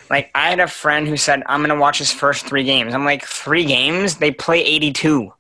Like 0.10 0.32
I 0.36 0.50
had 0.50 0.60
a 0.60 0.68
friend 0.68 1.08
who 1.08 1.18
said 1.18 1.44
I'm 1.48 1.62
gonna 1.62 1.80
watch 1.80 2.00
his 2.00 2.12
first 2.12 2.46
three 2.46 2.64
games. 2.64 2.94
I'm 2.94 3.06
like 3.06 3.26
three 3.26 3.66
games? 3.66 4.18
They 4.18 4.32
play 4.32 4.62
82. 4.64 5.34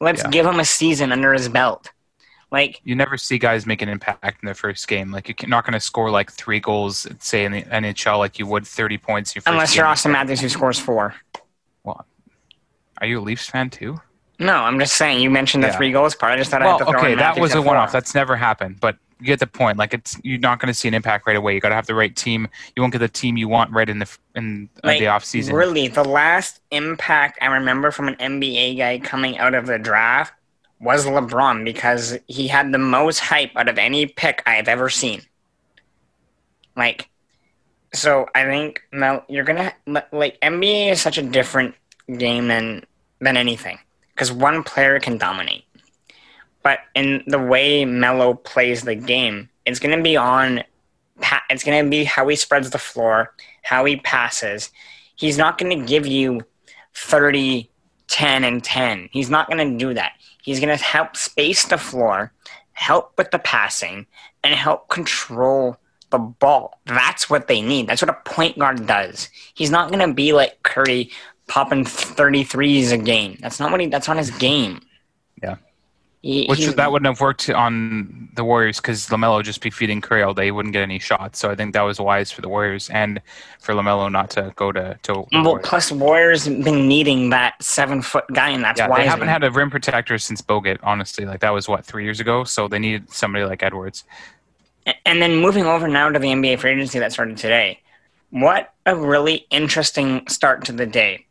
Let's 0.00 0.22
yeah. 0.22 0.30
give 0.30 0.46
him 0.46 0.60
a 0.60 0.64
season 0.64 1.12
under 1.12 1.32
his 1.32 1.48
belt. 1.48 1.90
Like 2.54 2.80
you 2.84 2.94
never 2.94 3.16
see 3.16 3.38
guys 3.38 3.66
make 3.66 3.82
an 3.82 3.88
impact 3.88 4.42
in 4.42 4.46
their 4.46 4.54
first 4.54 4.86
game. 4.86 5.10
Like 5.10 5.42
you're 5.42 5.48
not 5.48 5.64
going 5.64 5.72
to 5.72 5.80
score 5.80 6.08
like 6.08 6.30
three 6.30 6.60
goals, 6.60 7.04
say 7.18 7.44
in 7.44 7.50
the 7.50 7.62
NHL, 7.62 8.18
like 8.18 8.38
you 8.38 8.46
would 8.46 8.64
30 8.64 8.96
points. 8.98 9.34
Unless 9.44 9.74
you're 9.74 9.84
Auston 9.84 10.12
Matthews, 10.12 10.40
who 10.40 10.48
scores 10.48 10.78
four. 10.78 11.16
Are 12.98 13.06
you 13.06 13.18
a 13.18 13.22
Leafs 13.22 13.48
fan 13.48 13.70
too? 13.70 14.00
No, 14.38 14.54
I'm 14.54 14.78
just 14.78 14.96
saying. 14.96 15.20
You 15.20 15.30
mentioned 15.30 15.62
the 15.62 15.68
yeah. 15.68 15.76
three 15.76 15.92
goals 15.92 16.14
part. 16.14 16.32
I 16.32 16.36
just 16.36 16.50
thought 16.50 16.60
well, 16.60 16.70
I 16.70 16.72
had 16.72 16.78
to 16.78 16.84
throw 16.90 17.00
okay, 17.00 17.12
in 17.12 17.18
that 17.18 17.38
was 17.38 17.54
a 17.54 17.62
one-off. 17.62 17.92
That's 17.92 18.14
never 18.14 18.34
happened. 18.34 18.80
But 18.80 18.96
you 19.20 19.26
get 19.26 19.38
the 19.38 19.46
point. 19.46 19.78
Like 19.78 19.94
it's 19.94 20.18
you're 20.22 20.38
not 20.38 20.60
going 20.60 20.72
to 20.72 20.74
see 20.74 20.88
an 20.88 20.94
impact 20.94 21.26
right 21.26 21.36
away. 21.36 21.54
You 21.54 21.60
got 21.60 21.70
to 21.70 21.74
have 21.74 21.86
the 21.86 21.94
right 21.94 22.14
team. 22.14 22.48
You 22.74 22.82
won't 22.82 22.92
get 22.92 22.98
the 22.98 23.08
team 23.08 23.36
you 23.36 23.48
want 23.48 23.70
right 23.72 23.88
in 23.88 24.00
the 24.00 24.18
in 24.34 24.68
like, 24.82 24.98
the 24.98 25.06
off 25.06 25.24
season. 25.24 25.54
Really, 25.54 25.88
the 25.88 26.04
last 26.04 26.60
impact 26.70 27.38
I 27.40 27.46
remember 27.46 27.90
from 27.90 28.08
an 28.08 28.16
NBA 28.16 28.76
guy 28.78 28.98
coming 28.98 29.38
out 29.38 29.54
of 29.54 29.66
the 29.66 29.78
draft 29.78 30.34
was 30.80 31.06
LeBron 31.06 31.64
because 31.64 32.18
he 32.26 32.48
had 32.48 32.72
the 32.72 32.78
most 32.78 33.20
hype 33.20 33.52
out 33.56 33.68
of 33.68 33.78
any 33.78 34.06
pick 34.06 34.42
I 34.46 34.54
have 34.54 34.68
ever 34.68 34.90
seen. 34.90 35.22
Like, 36.76 37.08
so 37.94 38.26
I 38.34 38.44
think 38.44 38.82
Mel, 38.92 39.24
you're 39.28 39.44
gonna 39.44 39.72
like 40.12 40.40
NBA 40.40 40.90
is 40.90 41.00
such 41.00 41.18
a 41.18 41.22
different 41.22 41.74
game 42.18 42.48
than 42.48 42.84
than 43.20 43.36
anything 43.36 43.78
because 44.14 44.32
one 44.32 44.62
player 44.62 45.00
can 45.00 45.18
dominate. 45.18 45.64
But 46.62 46.80
in 46.94 47.22
the 47.26 47.38
way 47.38 47.84
Melo 47.84 48.34
plays 48.34 48.82
the 48.82 48.94
game, 48.94 49.50
it's 49.66 49.78
going 49.78 49.96
to 49.96 50.02
be 50.02 50.16
on. 50.16 50.62
It's 51.50 51.62
going 51.62 51.84
to 51.84 51.90
be 51.90 52.04
how 52.04 52.26
he 52.26 52.36
spreads 52.36 52.70
the 52.70 52.78
floor, 52.78 53.34
how 53.62 53.84
he 53.84 53.96
passes. 53.96 54.70
He's 55.16 55.38
not 55.38 55.58
going 55.58 55.78
to 55.78 55.86
give 55.86 56.06
you 56.06 56.42
30, 56.94 57.70
10, 58.08 58.44
and 58.44 58.64
10. 58.64 59.08
He's 59.12 59.30
not 59.30 59.48
going 59.48 59.72
to 59.72 59.78
do 59.78 59.94
that. 59.94 60.12
He's 60.42 60.58
going 60.58 60.76
to 60.76 60.82
help 60.82 61.16
space 61.16 61.66
the 61.66 61.78
floor, 61.78 62.32
help 62.72 63.12
with 63.16 63.30
the 63.30 63.38
passing, 63.38 64.06
and 64.42 64.54
help 64.54 64.88
control 64.88 65.76
the 66.10 66.18
ball. 66.18 66.80
That's 66.86 67.30
what 67.30 67.46
they 67.46 67.62
need. 67.62 67.86
That's 67.86 68.02
what 68.02 68.10
a 68.10 68.30
point 68.30 68.58
guard 68.58 68.86
does. 68.86 69.30
He's 69.54 69.70
not 69.70 69.90
going 69.90 70.06
to 70.06 70.14
be 70.14 70.32
like 70.32 70.62
Curry 70.62 71.10
popping 71.46 71.84
33s 71.84 72.92
a 72.92 72.98
game. 72.98 73.38
That's 73.40 73.60
not 73.60 73.70
what 73.70 73.80
he. 73.80 73.86
That's 73.86 74.08
not 74.08 74.16
his 74.16 74.30
game. 74.30 74.80
Yeah. 75.42 75.56
He, 76.24 76.46
Which 76.46 76.64
that 76.64 76.90
wouldn't 76.90 77.06
have 77.06 77.20
worked 77.20 77.50
on 77.50 78.30
the 78.34 78.44
Warriors 78.44 78.78
because 78.78 79.08
Lamelo 79.08 79.36
would 79.36 79.44
just 79.44 79.60
be 79.60 79.68
feeding 79.68 80.00
Curry 80.00 80.22
all 80.22 80.32
day. 80.32 80.46
He 80.46 80.50
wouldn't 80.50 80.72
get 80.72 80.80
any 80.80 80.98
shots. 80.98 81.38
So 81.38 81.50
I 81.50 81.54
think 81.54 81.74
that 81.74 81.82
was 81.82 82.00
wise 82.00 82.32
for 82.32 82.40
the 82.40 82.48
Warriors 82.48 82.88
and 82.88 83.20
for 83.60 83.74
Lamelo 83.74 84.10
not 84.10 84.30
to 84.30 84.50
go 84.56 84.72
to 84.72 84.98
to. 85.02 85.26
Well, 85.32 85.44
Warriors. 85.44 85.68
plus 85.68 85.92
Warriors 85.92 86.46
have 86.46 86.64
been 86.64 86.88
needing 86.88 87.28
that 87.28 87.62
seven 87.62 88.00
foot 88.00 88.24
guy, 88.32 88.48
and 88.48 88.64
that's 88.64 88.80
yeah, 88.80 88.88
why 88.88 89.00
they 89.00 89.06
haven't 89.06 89.28
had 89.28 89.44
a 89.44 89.50
rim 89.50 89.70
protector 89.70 90.16
since 90.16 90.40
Bogut. 90.40 90.78
Honestly, 90.82 91.26
like 91.26 91.40
that 91.40 91.52
was 91.52 91.68
what 91.68 91.84
three 91.84 92.04
years 92.04 92.20
ago. 92.20 92.42
So 92.44 92.68
they 92.68 92.78
needed 92.78 93.12
somebody 93.12 93.44
like 93.44 93.62
Edwards. 93.62 94.04
And 95.04 95.20
then 95.20 95.36
moving 95.36 95.66
over 95.66 95.88
now 95.88 96.08
to 96.08 96.18
the 96.18 96.28
NBA 96.28 96.58
free 96.58 96.72
agency 96.72 97.00
that 97.00 97.12
started 97.12 97.36
today. 97.36 97.80
What 98.30 98.72
a 98.86 98.96
really 98.96 99.46
interesting 99.50 100.26
start 100.28 100.64
to 100.64 100.72
the 100.72 100.86
day. 100.86 101.26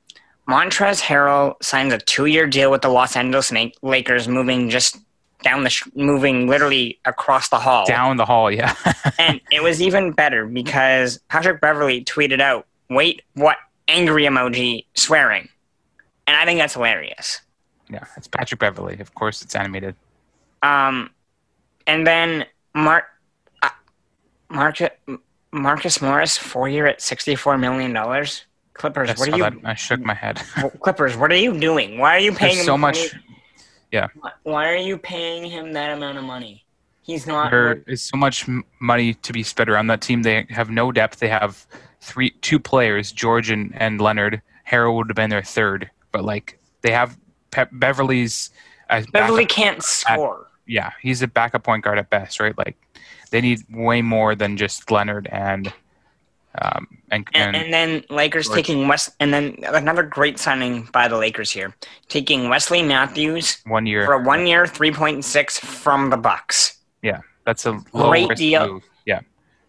Montrezl 0.47 1.01
Harrell 1.01 1.55
signs 1.63 1.93
a 1.93 1.97
two-year 1.97 2.47
deal 2.47 2.69
with 2.71 2.81
the 2.81 2.89
Los 2.89 3.15
Angeles 3.15 3.51
Lakers, 3.81 4.27
moving 4.27 4.69
just 4.69 4.97
down 5.41 5.63
the 5.63 5.69
sh- 5.69 5.87
moving 5.95 6.47
literally 6.47 6.99
across 7.05 7.49
the 7.49 7.59
hall. 7.59 7.85
Down 7.85 8.17
the 8.17 8.25
hall, 8.25 8.51
yeah. 8.51 8.75
and 9.19 9.39
it 9.51 9.63
was 9.63 9.81
even 9.81 10.11
better 10.11 10.45
because 10.45 11.19
Patrick 11.29 11.61
Beverley 11.61 12.03
tweeted 12.03 12.41
out, 12.41 12.67
"Wait, 12.89 13.21
what 13.35 13.57
angry 13.87 14.23
emoji 14.23 14.85
swearing?" 14.95 15.47
And 16.27 16.35
I 16.37 16.45
think 16.45 16.59
that's 16.59 16.73
hilarious. 16.73 17.41
yeah, 17.89 18.05
it's 18.17 18.27
Patrick 18.27 18.59
Beverley. 18.59 18.99
Of 18.99 19.13
course, 19.15 19.41
it's 19.41 19.55
animated. 19.55 19.95
Um, 20.61 21.09
and 21.85 22.07
then 22.07 22.45
Mark, 22.73 23.03
uh, 23.61 23.69
Marcus, 24.49 24.89
Marcus 25.51 26.01
Morris, 26.01 26.37
four 26.37 26.69
year 26.69 26.87
at 26.87 27.01
sixty 27.01 27.35
four 27.35 27.57
million 27.57 27.91
dollars. 27.93 28.45
Clippers, 28.73 29.09
I 29.09 29.13
what 29.13 29.29
are 29.29 29.37
you? 29.37 29.43
that. 29.43 29.53
I 29.63 29.73
shook 29.75 29.99
my 30.01 30.13
head. 30.13 30.37
Clippers, 30.81 31.15
what 31.15 31.31
are 31.31 31.35
you 31.37 31.59
doing? 31.59 31.97
Why 31.97 32.15
are 32.15 32.19
you 32.19 32.31
paying 32.33 32.55
There's 32.55 32.61
him 32.61 32.65
so 32.65 32.77
much. 32.77 32.97
money? 33.13 33.23
Yeah. 33.91 34.07
Why- 34.43 34.67
are 34.69 34.75
you 34.77 34.97
paying 34.97 35.49
him 35.49 35.73
that 35.73 35.91
amount 35.91 36.17
of 36.17 36.23
money? 36.23 36.65
He's 37.03 37.27
not. 37.27 37.51
There 37.51 37.83
is 37.85 38.01
so 38.01 38.17
much 38.17 38.47
money 38.79 39.13
to 39.13 39.33
be 39.33 39.43
spent 39.43 39.69
around 39.69 39.87
that 39.87 40.01
team. 40.01 40.21
They 40.23 40.47
have 40.49 40.69
no 40.69 40.91
depth. 40.91 41.19
They 41.19 41.27
have 41.27 41.67
three, 42.01 42.31
two 42.41 42.59
players, 42.59 43.11
George 43.11 43.49
and, 43.49 43.73
and 43.75 43.99
Leonard. 43.99 44.41
Harrell 44.69 44.95
would 44.95 45.09
have 45.09 45.15
been 45.15 45.29
their 45.29 45.43
third, 45.43 45.91
but 46.13 46.23
like 46.23 46.57
they 46.81 46.91
have 46.91 47.17
Pe- 47.51 47.65
Beverley's. 47.73 48.51
As 48.89 49.05
Beverley 49.07 49.45
can't 49.45 49.83
score. 49.83 50.47
yeah, 50.65 50.91
he's 51.01 51.21
a 51.21 51.27
backup 51.27 51.63
point 51.63 51.83
guard 51.83 51.97
at 51.99 52.09
best, 52.09 52.39
right? 52.39 52.57
Like 52.57 52.77
they 53.31 53.41
need 53.41 53.61
way 53.69 54.01
more 54.01 54.33
than 54.33 54.55
just 54.55 54.89
Leonard 54.89 55.27
and 55.31 55.73
um 56.61 56.87
and, 57.11 57.27
And, 57.33 57.55
and, 57.55 57.73
then 57.73 58.03
Lakers 58.09 58.45
George. 58.47 58.55
taking 58.57 58.87
West, 58.87 59.09
and 59.19 59.33
then 59.33 59.57
another 59.67 60.01
great 60.03 60.39
signing 60.39 60.87
by 60.91 61.07
the 61.07 61.17
Lakers 61.17 61.51
here, 61.51 61.75
taking 62.09 62.49
Wesley 62.49 62.81
Matthews 62.81 63.57
one 63.65 63.85
year. 63.85 64.05
for 64.05 64.13
a 64.13 64.23
one 64.23 64.45
year, 64.47 64.65
three 64.67 64.91
point 64.91 65.23
six 65.25 65.59
from 65.59 66.09
the 66.09 66.17
Bucks, 66.17 66.77
Yeah, 67.01 67.21
That's 67.45 67.65
a 67.65 67.73
Great 67.91 68.35
deal. 68.35 68.67
move. 68.67 68.83
Yeah, 69.05 69.19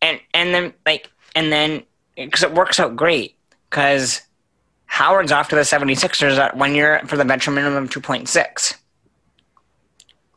and 0.02 0.20
and 0.32 0.54
then 0.54 0.72
like 0.86 1.10
and 1.34 1.52
then 1.52 1.82
because 2.16 2.42
it 2.42 2.52
works 2.54 2.78
out 2.80 2.96
great 2.96 3.36
because 3.70 4.22
Howard's 4.86 5.32
off 5.32 5.48
to 5.48 5.56
the 5.56 5.62
76ers 5.62 6.38
at 6.38 6.56
one 6.56 6.74
year 6.74 7.02
for 7.06 7.16
the 7.16 7.24
veteran 7.24 7.56
minimum 7.56 7.84
of 7.84 7.90
two 7.90 8.00
point 8.00 8.28
six, 8.28 8.74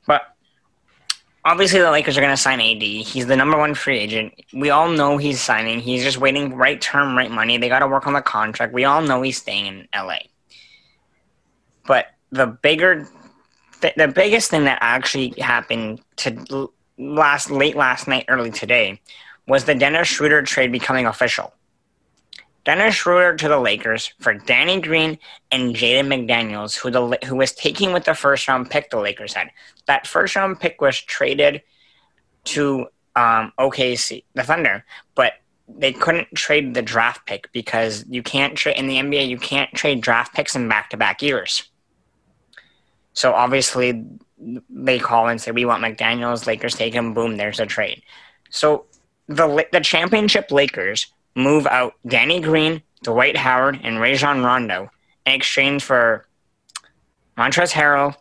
but. 0.06 0.22
Obviously, 1.48 1.80
the 1.80 1.90
Lakers 1.90 2.18
are 2.18 2.22
going 2.22 2.34
to 2.34 2.36
sign 2.36 2.60
AD. 2.60 2.82
He's 2.82 3.26
the 3.26 3.38
number 3.38 3.58
one 3.58 3.74
free 3.74 3.98
agent. 3.98 4.34
We 4.52 4.70
all 4.70 4.90
know 4.90 5.16
he's 5.16 5.40
signing. 5.40 5.80
He's 5.80 6.04
just 6.04 6.18
waiting 6.18 6.54
right 6.54 6.82
term, 6.82 7.18
right 7.18 7.32
money. 7.32 7.58
They 7.58 7.70
got 7.70 7.80
to 7.80 7.88
work 7.88 8.06
on 8.06 8.12
the 8.12 8.22
contract. 8.22 8.74
We 8.74 8.84
all 8.84 9.02
know 9.02 9.22
he's 9.22 9.38
staying 9.38 9.66
in 9.66 9.88
LA. 9.96 10.18
But 11.86 12.08
the 12.34 12.48
bigger, 12.48 13.08
th- 13.80 13.96
the 13.96 14.10
biggest 14.10 14.52
thing 14.52 14.66
that 14.66 14.80
actually 14.82 15.36
happened 15.38 16.02
to 16.18 16.70
last 16.98 17.50
late 17.50 17.78
last 17.78 18.10
night, 18.10 18.26
early 18.28 18.52
today, 18.52 19.00
was 19.48 19.64
the 19.64 19.74
Dennis 19.74 20.10
Schroeder 20.10 20.42
trade 20.42 20.74
becoming 20.74 21.06
official. 21.06 21.54
Dennis 22.68 22.96
Schroeder 22.96 23.34
to 23.38 23.48
the 23.48 23.58
Lakers 23.58 24.12
for 24.20 24.34
Danny 24.34 24.82
Green 24.82 25.18
and 25.54 25.74
Jaden 25.74 26.08
McDaniels, 26.08 26.78
who 26.78 26.92
the 26.92 27.18
who 27.26 27.38
was 27.38 27.54
taking 27.54 27.94
with 27.94 28.04
the 28.04 28.14
first 28.14 28.46
round 28.46 28.70
pick 28.70 28.90
the 28.90 29.00
Lakers 29.00 29.34
had. 29.34 29.52
That 29.86 30.06
first 30.06 30.36
round 30.36 30.60
pick 30.60 30.82
was 30.82 31.00
traded 31.00 31.62
to 32.44 32.88
um, 33.16 33.54
OKC, 33.58 34.26
the 34.34 34.44
Thunder, 34.44 34.84
but 35.16 35.36
they 35.70 35.94
couldn't 35.94 36.28
trade 36.36 36.74
the 36.74 36.82
draft 36.82 37.26
pick 37.26 37.50
because 37.54 38.04
you 38.10 38.22
can't 38.22 38.58
trade 38.58 38.76
in 38.76 38.88
the 38.88 38.98
NBA. 38.98 39.30
You 39.30 39.38
can't 39.38 39.74
trade 39.74 40.02
draft 40.02 40.34
picks 40.34 40.54
in 40.54 40.68
back 40.68 40.90
to 40.90 40.98
back 40.98 41.22
years. 41.22 41.70
So 43.14 43.32
obviously, 43.32 44.04
they 44.70 45.00
call 45.00 45.30
and 45.30 45.40
say 45.40 45.52
we 45.52 45.64
want 45.64 45.82
McDaniel's. 45.82 46.46
Lakers 46.46 46.76
take 46.76 46.94
him. 46.94 47.14
Boom, 47.14 47.38
there's 47.38 47.62
a 47.62 47.66
trade. 47.66 48.04
So 48.50 48.88
the 49.28 49.66
the 49.72 49.80
championship 49.80 50.52
Lakers 50.52 51.14
move 51.38 51.68
out 51.68 51.94
Danny 52.06 52.42
Green, 52.42 52.82
Dwight 53.04 53.38
Howard, 53.38 53.80
and 53.84 54.02
Rajon 54.02 54.44
Rondo 54.44 54.90
in 55.26 55.34
exchange 55.34 55.84
for 55.84 56.26
Montrezl 57.38 57.72
Harrell, 57.74 58.16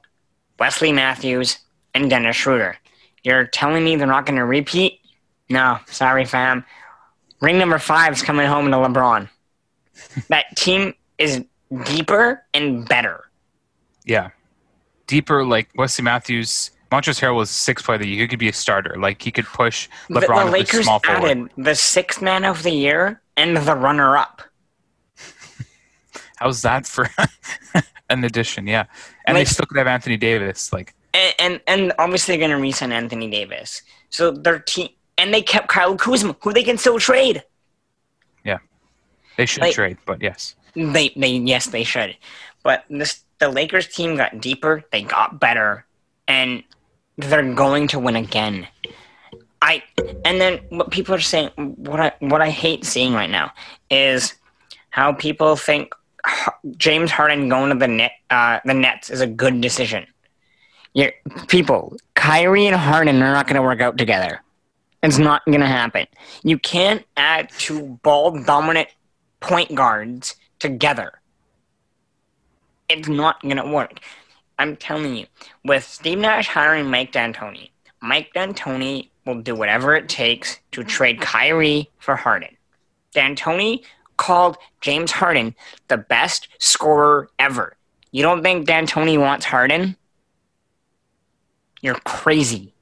Wesley 0.59 0.93
Matthews, 0.93 1.59
and 1.95 2.11
Dennis 2.11 2.37
Schroeder. 2.37 2.77
You're 3.23 3.47
telling 3.47 3.83
me 3.83 3.97
they're 3.97 4.07
not 4.07 4.27
going 4.27 4.37
to 4.37 4.45
repeat? 4.45 5.01
No, 5.49 5.79
sorry, 5.87 6.25
fam. 6.27 6.65
Ring 7.41 7.59
number 7.59 7.79
five 7.79 8.13
is 8.13 8.23
coming 8.23 8.47
home 8.47 8.71
to 8.71 8.77
LeBron. 8.77 9.29
that 10.29 10.45
team 10.57 10.93
is 11.19 11.43
deeper 11.85 12.45
and 12.55 12.87
better. 12.89 13.25
yeah. 14.05 14.31
Deeper, 15.07 15.45
like 15.45 15.69
Wesley 15.77 16.03
Matthews. 16.03 16.73
Montrezl 16.93 17.21
Harrell 17.21 17.35
was 17.37 17.51
sixth 17.51 17.85
player 17.85 17.97
of 17.97 18.03
the 18.03 18.09
year. 18.09 18.23
He 18.23 18.29
could 18.29 18.39
be 18.39 18.49
a 18.49 18.53
starter. 18.53 18.95
Like 18.99 19.21
he 19.23 19.31
could 19.33 19.47
push 19.47 19.89
The, 20.09 20.21
LeBron 20.21 20.45
the 20.45 20.51
a 20.51 20.53
Lakers 20.53 20.85
small 20.85 21.01
forward. 21.01 21.31
added 21.31 21.51
the 21.59 21.75
sixth 21.75 22.23
man 22.23 22.45
of 22.45 22.63
the 22.63 22.71
year 22.71 23.21
and 23.37 23.57
the 23.57 23.75
runner 23.75 24.17
up. 24.17 24.43
How's 26.37 26.63
that 26.63 26.87
for 26.87 27.09
an 28.11 28.25
addition? 28.25 28.67
Yeah, 28.67 28.85
and 29.27 29.35
Like- 29.37 29.47
they 29.47 29.53
still 29.53 29.67
could 29.67 29.79
have 29.79 29.87
Anthony 29.87 30.17
Davis. 30.17 30.73
Like 30.73 30.95
And 31.15 31.35
and, 31.39 31.61
and 31.67 31.93
obviously 31.99 32.33
they're 32.37 32.47
going 32.49 32.57
to 32.57 32.63
re-sign 32.63 32.93
Anthony 32.93 33.29
Davis. 33.31 33.83
So 34.11 34.31
their 34.31 34.59
team 34.59 34.89
and 35.19 35.33
they 35.33 35.43
kept 35.43 35.69
Kyle 35.69 35.97
Kuzma, 35.97 36.37
who 36.43 36.53
they 36.53 36.63
can 36.63 36.77
still 36.79 36.99
trade. 36.99 37.43
Yeah, 38.45 38.59
they 39.37 39.47
should 39.47 39.63
Like- 39.63 39.75
trade, 39.75 39.97
but 40.07 40.23
yes, 40.23 40.55
They 40.75 41.13
they 41.17 41.29
yes 41.29 41.67
they 41.67 41.85
should, 41.85 42.17
but 42.63 42.85
this 42.91 43.23
the 43.39 43.49
Lakers 43.49 43.89
team 43.89 44.17
got 44.17 44.41
deeper. 44.41 44.85
They 44.93 45.03
got 45.03 45.41
better, 45.41 45.85
and 46.29 46.63
they're 47.19 47.55
going 47.55 47.89
to 47.89 47.99
win 47.99 48.17
again. 48.17 48.67
I 49.63 49.83
and 50.25 50.41
then 50.41 50.61
what 50.69 50.91
people 50.91 51.15
are 51.15 51.21
saying 51.21 51.51
what 51.57 52.01
I 52.01 52.13
what 52.21 52.43
I 52.43 52.51
hate 52.51 52.85
seeing 52.85 53.15
right 53.15 53.31
now 53.31 53.53
is 53.91 54.35
how 54.91 55.13
people 55.13 55.57
think 55.57 55.93
James 56.77 57.11
Harden 57.11 57.49
going 57.49 57.71
to 57.71 57.79
the 57.79 57.89
net 57.89 58.13
uh, 58.31 58.61
the 58.65 58.75
Nets 58.75 59.11
is 59.11 59.21
a 59.21 59.27
good 59.27 59.61
decision. 59.61 60.07
you 60.95 61.11
people, 61.49 61.97
Kyrie 62.15 62.67
and 62.67 62.77
Harden 62.77 63.23
are 63.23 63.33
not 63.33 63.47
going 63.47 63.57
to 63.57 63.63
work 63.63 63.81
out 63.81 63.97
together. 63.97 64.43
It's 65.03 65.19
not 65.19 65.45
going 65.45 65.61
to 65.61 65.67
happen. 65.67 66.07
You 66.43 66.59
can't 66.59 67.05
add 67.17 67.51
two 67.59 67.99
ball 68.03 68.43
dominant 68.43 68.89
point 69.41 69.75
guards 69.75 70.35
together. 70.59 71.13
It's 72.89 73.09
not 73.09 73.41
going 73.43 73.59
to 73.59 73.67
work. 73.67 74.01
I'm 74.59 74.77
telling 74.77 75.17
you, 75.17 75.27
with 75.65 75.85
Steve 75.85 76.19
Nash 76.19 76.49
hiring 76.49 76.91
Mike 76.91 77.13
D'Antoni, 77.13 77.71
Mike 78.01 78.33
D'Antoni 78.35 79.11
will 79.25 79.41
do 79.43 79.55
whatever 79.55 79.95
it 79.95 80.09
takes 80.09 80.59
to 80.73 80.83
trade 80.85 81.21
Kyrie 81.21 81.91
for 81.99 82.17
Harden. 82.17 82.57
D'Antoni 83.15 83.85
called 84.17 84.57
James 84.81 85.11
Harden 85.11 85.55
the 85.89 85.99
best 85.99 86.49
scorer 86.59 87.29
ever. 87.39 87.77
You 88.13 88.23
don't 88.23 88.43
think 88.43 88.67
D'Antoni 88.67 89.19
wants 89.19 89.45
Harden? 89.45 89.97
You're 91.83 92.01
crazy. 92.05 92.73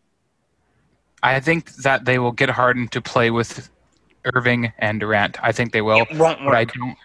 I 1.23 1.41
think 1.41 1.73
that 1.77 2.05
they 2.05 2.19
will 2.19 2.33
get 2.33 2.51
Harden 2.51 2.89
to 2.89 3.01
play 3.01 3.31
with 3.31 3.71
Irving 4.35 4.73
and 4.79 5.01
Durant. 5.01 5.39
I 5.43 5.53
think 5.53 5.73
they 5.73 5.83
will. 5.83 6.03
it 6.03 6.17
won't 6.17 6.39
but 6.45 6.55
I 6.55 6.61
work. 6.63 6.73
don't. 6.75 6.97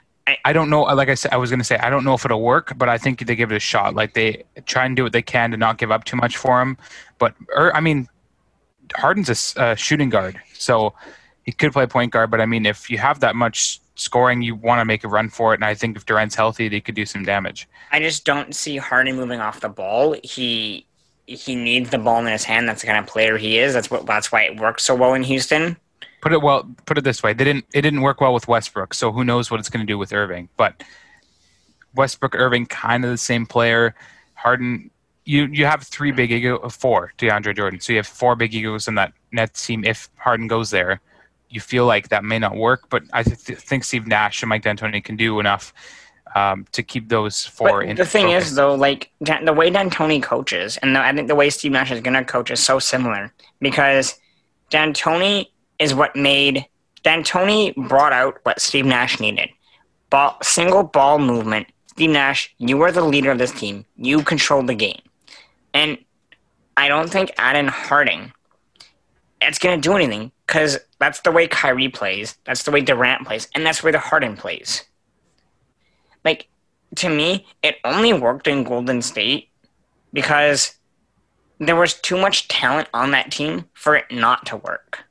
I- 0.46 0.54
don't 0.54 0.70
know. 0.70 0.84
Like 0.84 1.10
I 1.10 1.14
said, 1.16 1.32
I 1.32 1.38
was 1.38 1.50
going 1.50 1.60
to 1.60 1.64
say 1.66 1.78
I 1.78 1.90
don't 1.90 2.04
know 2.04 2.14
if 2.14 2.26
it'll 2.26 2.42
work, 2.42 2.74
but 2.78 2.90
I 2.90 2.98
think 2.98 3.26
they 3.26 3.36
give 3.36 3.52
it 3.52 3.56
a 3.56 3.60
shot. 3.60 3.96
Like 3.96 4.14
they 4.14 4.44
try 4.66 4.86
and 4.86 4.96
do 4.96 5.04
what 5.04 5.14
they 5.14 5.22
can 5.22 5.52
to 5.52 5.58
not 5.58 5.78
give 5.78 5.92
up 5.92 6.04
too 6.04 6.18
much 6.18 6.38
for 6.38 6.62
him. 6.62 6.78
But 7.18 7.36
or, 7.56 7.76
I 7.76 7.80
mean, 7.80 8.08
Harden's 8.96 9.30
a 9.58 9.72
a 9.72 9.76
shooting 9.76 10.10
guard, 10.10 10.40
so 10.54 10.94
he 11.44 11.52
could 11.52 11.74
play 11.74 11.86
point 11.86 12.12
guard. 12.12 12.32
But 12.32 12.42
I 12.42 12.46
mean, 12.46 12.66
if 12.66 12.90
you 12.90 12.98
have 12.98 13.20
that 13.22 13.36
much 13.36 13.80
scoring, 13.96 14.42
you 14.42 14.56
want 14.56 14.80
to 14.80 14.86
make 14.86 15.04
a 15.04 15.08
run 15.08 15.30
for 15.30 15.54
it. 15.54 15.58
And 15.58 15.66
I 15.66 15.76
think 15.76 15.98
if 15.98 16.06
Durant's 16.06 16.36
healthy, 16.36 16.70
they 16.70 16.80
could 16.82 16.96
do 16.96 17.06
some 17.06 17.24
damage. 17.24 17.68
I 17.92 18.00
just 18.00 18.26
don't 18.26 18.56
see 18.56 18.78
Harden 18.78 19.16
moving 19.16 19.40
off 19.40 19.60
the 19.60 19.70
ball. 19.70 20.16
He 20.24 20.86
he 21.26 21.56
needs 21.56 21.92
the 21.92 22.00
ball 22.00 22.20
in 22.26 22.32
his 22.32 22.44
hand. 22.44 22.68
That's 22.68 22.82
the 22.82 22.88
kind 22.88 23.00
of 23.00 23.06
player 23.06 23.38
he 23.38 23.60
is. 23.60 23.74
That's 23.74 23.92
what 23.92 24.06
that's 24.06 24.32
why 24.32 24.44
it 24.44 24.60
works 24.60 24.84
so 24.84 24.96
well 24.96 25.14
in 25.14 25.24
Houston. 25.24 25.78
Put 26.22 26.34
it 26.34 26.42
well. 26.42 26.70
Put 26.86 26.98
it 26.98 27.04
this 27.04 27.24
way: 27.24 27.34
they 27.34 27.44
didn't. 27.44 27.66
It 27.74 27.82
didn't 27.82 28.02
work 28.02 28.22
well 28.22 28.34
with 28.34 28.48
Westbrook. 28.48 28.94
So 28.94 29.12
who 29.12 29.24
knows 29.24 29.50
what 29.50 29.60
it's 29.60 29.70
going 29.70 29.86
to 29.86 29.92
do 29.92 29.98
with 29.98 30.14
Irving? 30.14 30.50
But 30.58 30.84
Westbrook, 31.96 32.36
Irving, 32.36 32.66
kind 32.66 33.04
of 33.04 33.12
the 33.12 33.18
same 33.18 33.46
player. 33.46 33.96
Harden, 34.34 34.92
you 35.26 35.46
you 35.46 35.66
have 35.66 35.84
three 35.84 36.12
big 36.12 36.32
ego, 36.32 36.68
four 36.70 37.14
DeAndre 37.18 37.56
Jordan. 37.56 37.80
So 37.80 37.94
you 37.94 37.98
have 37.98 38.08
four 38.08 38.36
big 38.36 38.54
egos 38.54 38.88
in 38.88 38.96
that 38.96 39.14
net 39.32 39.54
team. 39.54 39.84
If 39.84 40.10
Harden 40.18 40.48
goes 40.48 40.70
there, 40.72 41.02
you 41.50 41.62
feel 41.62 41.86
like 41.86 42.10
that 42.10 42.24
may 42.24 42.40
not 42.40 42.56
work. 42.56 42.90
But 42.90 43.04
I 43.14 43.24
th- 43.24 43.60
think 43.60 43.84
Steve 43.84 44.08
Nash 44.08 44.42
and 44.42 44.50
Mike 44.50 44.64
D'Antoni 44.64 45.04
can 45.04 45.16
do 45.16 45.40
enough 45.40 45.74
um, 46.36 46.66
to 46.72 46.84
keep 46.84 47.10
those 47.10 47.46
four. 47.46 47.82
But 47.82 47.90
in 47.90 47.96
the 47.96 48.06
thing 48.06 48.28
focus. 48.28 48.50
is, 48.50 48.56
though, 48.56 48.76
like 48.76 49.12
the 49.20 49.54
way 49.54 49.70
D'Antoni 49.70 50.22
coaches, 50.22 50.78
and 50.78 50.96
the, 50.96 51.02
I 51.02 51.14
think 51.14 51.28
the 51.28 51.36
way 51.36 51.50
Steve 51.50 51.72
Nash 51.72 51.92
is 51.92 52.02
going 52.02 52.14
to 52.14 52.24
coach 52.24 52.52
is 52.52 52.60
so 52.60 52.80
similar 52.80 53.34
because 53.60 54.20
D'Antoni 54.70 55.48
is 55.80 55.94
what 55.94 56.16
made 56.16 56.66
D'Antoni 57.04 57.74
brought 57.88 58.14
out 58.14 58.40
what 58.44 58.62
Steve 58.62 58.86
Nash 58.86 59.20
needed: 59.20 59.50
ball, 60.10 60.38
single 60.42 60.84
ball 60.84 61.20
movement. 61.20 61.68
Steve 61.88 62.12
Nash, 62.12 62.54
you 62.60 62.82
are 62.82 62.92
the 62.92 63.04
leader 63.04 63.32
of 63.32 63.38
this 63.38 63.52
team. 63.52 63.86
You 63.98 64.22
control 64.24 64.64
the 64.64 64.76
game, 64.76 65.02
and 65.74 65.98
I 66.78 66.88
don't 66.88 67.10
think 67.10 67.32
adding 67.38 67.68
Harden 67.68 68.32
it's 69.42 69.60
going 69.60 69.80
to 69.80 69.90
do 69.90 69.96
anything 69.96 70.32
because 70.46 70.78
that's 71.00 71.22
the 71.22 71.32
way 71.32 71.48
Kyrie 71.48 71.90
plays, 71.90 72.38
that's 72.46 72.64
the 72.64 72.72
way 72.72 72.82
Durant 72.82 73.26
plays, 73.26 73.48
and 73.56 73.66
that's 73.66 73.84
where 73.84 73.92
the 73.92 74.00
Harden 74.00 74.36
plays. 74.36 74.84
Like 76.26 76.48
to 76.98 77.10
me, 77.10 77.46
it 77.64 77.78
only 77.86 78.14
worked 78.14 78.48
in 78.48 78.64
Golden 78.64 79.02
State 79.02 79.50
because 80.12 80.76
there 81.60 81.76
was 81.76 81.94
too 81.94 82.18
much 82.18 82.48
talent 82.48 82.90
on 82.94 83.12
that 83.12 83.32
team 83.32 83.66
for 83.74 83.96
it 83.96 84.06
not 84.12 84.46
to 84.48 84.58
work. 84.58 85.06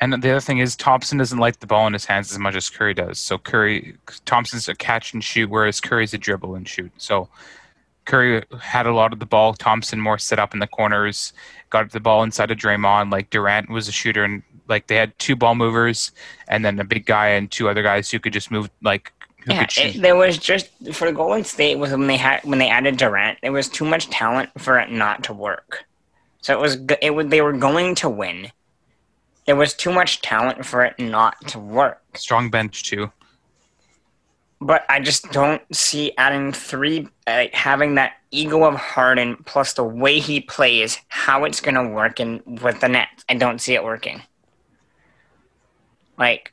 And 0.00 0.12
the 0.22 0.30
other 0.30 0.40
thing 0.40 0.58
is 0.58 0.76
Thompson 0.76 1.18
doesn't 1.18 1.38
like 1.38 1.60
the 1.60 1.66
ball 1.66 1.86
in 1.86 1.94
his 1.94 2.04
hands 2.04 2.30
as 2.30 2.38
much 2.38 2.54
as 2.54 2.68
Curry 2.68 2.92
does. 2.92 3.18
So 3.18 3.38
Curry 3.38 3.96
Thompson's 4.26 4.68
a 4.68 4.74
catch 4.74 5.14
and 5.14 5.24
shoot, 5.24 5.48
whereas 5.48 5.80
Curry's 5.80 6.12
a 6.12 6.18
dribble 6.18 6.54
and 6.54 6.68
shoot. 6.68 6.92
So 6.98 7.28
Curry 8.04 8.42
had 8.60 8.86
a 8.86 8.92
lot 8.92 9.12
of 9.12 9.20
the 9.20 9.26
ball. 9.26 9.54
Thompson 9.54 10.00
more 10.00 10.18
set 10.18 10.38
up 10.38 10.52
in 10.52 10.60
the 10.60 10.66
corners, 10.66 11.32
got 11.70 11.90
the 11.90 12.00
ball 12.00 12.22
inside 12.22 12.50
of 12.50 12.58
Draymond. 12.58 13.10
Like 13.10 13.30
Durant 13.30 13.70
was 13.70 13.88
a 13.88 13.92
shooter, 13.92 14.22
and 14.22 14.42
like 14.68 14.86
they 14.86 14.96
had 14.96 15.18
two 15.18 15.34
ball 15.34 15.54
movers, 15.54 16.12
and 16.48 16.64
then 16.64 16.78
a 16.78 16.84
big 16.84 17.06
guy 17.06 17.28
and 17.28 17.50
two 17.50 17.68
other 17.68 17.82
guys 17.82 18.10
who 18.10 18.18
could 18.18 18.32
just 18.34 18.50
move. 18.50 18.70
Like 18.82 19.12
yeah, 19.46 19.66
it, 19.76 20.02
there 20.02 20.16
was 20.16 20.38
just 20.38 20.68
for 20.92 21.10
Golden 21.12 21.44
State 21.44 21.78
was 21.78 21.90
when 21.90 22.06
they 22.06 22.16
had 22.16 22.42
when 22.44 22.58
they 22.58 22.68
added 22.68 22.96
Durant, 22.96 23.38
there 23.42 23.52
was 23.52 23.68
too 23.68 23.84
much 23.84 24.08
talent 24.08 24.50
for 24.58 24.78
it 24.78 24.90
not 24.90 25.24
to 25.24 25.32
work. 25.32 25.84
So 26.42 26.52
it 26.52 26.60
was 26.60 26.78
it 27.00 27.10
was 27.10 27.26
they 27.28 27.40
were 27.40 27.52
going 27.52 27.94
to 27.96 28.08
win 28.08 28.50
there 29.46 29.56
was 29.56 29.74
too 29.74 29.92
much 29.92 30.20
talent 30.22 30.64
for 30.66 30.84
it 30.84 30.98
not 30.98 31.36
to 31.48 31.58
work. 31.58 32.02
Strong 32.14 32.50
bench 32.50 32.82
too. 32.82 33.10
But 34.60 34.84
I 34.88 35.00
just 35.00 35.30
don't 35.32 35.62
see 35.74 36.12
adding 36.16 36.52
three, 36.52 37.08
uh, 37.26 37.44
having 37.52 37.94
that 37.96 38.14
ego 38.30 38.64
of 38.64 38.74
Harden 38.74 39.36
plus 39.44 39.74
the 39.74 39.84
way 39.84 40.18
he 40.18 40.40
plays, 40.40 40.98
how 41.08 41.44
it's 41.44 41.60
going 41.60 41.74
to 41.74 41.86
work 41.86 42.20
in 42.20 42.42
with 42.62 42.80
the 42.80 42.88
Nets. 42.88 43.24
I 43.28 43.34
don't 43.34 43.60
see 43.60 43.74
it 43.74 43.84
working. 43.84 44.22
Like, 46.18 46.52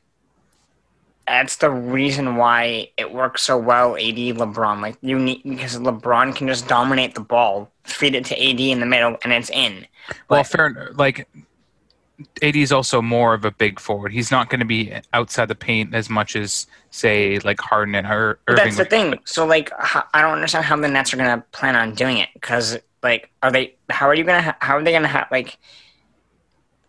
that's 1.26 1.56
the 1.56 1.70
reason 1.70 2.36
why 2.36 2.90
it 2.98 3.12
works 3.12 3.42
so 3.42 3.56
well. 3.56 3.96
AD 3.96 4.02
LeBron, 4.02 4.82
like 4.82 4.98
you 5.00 5.18
need 5.18 5.42
because 5.42 5.78
LeBron 5.78 6.36
can 6.36 6.46
just 6.46 6.68
dominate 6.68 7.14
the 7.14 7.22
ball, 7.22 7.70
feed 7.84 8.14
it 8.14 8.26
to 8.26 8.34
AD 8.34 8.60
in 8.60 8.80
the 8.80 8.86
middle, 8.86 9.16
and 9.24 9.32
it's 9.32 9.48
in. 9.48 9.86
But, 10.08 10.16
well, 10.28 10.44
fair. 10.44 10.92
Like 10.94 11.26
AD 12.42 12.54
is 12.54 12.70
also 12.70 13.02
more 13.02 13.34
of 13.34 13.44
a 13.44 13.50
big 13.50 13.80
forward. 13.80 14.12
He's 14.12 14.30
not 14.30 14.48
going 14.48 14.60
to 14.60 14.66
be 14.66 14.92
outside 15.12 15.46
the 15.46 15.54
paint 15.54 15.94
as 15.94 16.08
much 16.08 16.36
as 16.36 16.66
say 16.90 17.40
like 17.40 17.60
Harden 17.60 17.94
and 17.94 18.06
Ir- 18.06 18.38
Irving. 18.46 18.64
That's 18.64 18.76
the 18.76 18.84
thing. 18.84 19.18
So 19.24 19.44
like, 19.44 19.72
I 19.78 20.22
don't 20.22 20.34
understand 20.34 20.64
how 20.64 20.76
the 20.76 20.88
Nets 20.88 21.12
are 21.12 21.16
going 21.16 21.40
to 21.40 21.44
plan 21.50 21.74
on 21.74 21.94
doing 21.94 22.18
it 22.18 22.28
because 22.34 22.78
like, 23.02 23.30
are 23.42 23.50
they? 23.50 23.74
How 23.90 24.08
are 24.08 24.14
you 24.14 24.24
going 24.24 24.38
to? 24.38 24.42
Ha- 24.42 24.56
how 24.60 24.76
are 24.76 24.82
they 24.82 24.92
going 24.92 25.02
to 25.02 25.08
have 25.08 25.26
like 25.32 25.58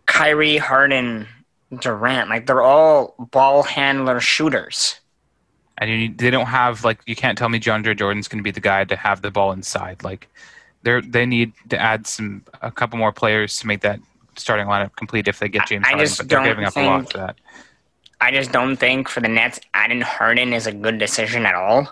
Kyrie, 0.06 0.58
Harden, 0.58 1.28
Durant? 1.80 2.30
Like 2.30 2.46
they're 2.46 2.62
all 2.62 3.16
ball 3.32 3.64
handler 3.64 4.20
shooters. 4.20 5.00
And 5.78 5.90
you, 5.90 6.14
they 6.14 6.30
don't 6.30 6.46
have 6.46 6.84
like 6.84 7.02
you 7.08 7.16
can't 7.16 7.38
tell 7.38 7.50
me 7.50 7.60
DeAndre 7.60 7.98
Jordan's 7.98 8.28
going 8.28 8.40
to 8.40 8.44
be 8.44 8.52
the 8.52 8.62
guy 8.62 8.86
to 8.86 8.96
have 8.96 9.24
the 9.24 9.32
ball 9.32 9.52
inside. 9.52 10.04
Like 10.04 10.30
they 10.84 11.02
they 11.02 11.26
need 11.26 11.54
to 11.70 11.82
add 11.82 12.06
some 12.06 12.44
a 12.62 12.72
couple 12.72 13.00
more 13.00 13.12
players 13.12 13.60
to 13.60 13.68
make 13.68 13.82
that 13.82 14.00
starting 14.38 14.68
lineup 14.68 14.96
complete 14.96 15.28
if 15.28 15.40
they 15.40 15.50
get 15.50 15.68
James 15.68 15.86
I, 15.86 15.92
Harden, 15.92 16.14
but 16.18 16.30
they're 16.30 16.44
giving 16.44 16.66
up 16.66 16.76
a 16.76 16.82
lot 16.82 17.12
for 17.12 17.18
that. 17.20 17.36
I 18.22 18.32
just 18.32 18.52
don't 18.52 18.78
think 18.78 19.10
for 19.10 19.22
the 19.22 19.28
Nets, 19.28 19.60
adding 19.74 20.02
Harden 20.02 20.54
is 20.54 20.68
a 20.68 20.72
good 20.72 20.98
decision 20.98 21.46
at 21.46 21.56
all. 21.56 21.88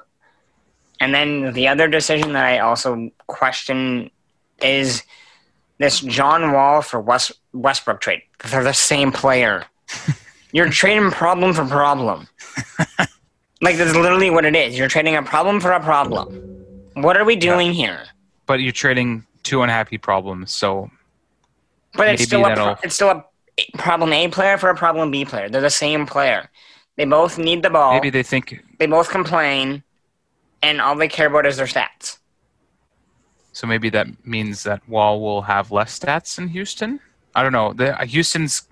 And 0.99 1.13
then 1.13 1.53
the 1.53 1.67
other 1.67 1.87
decision 1.87 2.33
that 2.33 2.45
I 2.45 2.59
also 2.59 3.09
question 3.27 4.09
is 4.61 5.03
this 5.77 5.99
John 5.99 6.53
Wall 6.53 6.81
for 6.81 7.01
West, 7.01 7.33
Westbrook 7.51 7.99
trade. 7.99 8.21
They're 8.49 8.63
the 8.63 8.73
same 8.73 9.11
player. 9.11 9.65
You're 10.53 10.69
trading 10.69 11.11
problem 11.11 11.53
for 11.53 11.65
problem. 11.65 12.27
like 13.61 13.77
that's 13.77 13.95
literally 13.95 14.29
what 14.29 14.45
it 14.45 14.55
is. 14.55 14.77
You're 14.77 14.87
trading 14.87 15.15
a 15.15 15.23
problem 15.23 15.59
for 15.59 15.71
a 15.71 15.79
problem. 15.79 16.27
What 16.93 17.17
are 17.17 17.25
we 17.25 17.35
doing 17.35 17.67
yeah. 17.67 17.73
here? 17.73 18.03
But 18.45 18.59
you're 18.59 18.71
trading 18.71 19.25
two 19.41 19.63
unhappy 19.63 19.97
problems, 19.97 20.51
so 20.51 20.91
but 21.95 22.07
it's 22.07 22.23
still 22.23 22.45
a 22.45 22.79
it's 22.83 22.95
still 22.95 23.09
a 23.09 23.25
problem 23.77 24.13
A 24.13 24.27
player 24.27 24.57
for 24.57 24.69
a 24.69 24.75
problem 24.75 25.11
B 25.11 25.25
player. 25.25 25.49
They're 25.49 25.61
the 25.61 25.69
same 25.69 26.05
player. 26.05 26.49
They 26.95 27.05
both 27.05 27.37
need 27.37 27.63
the 27.63 27.69
ball. 27.69 27.93
Maybe 27.93 28.09
they 28.09 28.23
think 28.23 28.63
they 28.79 28.85
both 28.85 29.09
complain, 29.09 29.83
and 30.61 30.81
all 30.81 30.95
they 30.95 31.07
care 31.07 31.27
about 31.27 31.45
is 31.45 31.57
their 31.57 31.65
stats. 31.65 32.19
So 33.51 33.67
maybe 33.67 33.89
that 33.89 34.07
means 34.25 34.63
that 34.63 34.87
Wall 34.89 35.21
will 35.21 35.43
have 35.43 35.71
less 35.71 35.97
stats 35.97 36.39
in 36.39 36.47
Houston. 36.49 36.99
I 37.35 37.43
don't 37.43 37.51
know. 37.51 37.73
The, 37.73 37.99
uh, 37.99 38.05
Houston's 38.05 38.63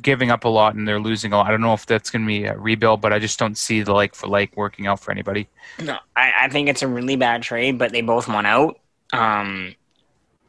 giving 0.00 0.30
up 0.30 0.44
a 0.44 0.48
lot 0.48 0.74
and 0.74 0.86
they're 0.86 1.00
losing 1.00 1.32
a 1.32 1.38
lot. 1.38 1.46
I 1.46 1.50
don't 1.50 1.60
know 1.60 1.72
if 1.72 1.86
that's 1.86 2.10
going 2.10 2.22
to 2.22 2.26
be 2.26 2.44
a 2.44 2.56
rebuild, 2.56 3.00
but 3.00 3.12
I 3.12 3.18
just 3.18 3.38
don't 3.38 3.56
see 3.56 3.82
the 3.82 3.92
like 3.92 4.14
for 4.14 4.28
like 4.28 4.56
working 4.56 4.86
out 4.86 5.00
for 5.00 5.10
anybody. 5.10 5.48
No, 5.80 5.98
I, 6.16 6.32
I 6.42 6.48
think 6.48 6.68
it's 6.68 6.82
a 6.82 6.88
really 6.88 7.16
bad 7.16 7.42
trade, 7.42 7.78
but 7.78 7.92
they 7.92 8.02
both 8.02 8.28
won 8.28 8.46
out. 8.46 8.78
Um, 9.12 9.74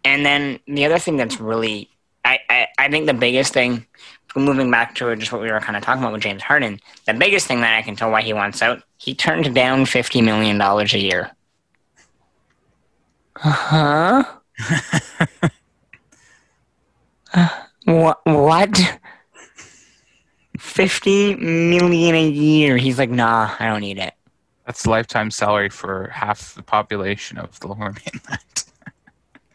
and 0.03 0.26
then 0.26 0.59
the 0.68 0.86
other 0.86 0.99
thing 0.99 1.18
that's 1.18 1.39
really 1.39 1.89
I, 2.24 2.67
I, 2.78 2.89
think 2.89 3.07
the 3.07 3.13
biggest 3.13 3.53
thing, 3.53 3.86
moving 4.36 4.69
back 4.69 4.95
to 4.95 5.15
just 5.15 5.32
what 5.32 5.41
we 5.41 5.51
were 5.51 5.59
kind 5.59 5.76
of 5.76 5.84
talking 5.84 6.01
about 6.01 6.13
with 6.13 6.22
James 6.22 6.43
Harden, 6.43 6.80
the 7.05 7.13
biggest 7.13 7.47
thing 7.47 7.61
that 7.61 7.78
I 7.78 7.82
can 7.82 7.95
tell 7.95 8.11
why 8.11 8.22
he 8.22 8.34
wants 8.34 8.61
out, 8.61 8.84
he 8.97 9.15
turned 9.15 9.53
down 9.55 9.86
$50 9.86 10.24
million 10.24 10.61
a 10.61 10.84
year. 10.97 11.32
Uh 13.43 13.49
huh. 13.49 14.24
uh, 17.34 17.49
what? 17.86 18.19
What? 18.26 18.99
50 20.59 21.36
million 21.38 22.13
a 22.13 22.30
year. 22.30 22.78
He's 22.78 22.99
like, 22.99 23.09
nah, 23.09 23.55
I 23.57 23.67
don't 23.67 23.82
need 23.82 23.97
it. 23.97 24.13
That's 24.65 24.86
lifetime 24.86 25.32
salary 25.32 25.69
for 25.69 26.09
half 26.13 26.53
the 26.53 26.61
population 26.61 27.39
of 27.39 27.59
the 27.61 27.67
lower 27.67 27.93
mainland. 27.93 28.65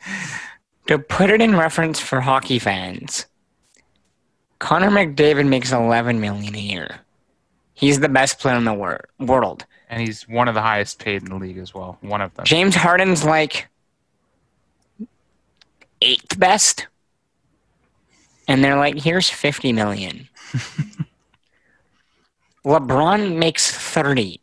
To 0.86 0.98
put 0.98 1.30
it 1.30 1.40
in 1.40 1.56
reference 1.56 1.98
for 1.98 2.20
hockey 2.20 2.58
fans, 2.58 3.26
Connor 4.58 4.90
McDavid 4.90 5.48
makes 5.48 5.72
11 5.72 6.20
million 6.20 6.54
a 6.54 6.58
year. 6.58 7.00
He's 7.74 8.00
the 8.00 8.08
best 8.08 8.38
player 8.38 8.56
in 8.56 8.64
the 8.64 8.72
wor- 8.72 9.04
world. 9.18 9.66
And 9.90 10.00
he's 10.00 10.26
one 10.28 10.48
of 10.48 10.54
the 10.54 10.62
highest 10.62 10.98
paid 10.98 11.22
in 11.22 11.28
the 11.28 11.36
league 11.36 11.58
as 11.58 11.74
well. 11.74 11.98
One 12.00 12.20
of 12.20 12.34
them. 12.34 12.44
James 12.44 12.74
Harden's 12.74 13.24
like 13.24 13.68
eighth 16.00 16.38
best. 16.38 16.86
And 18.48 18.64
they're 18.64 18.76
like, 18.76 18.98
here's 18.98 19.28
50 19.28 19.72
million. 19.72 20.28
LeBron 22.64 23.36
makes 23.36 23.70
30. 23.70 24.40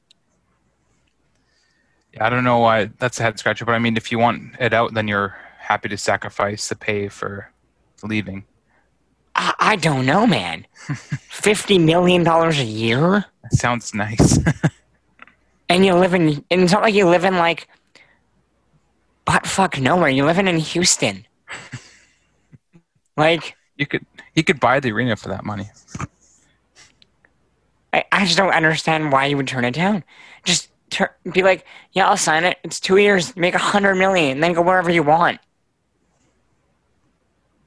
Yeah, 2.13 2.25
I 2.25 2.29
don't 2.29 2.43
know 2.43 2.59
why 2.59 2.91
that's 2.99 3.19
a 3.19 3.23
head 3.23 3.39
scratcher, 3.39 3.65
but 3.65 3.73
I 3.73 3.79
mean, 3.79 3.97
if 3.97 4.11
you 4.11 4.19
want 4.19 4.53
it 4.59 4.73
out, 4.73 4.93
then 4.93 5.07
you're 5.07 5.35
happy 5.73 5.89
to 5.89 5.97
sacrifice 5.97 6.69
the 6.69 6.75
pay 6.75 7.07
for 7.07 7.51
leaving? 8.03 8.45
I, 9.33 9.55
I 9.59 9.75
don't 9.75 10.05
know, 10.05 10.27
man. 10.27 10.67
Fifty 11.29 11.79
million 11.79 12.23
dollars 12.23 12.59
a 12.59 12.63
year. 12.63 13.25
That 13.41 13.53
sounds 13.53 13.91
nice. 13.91 14.37
and 15.69 15.83
you 15.83 15.95
live 15.95 16.13
in, 16.13 16.45
and 16.51 16.61
it's 16.61 16.71
not 16.71 16.83
like 16.83 16.93
you 16.93 17.07
live 17.07 17.25
in 17.25 17.37
like, 17.37 17.67
but 19.25 19.47
fuck 19.47 19.79
nowhere. 19.79 20.09
You're 20.09 20.27
living 20.27 20.47
in 20.47 20.59
Houston. 20.59 21.25
like 23.17 23.55
you 23.75 23.87
could, 23.87 24.05
you 24.35 24.43
could 24.43 24.59
buy 24.59 24.79
the 24.79 24.91
arena 24.91 25.15
for 25.15 25.29
that 25.29 25.43
money. 25.43 25.71
I, 27.91 28.05
I 28.11 28.25
just 28.25 28.37
don't 28.37 28.53
understand 28.53 29.11
why 29.11 29.25
you 29.25 29.37
would 29.37 29.47
turn 29.47 29.65
it 29.65 29.73
down. 29.73 30.03
Just 30.43 30.69
be 31.31 31.41
like, 31.41 31.65
yeah, 31.93 32.07
I'll 32.07 32.17
sign 32.17 32.43
it. 32.43 32.59
It's 32.63 32.79
two 32.79 32.97
years. 32.97 33.35
Make 33.35 33.55
a 33.55 33.65
hundred 33.73 33.95
million, 33.95 34.39
then 34.39 34.53
go 34.53 34.61
wherever 34.61 34.91
you 34.91 35.01
want. 35.01 35.39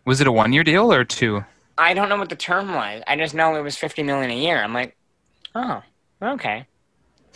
Was 0.06 0.20
it 0.20 0.26
a 0.28 0.32
one 0.32 0.52
year 0.52 0.64
deal 0.64 0.92
or 0.92 1.04
two? 1.04 1.44
I 1.76 1.92
don't 1.92 2.08
know 2.08 2.16
what 2.16 2.30
the 2.30 2.36
term 2.36 2.72
was. 2.72 3.02
I 3.06 3.16
just 3.16 3.34
know 3.34 3.56
it 3.56 3.62
was 3.62 3.76
fifty 3.76 4.02
million 4.02 4.30
a 4.30 4.36
year. 4.36 4.62
I'm 4.62 4.72
like, 4.72 4.96
oh, 5.54 5.82
okay, 6.22 6.66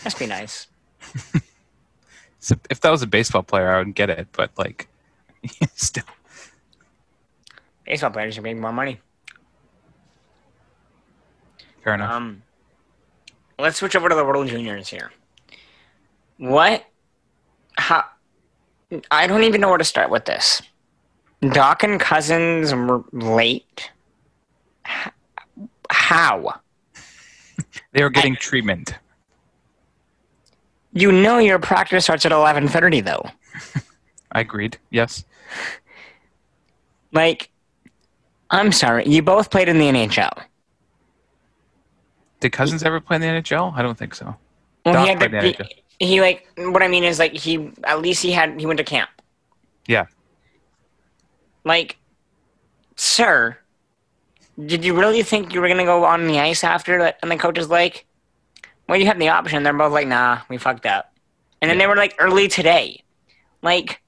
must 0.04 0.18
be 0.18 0.26
nice. 0.26 0.68
so 2.38 2.54
if 2.70 2.80
that 2.80 2.90
was 2.90 3.02
a 3.02 3.06
baseball 3.08 3.42
player, 3.42 3.70
I 3.70 3.78
would 3.78 3.94
get 3.94 4.08
it, 4.08 4.28
but 4.32 4.52
like, 4.56 4.88
still, 5.74 6.04
baseball 7.84 8.10
players 8.10 8.38
are 8.38 8.42
making 8.42 8.62
more 8.62 8.72
money. 8.72 9.00
Fair 11.82 11.94
enough. 11.94 12.10
Um, 12.10 12.42
let's 13.58 13.78
switch 13.78 13.96
over 13.96 14.08
to 14.08 14.14
the 14.14 14.24
World 14.24 14.46
Juniors 14.46 14.88
here. 14.88 15.10
What? 16.38 16.84
How? 17.76 18.04
I 19.10 19.26
don't 19.26 19.42
even 19.42 19.60
know 19.60 19.68
where 19.68 19.78
to 19.78 19.84
start 19.84 20.08
with 20.08 20.24
this. 20.24 20.62
Dach 21.42 21.82
and 21.82 21.98
Cozens 21.98 22.74
were 22.74 23.02
late. 23.12 23.90
How? 25.90 26.60
They 27.92 28.02
were 28.02 28.10
getting 28.10 28.34
I, 28.34 28.36
treatment. 28.36 28.94
You 30.92 31.10
know 31.10 31.38
your 31.38 31.58
practice 31.58 32.04
starts 32.04 32.24
at 32.24 32.32
eleven 32.32 32.68
thirty, 32.68 33.00
though. 33.00 33.22
I 34.32 34.40
agreed. 34.40 34.78
Yes. 34.90 35.24
Like, 37.12 37.50
I'm 38.50 38.70
sorry, 38.72 39.06
you 39.06 39.22
both 39.22 39.50
played 39.50 39.68
in 39.68 39.78
the 39.78 39.86
NHL. 39.86 40.44
Did 42.40 42.52
Cozens 42.52 42.82
ever 42.82 43.00
play 43.00 43.16
in 43.16 43.22
the 43.22 43.28
NHL? 43.28 43.74
I 43.74 43.82
don't 43.82 43.98
think 43.98 44.14
so. 44.14 44.36
Well, 44.86 44.94
Dach 44.94 45.02
he 45.02 45.08
had 45.08 45.20
the, 45.20 45.28
the 45.28 45.66
he, 45.98 46.06
he 46.06 46.20
like 46.20 46.48
what 46.56 46.82
I 46.82 46.88
mean 46.88 47.04
is 47.04 47.18
like 47.18 47.34
he 47.34 47.72
at 47.84 48.00
least 48.00 48.22
he 48.22 48.32
had 48.32 48.58
he 48.58 48.66
went 48.66 48.78
to 48.78 48.84
camp. 48.84 49.10
Yeah. 49.86 50.06
Like, 51.64 51.96
sir, 52.96 53.58
did 54.66 54.84
you 54.84 54.98
really 54.98 55.22
think 55.22 55.54
you 55.54 55.60
were 55.60 55.68
gonna 55.68 55.84
go 55.84 56.04
on 56.04 56.26
the 56.26 56.40
ice 56.40 56.64
after 56.64 56.98
that? 57.00 57.18
And 57.22 57.30
the 57.30 57.36
coach 57.36 57.58
is 57.58 57.68
like, 57.68 58.06
"Well, 58.88 58.98
you 58.98 59.06
have 59.06 59.18
the 59.18 59.28
option." 59.28 59.62
They're 59.62 59.72
both 59.72 59.92
like, 59.92 60.06
"Nah, 60.06 60.40
we 60.48 60.58
fucked 60.58 60.86
up." 60.86 61.12
And 61.60 61.70
then 61.70 61.78
they 61.78 61.86
were 61.86 61.96
like, 61.96 62.14
"Early 62.18 62.48
today," 62.48 63.02
like, 63.62 64.00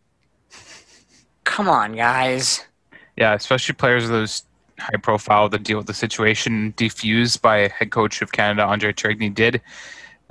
come 1.45 1.69
on, 1.69 1.95
guys. 1.95 2.65
Yeah, 3.17 3.35
especially 3.35 3.75
players 3.75 4.05
of 4.05 4.11
those 4.11 4.45
high 4.79 4.99
profile 5.03 5.49
that 5.51 5.63
deal 5.63 5.79
with 5.79 5.87
the 5.87 5.95
situation 5.95 6.75
defused 6.77 7.41
by 7.43 7.69
head 7.69 7.91
coach 7.91 8.23
of 8.23 8.33
Canada, 8.33 8.65
Andre 8.65 8.93
Tourigny, 8.93 9.33
did. 9.33 9.61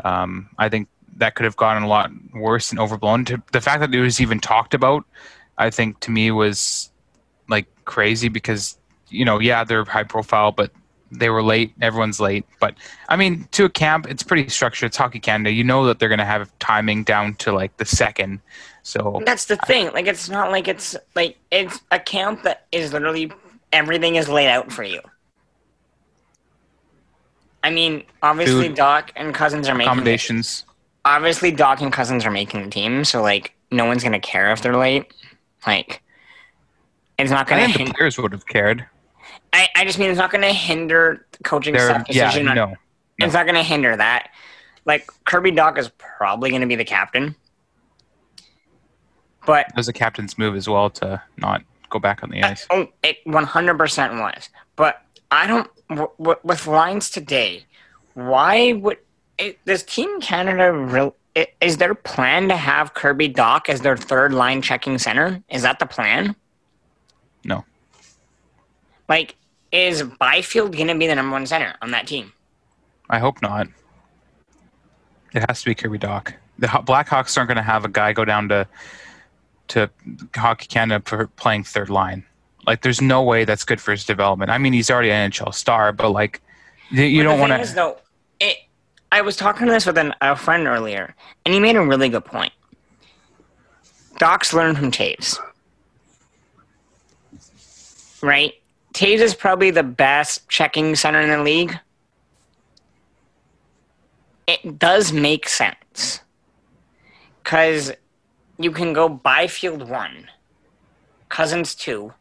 Um, 0.03 0.49
I 0.57 0.69
think 0.69 0.87
that 1.17 1.35
could 1.35 1.45
have 1.45 1.55
gotten 1.55 1.83
a 1.83 1.87
lot 1.87 2.11
worse 2.33 2.71
and 2.71 2.79
overblown. 2.79 3.25
The 3.51 3.61
fact 3.61 3.81
that 3.81 3.93
it 3.93 4.01
was 4.01 4.19
even 4.19 4.39
talked 4.39 4.73
about, 4.73 5.05
I 5.57 5.69
think 5.69 5.99
to 6.01 6.11
me 6.11 6.31
was 6.31 6.90
crazy 7.91 8.29
because 8.29 8.77
you 9.09 9.25
know, 9.25 9.39
yeah, 9.39 9.63
they're 9.63 9.83
high 9.83 10.05
profile, 10.05 10.51
but 10.51 10.71
they 11.11 11.29
were 11.29 11.43
late. 11.43 11.73
Everyone's 11.81 12.19
late, 12.19 12.45
but 12.59 12.73
I 13.09 13.17
mean, 13.17 13.47
to 13.51 13.65
a 13.65 13.69
camp, 13.69 14.07
it's 14.09 14.23
pretty 14.23 14.47
structured. 14.49 14.87
It's 14.87 14.97
Hockey 14.97 15.19
Canada. 15.19 15.51
You 15.51 15.65
know 15.65 15.85
that 15.85 15.99
they're 15.99 16.09
going 16.09 16.19
to 16.19 16.25
have 16.25 16.49
timing 16.59 17.03
down 17.03 17.35
to 17.35 17.51
like 17.51 17.75
the 17.77 17.85
second. 17.85 18.39
So 18.83 19.21
That's 19.25 19.45
the 19.45 19.57
thing. 19.57 19.91
Like, 19.91 20.07
it's 20.07 20.29
not 20.29 20.51
like 20.51 20.67
it's 20.69 20.95
like 21.15 21.37
it's 21.51 21.81
a 21.91 21.99
camp 21.99 22.43
that 22.43 22.65
is 22.71 22.93
literally 22.93 23.31
everything 23.73 24.15
is 24.15 24.29
laid 24.29 24.49
out 24.49 24.71
for 24.71 24.83
you. 24.83 25.01
I 27.63 27.69
mean, 27.69 28.03
obviously, 28.23 28.69
Food. 28.69 28.77
Dach 28.77 29.09
and 29.17 29.35
Cozens 29.35 29.67
are 29.67 29.75
making 29.75 29.91
accommodations. 29.91 30.65
obviously 31.05 31.51
Dach 31.51 31.81
and 31.81 31.93
Cozens 31.93 32.25
are 32.25 32.31
making 32.31 32.63
the 32.63 32.69
team, 32.69 33.03
so 33.03 33.21
like 33.21 33.53
no 33.69 33.85
one's 33.85 34.03
gonna 34.03 34.19
care 34.19 34.51
if 34.51 34.61
they're 34.61 34.77
late. 34.77 35.13
Like 35.67 36.01
it's 37.21 37.31
not 37.31 37.47
gonna. 37.47 37.67
think 37.71 37.89
the 37.89 37.93
players 37.95 38.17
would 38.17 38.31
have 38.31 38.45
cared. 38.45 38.85
I, 39.53 39.67
I 39.75 39.85
just 39.85 39.99
mean 39.99 40.09
it's 40.09 40.17
not 40.17 40.31
gonna 40.31 40.53
hinder 40.53 41.25
coaching 41.43 41.73
They're, 41.73 41.89
staff 41.89 42.05
yeah, 42.09 42.25
decision. 42.27 42.47
on- 42.49 42.55
no. 42.55 42.75
It's 43.19 43.33
not 43.33 43.45
gonna 43.45 43.63
hinder 43.63 43.95
that. 43.95 44.29
Like 44.85 45.07
Kirby 45.25 45.51
Dach 45.51 45.77
is 45.77 45.89
probably 45.97 46.49
gonna 46.51 46.65
be 46.67 46.75
the 46.75 46.85
captain, 46.85 47.35
but 49.45 49.67
It 49.69 49.75
was 49.75 49.87
a 49.87 49.93
captain's 49.93 50.37
move 50.37 50.55
as 50.55 50.67
well 50.67 50.89
to 50.91 51.21
not 51.37 51.63
go 51.89 51.99
back 51.99 52.23
on 52.23 52.29
the 52.29 52.41
ice. 52.43 52.65
oh, 52.69 52.87
it 53.03 53.17
one 53.25 53.43
hundred 53.43 53.77
percent 53.77 54.13
was. 54.15 54.49
But 54.75 55.01
I 55.29 55.47
don't 55.47 55.69
w- 55.89 56.09
w- 56.17 56.39
with 56.43 56.65
lines 56.67 57.09
today. 57.09 57.65
Why 58.13 58.73
would 58.73 58.97
it, 59.37 59.63
does 59.65 59.83
Team 59.83 60.19
Canada 60.21 60.71
real? 60.73 61.15
Is 61.61 61.77
their 61.77 61.95
plan 61.95 62.49
to 62.49 62.57
have 62.57 62.93
Kirby 62.93 63.29
Dach 63.33 63.69
as 63.69 63.81
their 63.81 63.95
third 63.95 64.33
line 64.33 64.61
checking 64.61 64.97
center? 64.97 65.41
Is 65.49 65.61
that 65.61 65.79
the 65.79 65.85
plan? 65.85 66.35
No. 67.43 67.65
Like, 69.09 69.35
is 69.71 70.03
Byfield 70.03 70.75
going 70.75 70.87
to 70.87 70.95
be 70.95 71.07
the 71.07 71.15
number 71.15 71.31
one 71.33 71.45
center 71.45 71.75
on 71.81 71.91
that 71.91 72.07
team? 72.07 72.31
I 73.09 73.19
hope 73.19 73.41
not. 73.41 73.67
It 75.33 75.43
has 75.47 75.61
to 75.61 75.65
be 75.69 75.75
Kirby 75.75 75.99
Dach. 75.99 76.33
The 76.59 76.67
Blackhawks 76.67 77.37
aren't 77.37 77.47
going 77.47 77.55
to 77.57 77.61
have 77.63 77.85
a 77.85 77.89
guy 77.89 78.13
go 78.13 78.25
down 78.25 78.49
to 78.49 78.67
to 79.69 79.89
Hockey 80.35 80.67
Canada 80.67 81.01
for 81.05 81.27
playing 81.27 81.63
third 81.63 81.89
line. 81.89 82.25
Like, 82.67 82.81
there's 82.81 83.01
no 83.01 83.23
way 83.23 83.45
that's 83.45 83.63
good 83.63 83.79
for 83.79 83.91
his 83.91 84.05
development. 84.05 84.51
I 84.51 84.57
mean, 84.57 84.73
he's 84.73 84.91
already 84.91 85.11
an 85.11 85.31
NHL 85.31 85.53
star, 85.53 85.93
but 85.93 86.09
like, 86.11 86.41
you, 86.89 87.19
But 87.19 87.23
don't 87.23 87.37
the 87.37 87.41
want 87.41 87.53
thing 87.53 87.61
is, 87.61 87.69
to. 87.69 87.75
though, 87.75 87.97
it. 88.41 88.57
I 89.13 89.21
was 89.21 89.35
talking 89.37 89.65
to 89.67 89.71
this 89.71 89.85
with 89.85 89.97
an, 89.97 90.13
a 90.21 90.35
friend 90.35 90.67
earlier, 90.67 91.15
and 91.45 91.53
he 91.53 91.59
made 91.61 91.75
a 91.77 91.81
really 91.81 92.09
good 92.09 92.25
point. 92.25 92.51
Dach's 94.19 94.53
learned 94.53 94.77
from 94.77 94.91
Toews, 94.91 95.39
right? 98.21 98.53
Toews 98.93 99.19
is 99.19 99.33
probably 99.33 99.71
the 99.71 99.83
best 99.83 100.47
checking 100.49 100.95
center 100.95 101.21
in 101.21 101.29
the 101.29 101.41
league. 101.41 101.77
It 104.47 104.77
does 104.77 105.13
make 105.13 105.47
sense 105.47 106.21
because 107.43 107.91
you 108.57 108.71
can 108.71 108.93
go 108.93 109.07
Byfield 109.07 109.87
one, 109.89 110.29
Cozens 111.29 111.73
two, 111.73 112.13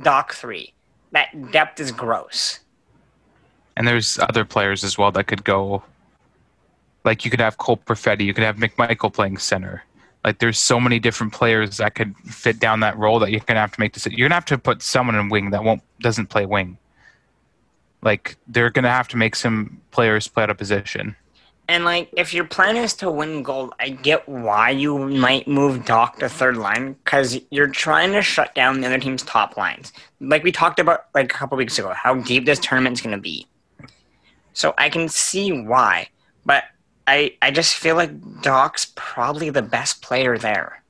Dach 0.00 0.32
three. 0.32 0.72
That 1.12 1.52
depth 1.52 1.80
is 1.80 1.92
gross. 1.92 2.60
And 3.76 3.86
there's 3.86 4.18
other 4.18 4.44
players 4.44 4.82
as 4.84 4.98
well 4.98 5.12
that 5.12 5.24
could 5.24 5.44
go. 5.44 5.82
Like, 7.04 7.24
you 7.24 7.30
could 7.30 7.40
have 7.40 7.56
Cole 7.58 7.76
Perfetti, 7.76 8.24
you 8.24 8.34
could 8.34 8.42
have 8.42 8.56
McMichael 8.56 9.12
playing 9.12 9.38
center. 9.38 9.84
Like, 10.26 10.40
there's 10.40 10.58
so 10.58 10.80
many 10.80 10.98
different 10.98 11.32
players 11.32 11.76
that 11.76 11.94
could 11.94 12.16
fit 12.26 12.58
down 12.58 12.80
that 12.80 12.98
role 12.98 13.20
that 13.20 13.30
you're 13.30 13.40
gonna 13.40 13.60
have 13.60 13.72
to 13.72 13.80
make 13.80 13.92
decisions. 13.92 14.18
You're 14.18 14.28
gonna 14.28 14.34
have 14.34 14.44
to 14.46 14.58
put 14.58 14.82
someone 14.82 15.14
in 15.14 15.28
wing 15.28 15.50
that 15.50 15.62
won't 15.62 15.82
doesn't 16.00 16.26
play 16.26 16.44
wing. 16.44 16.76
Like, 18.02 18.36
they're 18.48 18.70
gonna 18.70 18.90
have 18.90 19.06
to 19.08 19.16
make 19.16 19.36
some 19.36 19.80
players 19.92 20.26
play 20.26 20.42
out 20.42 20.50
of 20.50 20.58
position. 20.58 21.14
And 21.68 21.84
like, 21.84 22.08
if 22.16 22.34
your 22.34 22.44
plan 22.44 22.76
is 22.76 22.94
to 22.94 23.10
win 23.10 23.42
gold, 23.42 23.74
I 23.80 23.90
get 23.90 24.28
why 24.28 24.70
you 24.70 24.98
might 24.98 25.48
move 25.48 25.84
Dach 25.84 26.16
to 26.16 26.28
third 26.28 26.56
line 26.56 26.94
because 27.04 27.40
you're 27.50 27.68
trying 27.68 28.12
to 28.12 28.22
shut 28.22 28.54
down 28.54 28.80
the 28.80 28.86
other 28.86 28.98
team's 28.98 29.22
top 29.22 29.56
lines. 29.56 29.92
Like 30.20 30.44
we 30.44 30.52
talked 30.52 30.78
about 30.78 31.06
like 31.14 31.32
a 31.32 31.34
couple 31.34 31.58
weeks 31.58 31.78
ago, 31.78 31.92
how 31.94 32.14
deep 32.14 32.46
this 32.46 32.60
tournament's 32.60 33.00
going 33.00 33.16
to 33.16 33.20
be. 33.20 33.46
So 34.52 34.74
I 34.78 34.88
can 34.88 35.08
see 35.08 35.52
why, 35.52 36.08
but 36.44 36.64
I 37.06 37.36
I 37.40 37.50
just 37.50 37.74
feel 37.74 37.96
like 37.96 38.10
Dach's 38.42 38.92
probably 38.94 39.50
the 39.50 39.62
best 39.62 40.02
player 40.02 40.38
there. 40.38 40.82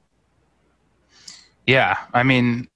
Yeah, 1.66 1.98
I 2.14 2.22
mean, 2.22 2.68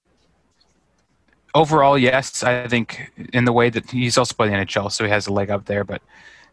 overall, 1.54 1.96
yes, 1.96 2.42
I 2.42 2.66
think 2.66 3.10
in 3.32 3.44
the 3.44 3.52
way 3.52 3.70
that 3.70 3.90
he's 3.90 4.18
also 4.18 4.34
played 4.34 4.50
the 4.50 4.56
NHL, 4.56 4.90
so 4.90 5.04
he 5.04 5.10
has 5.10 5.26
a 5.26 5.32
leg 5.32 5.50
up 5.50 5.66
there. 5.66 5.84
But 5.84 6.02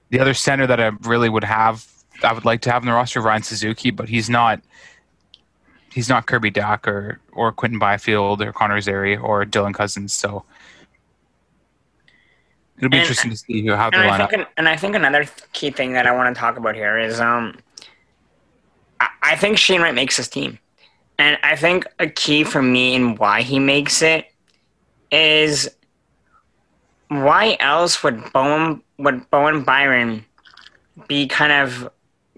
the 0.09 0.19
other 0.19 0.33
center 0.33 0.67
that 0.67 0.79
I 0.79 0.91
really 1.01 1.29
would 1.29 1.43
have, 1.43 1.85
I 2.23 2.33
would 2.33 2.45
like 2.45 2.61
to 2.61 2.71
have 2.71 2.83
in 2.83 2.87
the 2.87 2.93
roster, 2.93 3.21
Ryan 3.21 3.43
Suzuki, 3.43 3.91
but 3.91 4.09
he's 4.09 4.29
not. 4.29 4.61
He's 5.93 6.09
not 6.09 6.27
Kirby 6.27 6.51
Dach 6.51 6.85
or 6.85 7.19
or 7.31 7.51
Quentin 7.51 7.79
Byfield 7.79 8.41
or 8.41 8.53
Connor 8.53 8.79
Zary 8.81 9.17
or 9.17 9.45
Dylan 9.45 9.73
Cozens. 9.73 10.13
So 10.13 10.45
it'll 12.77 12.89
be 12.89 12.97
And- 12.97 13.03
interesting 13.03 13.31
to 13.31 13.37
see 13.37 13.65
who 13.65 13.73
how 13.75 13.89
they 13.89 13.97
And 13.97 14.05
I 14.07 14.09
line 14.09 14.21
up. 14.21 14.29
think, 14.29 14.41
an, 14.43 14.47
and 14.57 14.69
I 14.69 14.75
think 14.77 14.95
another 14.95 15.25
key 15.53 15.71
thing 15.71 15.93
that 15.93 16.05
I 16.07 16.11
want 16.11 16.33
to 16.33 16.39
talk 16.39 16.57
about 16.57 16.75
here 16.75 16.97
is 16.97 17.19
um, 17.19 17.57
I, 18.99 19.07
I 19.23 19.35
think 19.35 19.57
Shane 19.57 19.81
Wright 19.81 19.95
makes 19.95 20.17
his 20.17 20.27
team, 20.27 20.59
and 21.17 21.37
I 21.43 21.55
think 21.55 21.85
a 21.99 22.07
key 22.07 22.43
for 22.43 22.61
me 22.61 22.95
and 22.95 23.17
why 23.17 23.41
he 23.41 23.59
makes 23.59 24.01
it 24.01 24.31
is 25.11 25.69
why 27.09 27.55
else 27.59 28.03
would 28.03 28.31
Bowen 28.33 28.81
would 28.97 29.29
Bowen 29.29 29.63
Byram 29.63 30.25
be 31.07 31.27
kind 31.27 31.51
of 31.51 31.89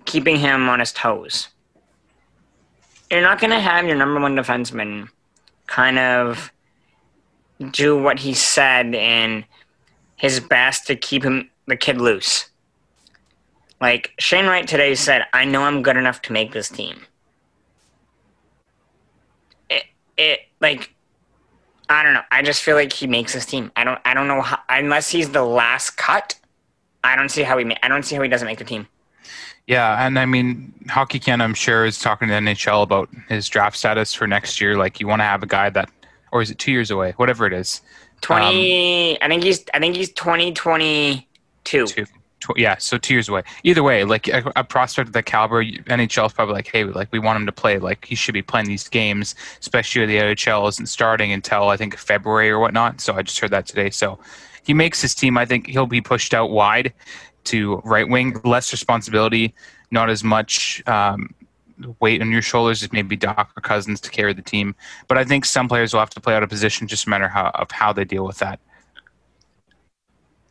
keeping 0.06 0.36
him 0.38 0.70
on 0.70 0.80
his 0.80 0.92
toes? 0.92 1.48
You're 3.10 3.22
not 3.22 3.40
going 3.40 3.50
to 3.52 3.60
have 3.60 3.86
your 3.88 3.96
number 3.96 4.20
one 4.20 4.36
defenseman 4.36 5.10
kind 5.66 5.98
of 5.98 6.52
do 7.72 7.98
what 7.98 8.20
he 8.20 8.34
said 8.34 8.94
and 8.94 9.44
his 10.20 10.40
best 10.40 10.86
to 10.88 10.96
keep 10.96 11.24
him 11.24 11.50
the 11.66 11.76
kid 11.76 12.00
loose. 12.00 12.50
Like 13.82 14.14
Shane 14.20 14.46
Wright 14.46 14.68
today 14.68 14.94
said, 14.94 15.24
"I 15.34 15.46
know 15.46 15.64
I'm 15.64 15.82
good 15.82 15.98
enough 15.98 16.22
to 16.24 16.34
make 16.34 16.52
this 16.52 16.70
team." 16.70 17.06
It 19.70 19.86
it 20.18 20.40
like 20.60 20.94
I 21.90 22.04
don't 22.04 22.14
know. 22.14 22.24
I 22.32 22.42
just 22.42 22.62
feel 22.62 22.76
like 22.76 22.92
he 22.92 23.08
makes 23.08 23.34
this 23.34 23.46
team. 23.46 23.72
I 23.76 23.84
don't 23.84 24.00
I 24.06 24.14
don't 24.14 24.28
know 24.28 24.42
how 24.42 24.60
unless 24.70 25.10
he's 25.10 25.30
the 25.30 25.44
last 25.44 25.92
cut. 25.92 26.36
I 27.04 27.16
don't 27.16 27.30
see 27.30 27.44
how 27.44 27.58
he 27.58 27.76
I 27.82 27.88
don't 27.88 28.04
see 28.04 28.16
how 28.16 28.22
he 28.22 28.30
doesn't 28.30 28.46
make 28.46 28.60
the 28.60 28.66
team. 28.66 28.88
Yeah, 29.68 30.04
and 30.04 30.18
I 30.18 30.26
mean, 30.26 30.74
Hockey 30.90 31.20
Can, 31.20 31.42
I'm 31.42 31.54
sure, 31.54 31.86
is 31.86 32.00
talking 32.00 32.28
to 32.28 32.34
the 32.34 32.40
NHL 32.40 32.82
about 32.82 33.08
his 33.28 33.48
draft 33.48 33.78
status 33.78 34.16
for 34.16 34.26
next 34.26 34.60
year. 34.60 34.76
Like, 34.76 35.00
you 35.00 35.08
want 35.08 35.20
to 35.20 35.26
have 35.26 35.44
a 35.44 35.46
guy 35.46 35.70
that, 35.70 35.92
or 36.32 36.42
is 36.42 36.50
it 36.50 36.58
two 36.58 36.72
years 36.72 36.90
away? 36.90 37.14
Whatever 37.18 37.46
it 37.46 37.54
is. 37.54 37.82
Twenty. 38.22 39.22
I 39.22 39.28
think 39.28 39.44
he's. 39.44 39.64
I 39.74 39.80
think 39.80 39.96
he's 39.96 40.12
twenty 40.14 40.54
twenty 40.54 41.28
two. 41.64 41.88
Tw- 41.88 42.58
yeah, 42.58 42.78
so 42.78 42.98
two 42.98 43.14
years 43.14 43.28
away. 43.28 43.44
Either 43.64 43.84
way, 43.84 44.06
like 44.06 44.28
a, 44.30 44.52
a 44.56 44.64
prospect 44.64 45.10
of 45.10 45.14
that 45.14 45.26
caliber, 45.26 45.64
NHL 45.64 46.28
is 46.28 46.34
probably 46.34 46.54
like, 46.54 46.68
hey, 46.68 46.86
like 46.86 47.12
we 47.12 47.20
want 47.20 47.38
him 47.38 47.46
to 47.46 47.52
play. 47.52 47.80
Like 47.80 48.06
he 48.06 48.16
should 48.16 48.34
be 48.34 48.42
playing 48.42 48.68
these 48.68 48.88
games, 48.88 49.36
especially 49.60 50.06
the 50.06 50.18
NHL 50.18 50.68
isn't 50.70 50.88
starting 50.88 51.34
until 51.34 51.68
I 51.68 51.76
think 51.76 51.98
February 51.98 52.50
or 52.50 52.60
whatnot. 52.60 53.02
So 53.02 53.14
I 53.14 53.24
just 53.24 53.40
heard 53.40 53.52
that 53.52 53.66
today. 53.66 53.90
So 53.90 54.20
he 54.64 54.74
makes 54.74 55.02
his 55.02 55.14
team. 55.14 55.38
I 55.38 55.46
think 55.46 55.68
he'll 55.68 55.86
be 55.86 56.02
pushed 56.02 56.34
out 56.34 56.50
wide 56.50 56.94
to 57.46 57.78
right 57.84 58.08
wing, 58.08 58.40
less 58.46 58.72
responsibility, 58.72 59.54
not 59.92 60.10
as 60.10 60.24
much 60.24 60.82
um, 60.88 61.34
weight 62.00 62.22
on 62.22 62.32
your 62.32 62.42
shoulders 62.42 62.82
is 62.82 62.92
maybe 62.92 63.18
Dach 63.18 63.48
or 63.56 63.62
Cozens 63.62 64.02
to 64.02 64.10
carry 64.10 64.34
the 64.34 64.42
team. 64.42 64.76
But 65.08 65.18
I 65.18 65.24
think 65.24 65.46
some 65.46 65.68
players 65.68 65.94
will 65.94 66.00
have 66.00 66.10
to 66.12 66.20
play 66.20 66.36
out 66.36 66.44
of 66.44 66.50
position, 66.50 66.88
just 66.88 67.08
a 67.08 67.10
matter 67.10 67.28
how, 67.28 67.52
of 67.56 67.72
how 67.72 67.94
they 67.94 68.06
deal 68.06 68.26
with 68.26 68.40
that. 68.40 68.60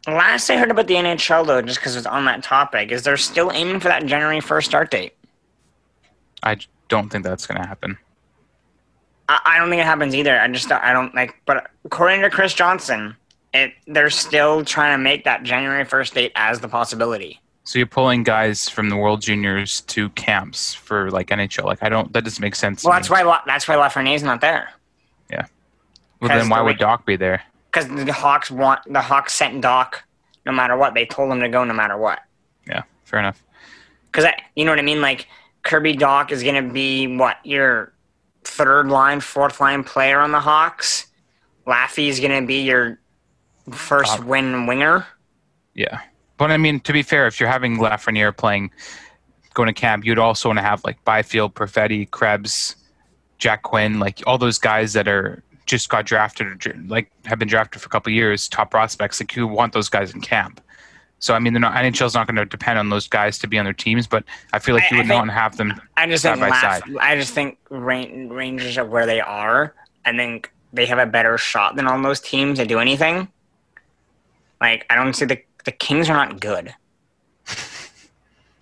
Last 0.06 0.48
I 0.48 0.56
heard 0.56 0.70
about 0.70 0.86
the 0.86 0.94
NHL, 0.94 1.46
though, 1.46 1.60
just 1.60 1.78
because 1.80 1.96
it's 1.96 2.06
on 2.06 2.24
that 2.24 2.42
topic, 2.42 2.90
is 2.90 3.02
they're 3.02 3.16
still 3.16 3.52
aiming 3.52 3.80
for 3.80 3.88
that 3.88 4.06
January 4.06 4.40
1st 4.40 4.64
start 4.64 4.90
date. 4.90 5.14
I 6.42 6.56
don't 6.88 7.10
think 7.10 7.24
that's 7.24 7.46
going 7.46 7.60
to 7.60 7.66
happen. 7.66 7.98
I, 9.28 9.40
I 9.44 9.58
don't 9.58 9.68
think 9.68 9.80
it 9.80 9.86
happens 9.86 10.14
either. 10.14 10.40
I 10.40 10.48
just 10.48 10.70
I 10.72 10.92
don't 10.92 11.14
like. 11.14 11.34
But 11.44 11.70
according 11.84 12.22
to 12.22 12.30
Chris 12.30 12.54
Johnston, 12.54 13.16
it 13.52 13.72
they're 13.86 14.08
still 14.08 14.64
trying 14.64 14.96
to 14.96 15.02
make 15.02 15.24
that 15.24 15.42
January 15.42 15.84
1st 15.84 16.14
date 16.14 16.32
as 16.36 16.60
the 16.60 16.68
possibility. 16.68 17.40
So 17.68 17.78
you're 17.78 17.84
pulling 17.84 18.22
guys 18.22 18.66
from 18.66 18.88
the 18.88 18.96
World 18.96 19.20
Juniors 19.20 19.82
to 19.82 20.08
camps 20.10 20.72
for 20.72 21.10
like 21.10 21.26
NHL. 21.26 21.64
Like 21.64 21.82
I 21.82 21.90
don't. 21.90 22.10
That 22.14 22.24
doesn't 22.24 22.40
make 22.40 22.54
sense. 22.54 22.82
Well, 22.82 22.94
that's 22.94 23.10
why 23.10 23.22
that's 23.44 23.68
why 23.68 23.74
Lafreniere's 23.74 24.22
not 24.22 24.40
there. 24.40 24.70
Yeah. 25.30 25.44
Well, 26.18 26.30
then 26.30 26.48
why 26.48 26.60
the, 26.60 26.64
would 26.64 26.78
Dach 26.78 27.04
be 27.04 27.16
there? 27.16 27.42
Because 27.70 27.86
the 27.86 28.10
Hawks 28.10 28.50
want 28.50 28.90
the 28.90 29.02
Hawks 29.02 29.34
sent 29.34 29.62
Dach, 29.62 29.96
no 30.46 30.52
matter 30.52 30.78
what. 30.78 30.94
They 30.94 31.04
told 31.04 31.30
him 31.30 31.40
to 31.40 31.48
go 31.50 31.62
no 31.62 31.74
matter 31.74 31.98
what. 31.98 32.20
Yeah, 32.66 32.84
fair 33.04 33.18
enough. 33.18 33.44
Because 34.10 34.24
you 34.56 34.64
know 34.64 34.72
what 34.72 34.78
I 34.78 34.82
mean. 34.82 35.02
Like 35.02 35.28
Kirby 35.62 35.94
Dach 35.94 36.30
is 36.30 36.42
going 36.42 36.66
to 36.66 36.72
be 36.72 37.18
what 37.18 37.36
your 37.44 37.92
third 38.44 38.88
line, 38.88 39.20
fourth 39.20 39.60
line 39.60 39.84
player 39.84 40.20
on 40.20 40.32
the 40.32 40.40
Hawks. 40.40 41.08
Laffy 41.66 42.08
is 42.08 42.18
going 42.18 42.40
to 42.40 42.46
be 42.46 42.62
your 42.62 42.98
first 43.70 44.24
win 44.24 44.64
winger. 44.64 45.06
Yeah. 45.74 46.00
But 46.38 46.50
I 46.50 46.56
mean, 46.56 46.80
to 46.80 46.92
be 46.92 47.02
fair, 47.02 47.26
if 47.26 47.38
you're 47.38 47.48
having 47.48 47.78
Lafreniere 47.78 48.34
playing, 48.36 48.70
going 49.54 49.66
to 49.66 49.72
camp, 49.72 50.06
you'd 50.06 50.18
also 50.18 50.48
want 50.48 50.58
to 50.58 50.62
have 50.62 50.82
like 50.84 51.04
Byfield, 51.04 51.54
Perfetti, 51.54 52.08
Krebs, 52.10 52.76
Jack 53.38 53.64
Quinn, 53.64 53.98
like 53.98 54.22
all 54.26 54.38
those 54.38 54.58
guys 54.58 54.92
that 54.92 55.08
are 55.08 55.42
just 55.66 55.88
got 55.88 56.06
drafted, 56.06 56.88
like 56.88 57.10
have 57.26 57.38
been 57.38 57.48
drafted 57.48 57.82
for 57.82 57.86
a 57.86 57.90
couple 57.90 58.12
years, 58.12 58.48
top 58.48 58.70
prospects. 58.70 59.20
Like 59.20 59.34
you 59.36 59.46
want 59.46 59.72
those 59.72 59.88
guys 59.88 60.14
in 60.14 60.20
camp. 60.20 60.60
So 61.18 61.34
I 61.34 61.40
mean, 61.40 61.52
they're 61.52 61.60
not 61.60 61.74
NHL's 61.74 62.14
not 62.14 62.28
going 62.28 62.36
to 62.36 62.44
depend 62.44 62.78
on 62.78 62.88
those 62.88 63.08
guys 63.08 63.38
to 63.38 63.48
be 63.48 63.58
on 63.58 63.64
their 63.64 63.74
teams, 63.74 64.06
but 64.06 64.24
I 64.52 64.60
feel 64.60 64.76
like 64.76 64.84
I, 64.84 64.94
you 64.94 64.96
would 64.98 65.08
not 65.08 65.28
have 65.30 65.56
them. 65.56 65.74
I 65.96 66.06
just 66.06 66.22
side 66.22 66.38
think 66.38 66.50
Laugh, 66.50 66.82
I 67.00 67.16
just 67.16 67.34
think 67.34 67.58
Rangers 67.68 68.78
are 68.78 68.84
where 68.84 69.06
they 69.06 69.20
are. 69.20 69.74
I 70.04 70.16
think 70.16 70.52
they 70.72 70.86
have 70.86 70.98
a 70.98 71.06
better 71.06 71.36
shot 71.36 71.74
than 71.74 71.86
all 71.88 72.00
those 72.00 72.20
teams 72.20 72.60
to 72.60 72.66
do 72.66 72.78
anything. 72.78 73.28
Like 74.60 74.86
I 74.88 74.94
don't 74.94 75.14
see 75.14 75.24
the 75.24 75.40
the 75.68 75.72
Kings 75.72 76.08
are 76.08 76.14
not 76.14 76.40
good. 76.40 76.74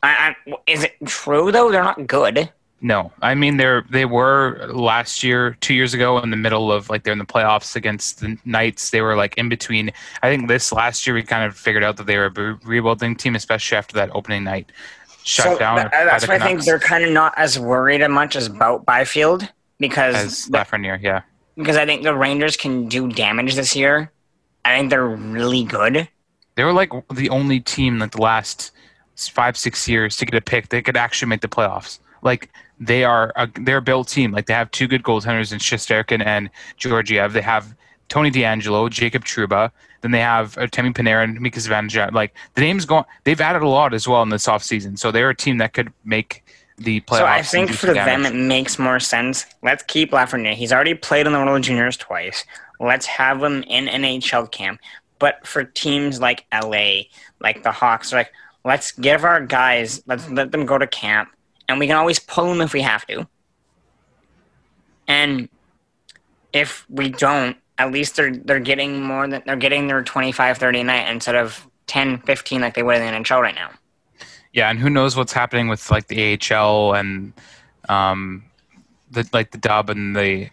I, 0.03 0.35
I, 0.49 0.55
is 0.67 0.83
it 0.83 0.97
true 1.05 1.53
though? 1.53 1.71
They're 1.71 1.85
not 1.85 2.09
good. 2.09 2.51
No, 2.81 3.13
I 3.23 3.37
mean 3.37 3.59
they're 3.59 3.85
they 3.89 4.07
were 4.07 4.67
last 4.73 5.23
year, 5.23 5.57
two 5.61 5.73
years 5.73 5.95
ago, 5.95 6.19
in 6.19 6.31
the 6.31 6.37
middle 6.37 6.73
of 6.73 6.91
like 6.91 7.05
they're 7.05 7.13
in 7.13 7.21
the 7.21 7.25
playoffs 7.25 7.77
against 7.77 8.19
the 8.23 8.37
Knights. 8.45 8.91
They 8.91 9.03
were 9.03 9.15
like 9.15 9.39
in 9.39 9.49
between. 9.49 9.93
I 10.25 10.29
think 10.29 10.49
this 10.49 10.73
last 10.73 11.07
year 11.07 11.15
we 11.15 11.23
kind 11.23 11.45
of 11.45 11.57
figured 11.57 11.85
out 11.85 11.97
that 11.99 12.09
they 12.09 12.19
were 12.19 12.27
a 12.27 12.59
rebuilding 12.65 13.15
team, 13.15 13.37
especially 13.37 13.79
after 13.79 13.95
that 13.95 14.11
opening 14.13 14.43
night 14.43 14.73
shut 15.23 15.47
so 15.47 15.59
down. 15.61 15.77
That, 15.77 15.93
that's 15.93 16.27
why 16.27 16.35
I 16.35 16.39
think 16.41 16.65
they're 16.65 16.81
kind 16.81 17.05
of 17.05 17.13
not 17.13 17.35
as 17.37 17.57
worried 17.57 18.03
as 18.03 18.11
much 18.11 18.35
as 18.35 18.49
about 18.49 18.85
Byfield 18.85 19.49
because 19.79 20.17
as 20.17 20.49
Lafreniere, 20.49 21.01
yeah. 21.01 21.23
Because 21.57 21.77
I 21.77 21.87
think 21.87 22.03
the 22.03 22.17
Rangers 22.17 22.57
can 22.57 22.89
do 22.89 23.09
damage 23.09 23.55
this 23.55 23.77
year. 23.77 24.11
I 24.65 24.77
think 24.77 24.91
they're 24.91 25.07
really 25.07 25.63
good. 25.63 26.09
They 26.57 26.65
were 26.65 26.73
like 26.73 26.91
the 27.13 27.31
only 27.31 27.61
team 27.61 27.99
like 27.99 28.13
the 28.13 28.23
last 28.23 28.73
five 29.17 29.57
six 29.57 29.89
years 29.89 30.17
to 30.17 30.27
get 30.27 30.35
a 30.35 30.41
pick. 30.41 30.69
They 30.69 30.83
could 30.83 30.97
actually 30.97 31.29
make 31.29 31.41
the 31.41 31.49
playoffs. 31.49 31.99
Like 32.23 32.51
they 32.81 33.05
are 33.05 33.33
a, 33.37 33.49
they're 33.61 33.79
a 33.79 33.83
built 33.83 34.09
team. 34.09 34.33
Like 34.33 34.47
they 34.47 34.55
have 34.55 34.71
two 34.71 34.89
good 34.89 35.03
goaltenders 35.03 35.53
in 35.53 35.59
Shesterkin 35.59 36.25
and 36.25 36.51
Georgiev. 36.77 37.33
They 37.33 37.43
have 37.43 37.75
Tony 38.09 38.31
DeAngelo, 38.31 38.91
Jacob 38.91 39.25
Trouba. 39.25 39.71
Then 40.03 40.11
they 40.11 40.21
have 40.21 40.57
uh, 40.59 40.67
Temi 40.67 40.91
Panarin, 40.91 41.39
Mika 41.41 41.59
Zibanejad. 41.59 42.13
Like 42.13 42.35
the 42.55 42.61
names 42.61 42.85
going, 42.85 43.05
they've 43.25 43.41
added 43.41 43.63
a 43.63 43.69
lot 43.69 43.95
as 43.95 44.07
well 44.07 44.23
in 44.23 44.29
this 44.29 44.47
offseason. 44.47 44.99
So 44.99 45.11
they're 45.11 45.31
a 45.31 45.35
team 45.35 45.59
that 45.59 45.73
could 45.73 45.93
make 46.05 46.45
the 46.79 47.01
playoffs. 47.03 47.19
So 47.19 47.27
I 47.27 47.43
think 47.43 47.71
for 47.71 47.95
them 47.95 48.25
it 48.25 48.35
makes 48.35 48.79
more 48.79 49.01
sense. 49.01 49.47
Let's 49.63 49.83
keep 49.83 50.13
Lafreniere. 50.13 50.55
He's 50.55 50.73
already 50.73 50.95
played 50.95 51.27
in 51.27 51.33
the 51.33 51.39
World 51.39 51.63
Juniors 51.63 51.97
twice. 51.97 52.45
Let's 52.79 53.07
have 53.07 53.43
him 53.43 53.63
in 53.63 53.87
NHL 53.87 54.51
camp. 54.51 54.81
But 55.19 55.47
for 55.47 55.64
teams 55.64 56.21
like 56.21 56.45
LA, 56.53 57.03
like 57.41 57.62
the 57.62 57.73
Hawks, 57.73 58.12
like 58.12 58.33
let's 58.64 58.93
give 58.93 59.25
our 59.25 59.45
guys, 59.45 60.03
let's 60.07 60.29
let 60.31 60.53
them 60.53 60.67
go 60.67 60.77
to 60.77 60.87
camp 60.87 61.31
and 61.69 61.79
we 61.79 61.87
can 61.87 61.97
always 61.97 62.19
pull 62.19 62.47
them 62.47 62.61
if 62.61 62.73
we 62.73 62.83
have 62.83 63.07
to. 63.07 63.27
And 65.09 65.49
if 66.53 66.87
we 66.89 67.09
don't, 67.11 67.57
at 67.79 67.93
least 67.93 68.17
they're 68.17 68.35
they're 68.35 68.61
getting 68.61 69.03
more 69.03 69.29
than 69.29 69.43
they're 69.47 69.57
getting 69.57 69.87
their 69.87 70.03
25 70.03 70.59
30 70.59 70.81
a 70.81 70.85
night 70.85 71.09
instead 71.11 71.35
of 71.35 71.67
10 71.87 72.19
15 72.23 72.61
like 72.61 72.75
they 72.75 72.83
would 72.83 72.97
in 72.97 73.03
the 73.03 73.19
NHL 73.21 73.41
right 73.41 73.55
now. 73.55 73.71
Yeah, 74.53 74.71
and 74.71 74.79
who 74.79 74.89
knows 74.89 75.17
what's 75.17 75.33
happening 75.33 75.69
with 75.69 75.91
like 75.91 76.09
the 76.09 76.39
AHL 76.53 76.95
and 76.95 77.33
um 77.89 78.45
the 79.11 79.29
like 79.33 79.51
the 79.51 79.59
dub 79.59 79.91
and 79.91 80.17
the 80.17 80.49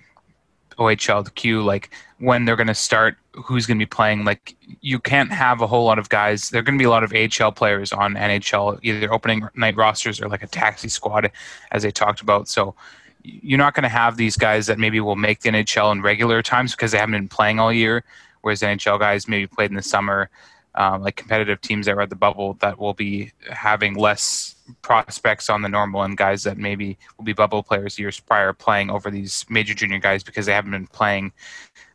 OHL 0.77 1.23
the 1.23 1.31
Q 1.31 1.63
like 1.63 1.89
when 2.19 2.45
they're 2.45 2.55
going 2.55 2.67
to 2.67 2.75
start 2.75 3.17
who's 3.33 3.65
going 3.65 3.79
to 3.79 3.85
be 3.85 3.89
playing 3.89 4.25
like 4.25 4.55
you 4.81 4.99
can't 4.99 5.31
have 5.31 5.61
a 5.61 5.67
whole 5.67 5.85
lot 5.85 5.97
of 5.97 6.09
guys. 6.09 6.49
There're 6.49 6.61
going 6.61 6.77
to 6.77 6.81
be 6.81 6.85
a 6.85 6.89
lot 6.89 7.03
of 7.03 7.13
AHL 7.13 7.51
players 7.51 7.91
on 7.91 8.13
NHL 8.13 8.79
either 8.83 9.11
opening 9.11 9.47
night 9.55 9.75
rosters 9.75 10.21
or 10.21 10.29
like 10.29 10.43
a 10.43 10.47
taxi 10.47 10.89
squad 10.89 11.31
as 11.71 11.83
they 11.83 11.91
talked 11.91 12.21
about. 12.21 12.47
So 12.47 12.75
you're 13.23 13.57
not 13.57 13.73
going 13.73 13.83
to 13.83 13.89
have 13.89 14.17
these 14.17 14.37
guys 14.37 14.67
that 14.67 14.77
maybe 14.77 14.99
will 14.99 15.15
make 15.15 15.41
the 15.41 15.49
NHL 15.49 15.91
in 15.91 16.01
regular 16.01 16.41
times 16.41 16.71
because 16.71 16.91
they 16.91 16.97
haven't 16.97 17.13
been 17.13 17.27
playing 17.27 17.59
all 17.59 17.71
year 17.71 18.03
whereas 18.43 18.61
NHL 18.61 18.99
guys 18.99 19.27
maybe 19.27 19.47
played 19.47 19.71
in 19.71 19.75
the 19.75 19.81
summer 19.81 20.29
um, 20.75 21.01
like 21.01 21.15
competitive 21.15 21.61
teams 21.61 21.85
that 21.85 21.93
are 21.93 22.01
at 22.01 22.09
the 22.09 22.15
bubble 22.15 22.55
that 22.55 22.79
will 22.79 22.93
be 22.93 23.31
having 23.49 23.95
less 23.95 24.55
prospects 24.81 25.49
on 25.49 25.61
the 25.61 25.69
normal 25.69 26.03
and 26.03 26.17
guys 26.17 26.43
that 26.43 26.57
maybe 26.57 26.97
will 27.17 27.25
be 27.25 27.33
bubble 27.33 27.63
players 27.63 27.99
years 27.99 28.19
prior 28.19 28.53
playing 28.53 28.89
over 28.89 29.11
these 29.11 29.45
major 29.49 29.73
junior 29.73 29.99
guys 29.99 30.23
because 30.23 30.45
they 30.45 30.53
haven't 30.53 30.71
been 30.71 30.87
playing 30.87 31.31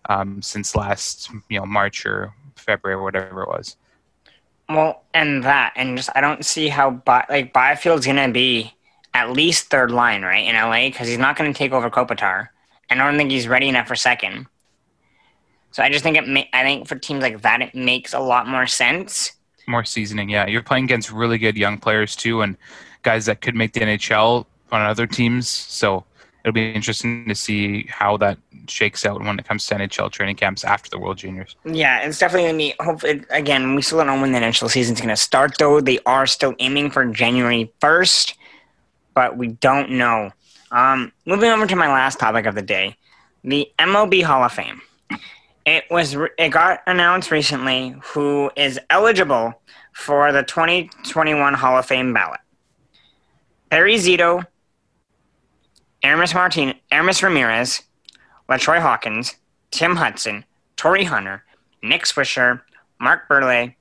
um, 0.09 0.43
since 0.43 0.75
last 0.75 1.31
you 1.49 1.59
know 1.59 1.67
March 1.67 2.07
or 2.07 2.33
February 2.57 2.99
or 2.99 3.03
whatever 3.03 3.43
it 3.43 3.49
was. 3.49 3.77
Well, 4.69 5.03
and 5.15 5.43
that, 5.45 5.73
and 5.77 5.97
just 5.97 6.11
I 6.15 6.21
don't 6.21 6.45
see 6.45 6.69
how 6.69 6.91
By, 6.91 7.25
like 7.29 7.53
Byfield's 7.53 8.07
gonna 8.07 8.31
be 8.31 8.75
at 9.15 9.33
least 9.33 9.71
third 9.71 9.91
line 9.91 10.23
right 10.23 10.47
in 10.47 10.55
LA 10.55 10.89
because 10.89 11.09
he's 11.09 11.19
not 11.19 11.37
gonna 11.37 11.55
take 11.55 11.73
over 11.73 11.91
Kopitar, 11.91 12.49
and 12.91 13.01
I 13.01 13.09
don't 13.09 13.19
think 13.19 13.31
he's 13.31 13.49
ready 13.49 13.69
enough 13.69 13.89
for 13.89 13.97
second. 13.97 14.47
So 15.71 15.83
I 15.83 15.91
just 15.91 16.03
think 16.03 16.17
it. 16.17 16.27
Ma- 16.27 16.49
I 16.53 16.63
think 16.63 16.87
for 16.87 16.97
teams 16.97 17.23
like 17.23 17.43
that, 17.43 17.63
it 17.63 17.75
makes 17.75 18.13
a 18.13 18.21
lot 18.21 18.47
more 18.47 18.67
sense. 18.67 19.33
More 19.67 19.85
seasoning, 19.85 20.31
yeah. 20.31 20.47
You're 20.47 20.63
playing 20.63 20.85
against 20.85 21.13
really 21.13 21.37
good 21.39 21.57
young 21.57 21.79
players 21.79 22.17
too, 22.17 22.41
and 22.41 22.57
guys 23.03 23.27
that 23.27 23.41
could 23.41 23.55
make 23.55 23.73
the 23.75 23.81
NHL 23.81 24.47
on 24.73 24.81
other 24.83 25.07
teams. 25.07 25.49
So 25.49 26.05
it'll 26.45 26.55
be 26.55 26.73
interesting 26.73 27.27
to 27.29 27.35
see 27.35 27.87
how 27.89 28.17
that 28.19 28.39
shakes 28.69 29.05
out 29.05 29.23
when 29.23 29.39
it 29.39 29.47
comes 29.47 29.67
to 29.67 29.75
NHL 29.75 30.11
training 30.11 30.37
camps 30.37 30.65
after 30.65 30.91
the 30.91 30.99
World 30.99 31.19
Juniors. 31.19 31.57
Yeah, 31.65 32.01
it's 32.01 32.19
definitely 32.19 32.51
to 32.51 32.57
be. 32.57 32.75
Hopefully, 32.85 33.23
again, 33.31 33.75
we 33.75 33.83
still 33.83 33.99
don't 33.99 34.07
know 34.07 34.21
when 34.21 34.33
the 34.33 34.39
NHL 34.39 34.97
going 34.97 35.09
to 35.09 35.17
start, 35.17 35.59
though. 35.59 35.81
They 35.81 35.99
are 36.07 36.27
still 36.27 36.55
aiming 36.59 36.91
for 36.91 37.05
January 37.07 37.73
1st, 37.81 38.35
but 39.15 39.37
we 39.37 39.49
don't 39.49 39.91
know. 39.91 40.31
Um, 40.71 41.13
moving 41.27 41.51
over 41.51 41.67
to 41.67 41.77
my 41.77 41.89
last 41.89 42.19
topic 42.19 42.47
of 42.47 42.55
the 42.55 42.63
day 42.63 42.97
the 43.45 43.71
MLB 43.79 44.23
Hall 44.23 44.45
of 44.45 44.53
Fame. 44.53 44.83
It 45.65 45.85
was 45.91 46.17
it 46.39 46.51
got 46.51 46.81
announced 46.87 47.31
recently 47.31 47.95
who 48.03 48.51
is 48.57 48.81
eligible 48.91 49.61
for 49.93 50.33
the 50.33 50.43
2021 50.43 51.55
Hall 51.55 51.79
of 51.79 51.87
Fame 51.87 52.13
ballot. 52.15 52.41
Barry 53.69 53.97
Zito, 53.97 54.47
Aramis 56.03 56.35
Martin, 56.35 56.75
Aramis 56.91 57.23
Ramirez, 57.23 57.83
LaTroy 58.49 58.81
Hawkins, 58.81 59.37
Tim 59.71 59.97
Hudson, 59.97 60.45
Torii 60.77 61.05
Hunter, 61.05 61.45
Nick 61.83 62.05
Swisher, 62.05 62.61
Mark 63.01 63.29
Buehrle, 63.29 63.75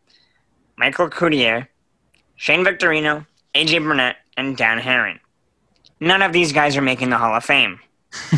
Michael 0.77 1.09
Cuddyer, 1.09 1.67
Shane 2.35 2.63
Victorino, 2.63 3.25
AJ 3.55 3.83
Burnett, 3.83 4.17
and 4.35 4.57
Dan 4.57 4.79
Haren. 4.79 5.19
None 5.99 6.21
of 6.21 6.33
these 6.33 6.51
guys 6.53 6.77
are 6.77 6.81
making 6.81 7.09
the 7.09 7.17
Hall 7.17 7.35
of 7.35 7.43
Fame. 7.43 7.79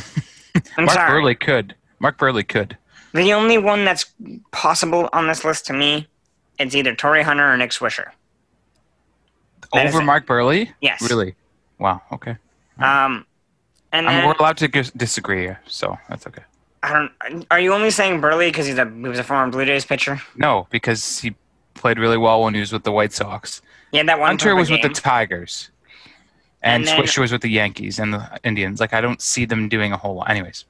Mark 0.77 0.91
sorry. 0.91 1.21
Buehrle 1.21 1.39
could. 1.39 1.75
Mark 1.99 2.17
Buehrle 2.17 2.47
could. 2.47 2.77
The 3.13 3.33
only 3.33 3.57
one 3.57 3.85
that's 3.85 4.05
possible 4.51 5.09
on 5.13 5.27
this 5.27 5.43
list 5.43 5.65
to 5.67 5.73
me, 5.73 6.07
it's 6.57 6.75
either 6.75 6.95
Torii 6.95 7.23
Hunter 7.23 7.51
or 7.51 7.57
Nick 7.57 7.71
Swisher. 7.71 8.11
That 9.73 9.87
Over 9.87 10.01
Mark 10.01 10.25
Buehrle? 10.25 10.69
Yes. 10.81 11.01
Really? 11.09 11.35
Wow. 11.79 12.01
Okay. 12.11 12.37
Um, 12.77 13.25
and 13.91 14.07
then, 14.07 14.25
we're 14.27 14.33
allowed 14.33 14.57
to 14.57 14.67
disagree, 14.67 15.51
so 15.67 15.97
that's 16.09 16.27
okay. 16.27 16.43
I 16.83 16.93
don't. 16.93 17.47
Are 17.51 17.59
you 17.59 17.73
only 17.73 17.89
saying 17.91 18.21
Buehrle 18.21 18.47
because 18.47 18.67
he's 18.67 18.77
a 18.77 18.85
he 18.85 19.07
was 19.07 19.19
a 19.19 19.23
former 19.23 19.51
Blue 19.51 19.65
Jays 19.65 19.85
pitcher? 19.85 20.21
No, 20.35 20.67
because 20.69 21.19
he 21.19 21.35
played 21.73 21.99
really 21.99 22.17
well 22.17 22.43
when 22.43 22.53
he 22.53 22.59
was 22.59 22.71
with 22.71 22.83
the 22.83 22.91
White 22.91 23.11
Sox. 23.13 23.61
Yeah, 23.91 24.03
that 24.03 24.19
one. 24.19 24.29
Hunter 24.29 24.55
was 24.55 24.69
game. 24.69 24.79
with 24.81 24.93
the 24.93 25.01
Tigers. 25.01 25.71
And, 26.61 26.83
And 26.83 26.87
then- 26.87 27.05
Swisher 27.05 27.19
was 27.19 27.31
with 27.31 27.41
the 27.41 27.49
Yankees 27.49 27.99
and 27.99 28.13
the 28.13 28.29
Indians. 28.43 28.79
Like 28.79 28.93
I 28.93 29.01
don't 29.01 29.21
see 29.21 29.45
them 29.45 29.69
doing 29.69 29.91
a 29.91 29.97
whole 29.97 30.15
lot. 30.15 30.29
Anyways, 30.29 30.65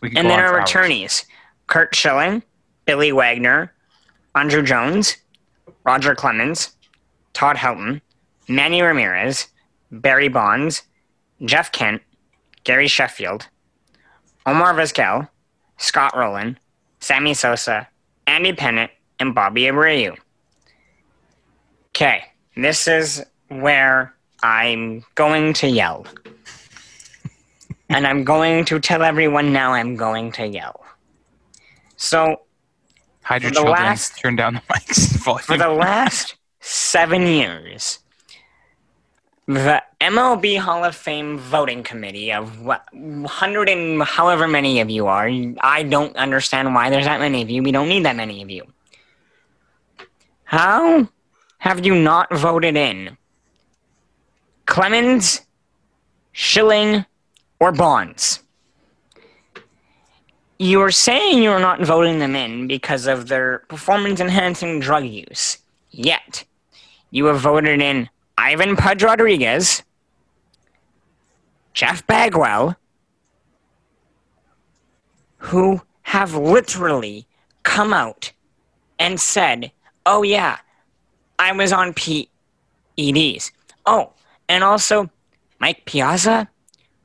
we 0.00 0.08
can 0.08 0.18
And 0.18 0.30
then 0.30 0.38
our 0.38 0.60
returnees 0.60 1.24
Curt 1.66 1.94
Schilling, 1.94 2.42
Billy 2.84 3.12
Wagner, 3.12 3.72
Andruw 4.34 4.64
Jones, 4.64 5.16
Roger 5.84 6.14
Clemens, 6.14 6.76
Todd 7.32 7.56
Helton, 7.56 8.00
Manny 8.48 8.82
Ramirez, 8.82 9.48
Barry 9.90 10.28
Bonds, 10.28 10.82
Jeff 11.44 11.72
Kent, 11.72 12.02
Gary 12.64 12.88
Sheffield, 12.88 13.48
Omar 14.46 14.74
Vizquel, 14.74 15.28
Scott 15.78 16.16
Rolen, 16.16 16.58
Sammy 17.00 17.34
Sosa, 17.34 17.88
Andy 18.26 18.52
Pettitte, 18.52 18.90
and 19.18 19.34
Bobby 19.34 19.62
Abreu. 19.62 20.16
Okay, 21.90 22.24
this 22.56 22.88
is 22.88 23.24
where 23.48 24.14
I'm 24.42 25.04
going 25.14 25.52
to 25.54 25.68
yell. 25.68 26.06
and 27.88 28.06
I'm 28.06 28.24
going 28.24 28.64
to 28.66 28.80
tell 28.80 29.02
everyone 29.02 29.52
now 29.52 29.72
I'm 29.72 29.96
going 29.96 30.32
to 30.32 30.46
yell. 30.46 30.84
So, 31.96 32.40
Hide 33.22 33.42
your 33.42 33.52
children. 33.52 33.72
last- 33.74 34.18
Turn 34.18 34.36
down 34.36 34.54
the 34.54 34.60
mics. 34.72 35.18
for 35.44 35.56
the 35.58 35.68
last 35.68 36.36
seven 36.60 37.26
years, 37.26 37.98
the 39.46 39.82
MLB 40.00 40.58
Hall 40.58 40.84
of 40.84 40.94
Fame 40.94 41.38
voting 41.38 41.82
committee 41.82 42.32
of 42.32 42.60
what 42.60 42.84
hundred 43.26 43.68
and 43.68 44.02
however 44.02 44.46
many 44.46 44.80
of 44.80 44.88
you 44.90 45.06
are, 45.06 45.28
I 45.60 45.82
don't 45.82 46.16
understand 46.16 46.74
why 46.74 46.90
there's 46.90 47.04
that 47.04 47.20
many 47.20 47.42
of 47.42 47.50
you. 47.50 47.62
We 47.62 47.72
don't 47.72 47.88
need 47.88 48.04
that 48.04 48.16
many 48.16 48.42
of 48.42 48.50
you. 48.50 48.64
How 50.44 51.08
have 51.58 51.84
you 51.84 51.94
not 51.94 52.32
voted 52.34 52.76
in 52.76 53.16
Clemens, 54.66 55.40
Schilling, 56.32 57.04
or 57.58 57.72
Bonds? 57.72 58.42
You're 60.58 60.92
saying 60.92 61.42
you're 61.42 61.58
not 61.58 61.80
voting 61.80 62.20
them 62.20 62.36
in 62.36 62.68
because 62.68 63.06
of 63.06 63.26
their 63.26 63.60
performance 63.68 64.20
enhancing 64.20 64.78
drug 64.78 65.04
use. 65.04 65.58
Yet, 65.90 66.44
you 67.10 67.24
have 67.24 67.40
voted 67.40 67.82
in 67.82 68.08
Ivan 68.44 68.74
Pudge 68.74 69.04
Rodriguez, 69.04 69.84
Jeff 71.74 72.04
Bagwell, 72.08 72.76
who 75.36 75.80
have 76.02 76.34
literally 76.34 77.24
come 77.62 77.94
out 77.94 78.32
and 78.98 79.20
said, 79.20 79.70
oh, 80.06 80.24
yeah, 80.24 80.58
I 81.38 81.52
was 81.52 81.72
on 81.72 81.94
PEDs. 81.94 83.52
Oh, 83.86 84.12
and 84.48 84.64
also 84.64 85.08
Mike 85.60 85.84
Piazza, 85.84 86.48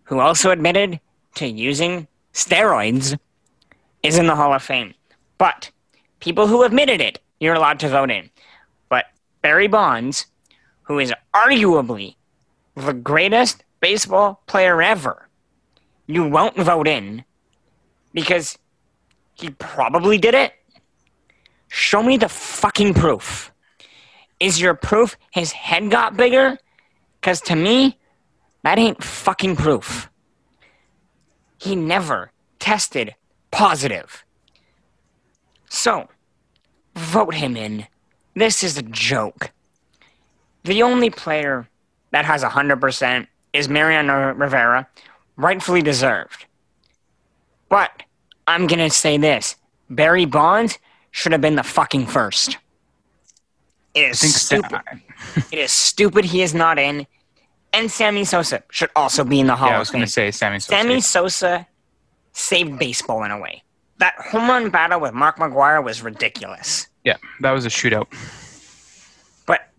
who 0.05 0.19
also 0.19 0.49
admitted 0.49 0.99
to 1.35 1.45
using 1.45 2.07
steroids, 2.33 3.15
is 4.01 4.17
in 4.17 4.25
the 4.25 4.35
Hall 4.35 4.55
of 4.55 4.63
Fame. 4.63 4.95
But 5.37 5.69
people 6.19 6.47
who 6.47 6.63
admitted 6.63 6.99
it, 6.99 7.19
you're 7.39 7.53
allowed 7.53 7.79
to 7.81 7.89
vote 7.89 8.09
in. 8.09 8.31
But 8.89 9.05
Barry 9.43 9.67
Bonds, 9.67 10.25
who 10.87 10.99
is 10.99 11.13
arguably 11.33 12.15
the 12.75 12.93
greatest 12.93 13.63
baseball 13.81 14.41
player 14.47 14.81
ever, 14.81 15.27
you 16.07 16.27
won't 16.27 16.55
vote 16.55 16.87
in 16.87 17.25
because 18.13 18.57
he 19.33 19.49
probably 19.51 20.17
did 20.17 20.33
it. 20.33 20.53
Show 21.67 22.01
me 22.01 22.15
the 22.17 22.29
fucking 22.29 22.93
proof. 22.93 23.51
Is 24.39 24.61
your 24.61 24.73
proof 24.73 25.17
his 25.31 25.51
head 25.51 25.91
got 25.91 26.15
bigger? 26.15 26.57
Because 27.19 27.41
to 27.41 27.55
me, 27.55 27.97
that 28.63 28.79
ain't 28.79 29.03
fucking 29.03 29.57
proof. 29.57 30.09
He 31.57 31.75
never 31.75 32.31
tested 32.59 33.15
positive. 33.51 34.23
So, 35.69 36.07
vote 36.95 37.33
him 37.33 37.57
in. 37.57 37.87
This 38.35 38.63
is 38.63 38.77
a 38.77 38.83
joke. 38.83 39.51
The 40.67 40.83
only 40.83 41.09
player 41.09 41.65
that 42.11 42.25
has 42.25 42.43
100% 42.43 43.27
is 43.53 43.69
Mariano 43.69 44.33
Rivera, 44.33 44.85
rightfully 45.37 45.81
deserved. 45.81 46.45
But 47.69 48.03
I'm 48.47 48.67
going 48.67 48.79
to 48.79 48.89
say 48.89 49.17
this 49.17 49.55
Barry 49.89 50.25
Bonds 50.25 50.77
should 51.11 51.31
have 51.31 51.39
been 51.39 51.55
the 51.55 51.63
fucking 51.63 52.07
first. 52.07 52.57
It 53.93 54.09
is 54.09 54.35
stupid. 54.35 54.81
it 55.51 55.57
is 55.57 55.71
stupid 55.71 56.25
he 56.25 56.41
is 56.41 56.53
not 56.53 56.77
in. 56.77 57.07
And 57.71 57.89
Sammy 57.89 58.25
Sosa 58.25 58.61
should 58.69 58.89
also 58.93 59.23
be 59.23 59.39
in 59.39 59.47
the 59.47 59.55
Hall 59.55 59.69
yeah, 59.69 59.77
I 59.77 59.79
was 59.79 59.89
going 59.89 60.03
to 60.03 60.11
say 60.11 60.31
Sammy 60.31 60.59
Sosa. 60.59 60.81
Sammy 60.81 60.99
Sosa 60.99 61.67
saved 62.33 62.77
baseball 62.77 63.23
in 63.23 63.31
a 63.31 63.39
way. 63.39 63.63
That 63.99 64.15
home 64.15 64.49
run 64.49 64.69
battle 64.69 64.99
with 64.99 65.13
Mark 65.13 65.37
McGwire 65.37 65.83
was 65.83 66.01
ridiculous. 66.01 66.87
Yeah, 67.05 67.15
that 67.39 67.51
was 67.51 67.65
a 67.65 67.69
shootout. 67.69 68.07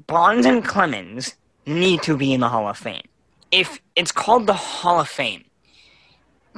Bonds 0.08 0.46
and 0.46 0.64
Clemens 0.64 1.34
need 1.66 2.00
to 2.00 2.16
be 2.16 2.32
in 2.32 2.40
the 2.40 2.48
Hall 2.48 2.66
of 2.66 2.78
Fame. 2.78 3.06
If 3.52 3.78
it's 3.94 4.10
called 4.10 4.46
the 4.46 4.54
Hall 4.54 5.00
of 5.00 5.08
Fame, 5.08 5.44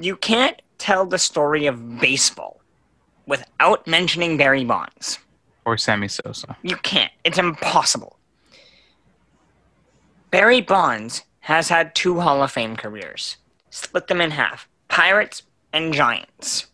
you 0.01 0.15
can't 0.17 0.63
tell 0.79 1.05
the 1.05 1.19
story 1.19 1.67
of 1.67 1.99
baseball 1.99 2.61
without 3.27 3.85
mentioning 3.89 4.37
Barry 4.37 4.65
Bonds. 4.65 5.19
Or 5.65 5.77
Sammy 5.77 6.07
Sosa. 6.07 6.57
You 6.63 6.77
can't. 6.77 7.11
It's 7.25 7.39
impossible. 7.39 8.19
Barry 10.31 10.61
Bonds 10.61 11.25
has 11.41 11.69
had 11.69 11.97
two 11.97 12.21
Hall 12.21 12.45
of 12.45 12.53
Fame 12.53 12.77
careers. 12.77 13.37
Split 13.71 14.07
them 14.07 14.21
in 14.21 14.31
half 14.31 14.69
Pirates 14.87 15.43
and 15.73 15.93
Giants. 15.93 16.69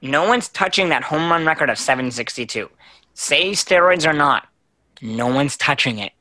No 0.00 0.26
one's 0.26 0.48
touching 0.48 0.88
that 0.88 1.04
home 1.04 1.30
run 1.30 1.44
record 1.44 1.68
of 1.68 1.78
762. 1.78 2.70
Say 3.12 3.50
steroids 3.50 4.08
or 4.08 4.14
not, 4.14 4.48
no 5.02 5.26
one's 5.26 5.56
touching 5.56 5.98
it. 5.98 6.12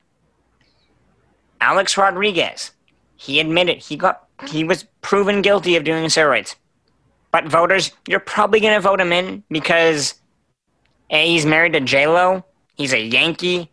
Alex 1.62 1.96
Rodriguez, 1.98 2.72
he 3.16 3.40
admitted 3.40 3.78
he 3.78 3.96
got 3.96 4.28
he 4.50 4.64
was 4.64 4.86
proven 5.02 5.42
guilty 5.42 5.76
of 5.76 5.84
doing 5.84 6.06
steroids. 6.06 6.56
But 7.30 7.46
voters, 7.48 7.92
you're 8.08 8.20
probably 8.20 8.60
gonna 8.60 8.82
vote 8.82 9.00
him 9.00 9.14
in 9.14 9.44
because 9.50 10.16
A, 11.12 11.28
he's 11.28 11.46
married 11.46 11.74
to 11.74 11.80
J 11.80 12.08
Lo, 12.08 12.44
he's 12.76 12.94
a 12.94 13.00
Yankee, 13.00 13.70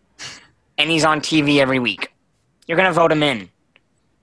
and 0.77 0.91
he's 0.91 1.05
on 1.05 1.21
TV 1.21 1.59
every 1.59 1.79
week. 1.79 2.13
You're 2.67 2.77
gonna 2.77 2.93
vote 2.93 3.11
him 3.11 3.23
in. 3.23 3.49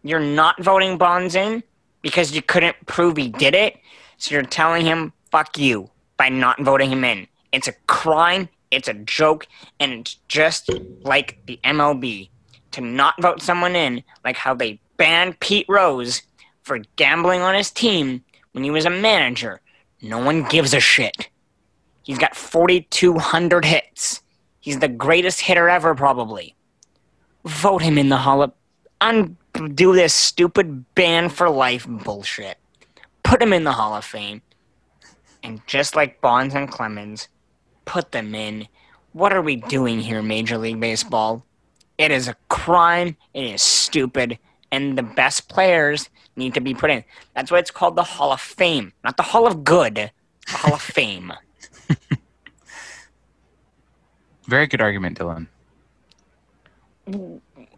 You're 0.03 0.19
not 0.19 0.63
voting 0.63 0.99
Bonds 0.99 1.33
in 1.33 1.63
because 2.03 2.35
you 2.35 2.43
couldn't 2.43 2.75
prove 2.85 3.17
he 3.17 3.29
did 3.29 3.55
it, 3.55 3.77
so 4.17 4.35
you're 4.35 4.43
telling 4.43 4.85
him 4.85 5.11
fuck 5.31 5.57
you 5.57 5.89
by 6.17 6.29
not 6.29 6.61
voting 6.61 6.91
him 6.91 7.03
in. 7.03 7.27
It's 7.51 7.67
a 7.67 7.73
crime, 7.87 8.47
it's 8.71 8.87
a 8.87 8.93
joke, 8.93 9.47
and 9.79 9.91
it's 9.91 10.17
just 10.27 10.69
like 11.01 11.39
the 11.45 11.59
MLB 11.63 12.29
to 12.71 12.81
not 12.81 13.21
vote 13.21 13.41
someone 13.41 13.75
in, 13.75 14.03
like 14.23 14.35
how 14.35 14.53
they 14.53 14.79
banned 14.97 15.39
Pete 15.39 15.65
Rose 15.69 16.21
for 16.63 16.79
gambling 16.95 17.41
on 17.41 17.55
his 17.55 17.71
team 17.71 18.23
when 18.51 18.63
he 18.63 18.71
was 18.71 18.85
a 18.85 18.89
manager. 18.89 19.61
No 20.01 20.17
one 20.17 20.43
gives 20.43 20.73
a 20.73 20.79
shit. 20.79 21.29
He's 22.03 22.17
got 22.17 22.35
4,200 22.35 23.65
hits. 23.65 24.21
He's 24.59 24.79
the 24.79 24.87
greatest 24.87 25.41
hitter 25.41 25.69
ever, 25.69 25.95
probably. 25.95 26.55
Vote 27.45 27.81
him 27.81 27.97
in 27.97 28.09
the 28.09 28.17
Hall 28.17 28.41
of. 28.41 28.51
Undo 29.01 29.93
this 29.93 30.13
stupid 30.13 30.85
ban 30.95 31.29
for 31.29 31.49
life 31.49 31.85
bullshit. 31.87 32.57
Put 33.23 33.41
him 33.41 33.53
in 33.53 33.63
the 33.63 33.73
Hall 33.73 33.95
of 33.95 34.05
Fame. 34.05 34.41
And 35.43 35.61
just 35.67 35.95
like 35.95 36.21
Bonds 36.21 36.55
and 36.55 36.69
Clemens, 36.69 37.27
put 37.85 38.11
them 38.11 38.35
in. 38.35 38.67
What 39.13 39.33
are 39.33 39.41
we 39.41 39.55
doing 39.55 39.99
here, 39.99 40.21
Major 40.21 40.57
League 40.57 40.79
Baseball? 40.79 41.45
It 41.97 42.11
is 42.11 42.27
a 42.27 42.35
crime. 42.49 43.15
It 43.33 43.45
is 43.45 43.61
stupid. 43.61 44.37
And 44.71 44.97
the 44.97 45.03
best 45.03 45.47
players 45.47 46.09
need 46.35 46.53
to 46.55 46.59
be 46.61 46.73
put 46.73 46.89
in. 46.89 47.03
That's 47.33 47.51
why 47.51 47.59
it's 47.59 47.71
called 47.71 47.95
the 47.95 48.03
Hall 48.03 48.31
of 48.33 48.41
Fame, 48.41 48.91
not 49.03 49.15
the 49.15 49.23
Hall 49.23 49.47
of 49.47 49.63
Good. 49.63 49.95
The 49.95 50.11
Hall 50.51 50.73
of 50.73 50.81
Fame. 50.97 51.31
Very 54.47 54.67
good 54.67 54.81
argument, 54.81 55.17
Dylan. 55.17 55.47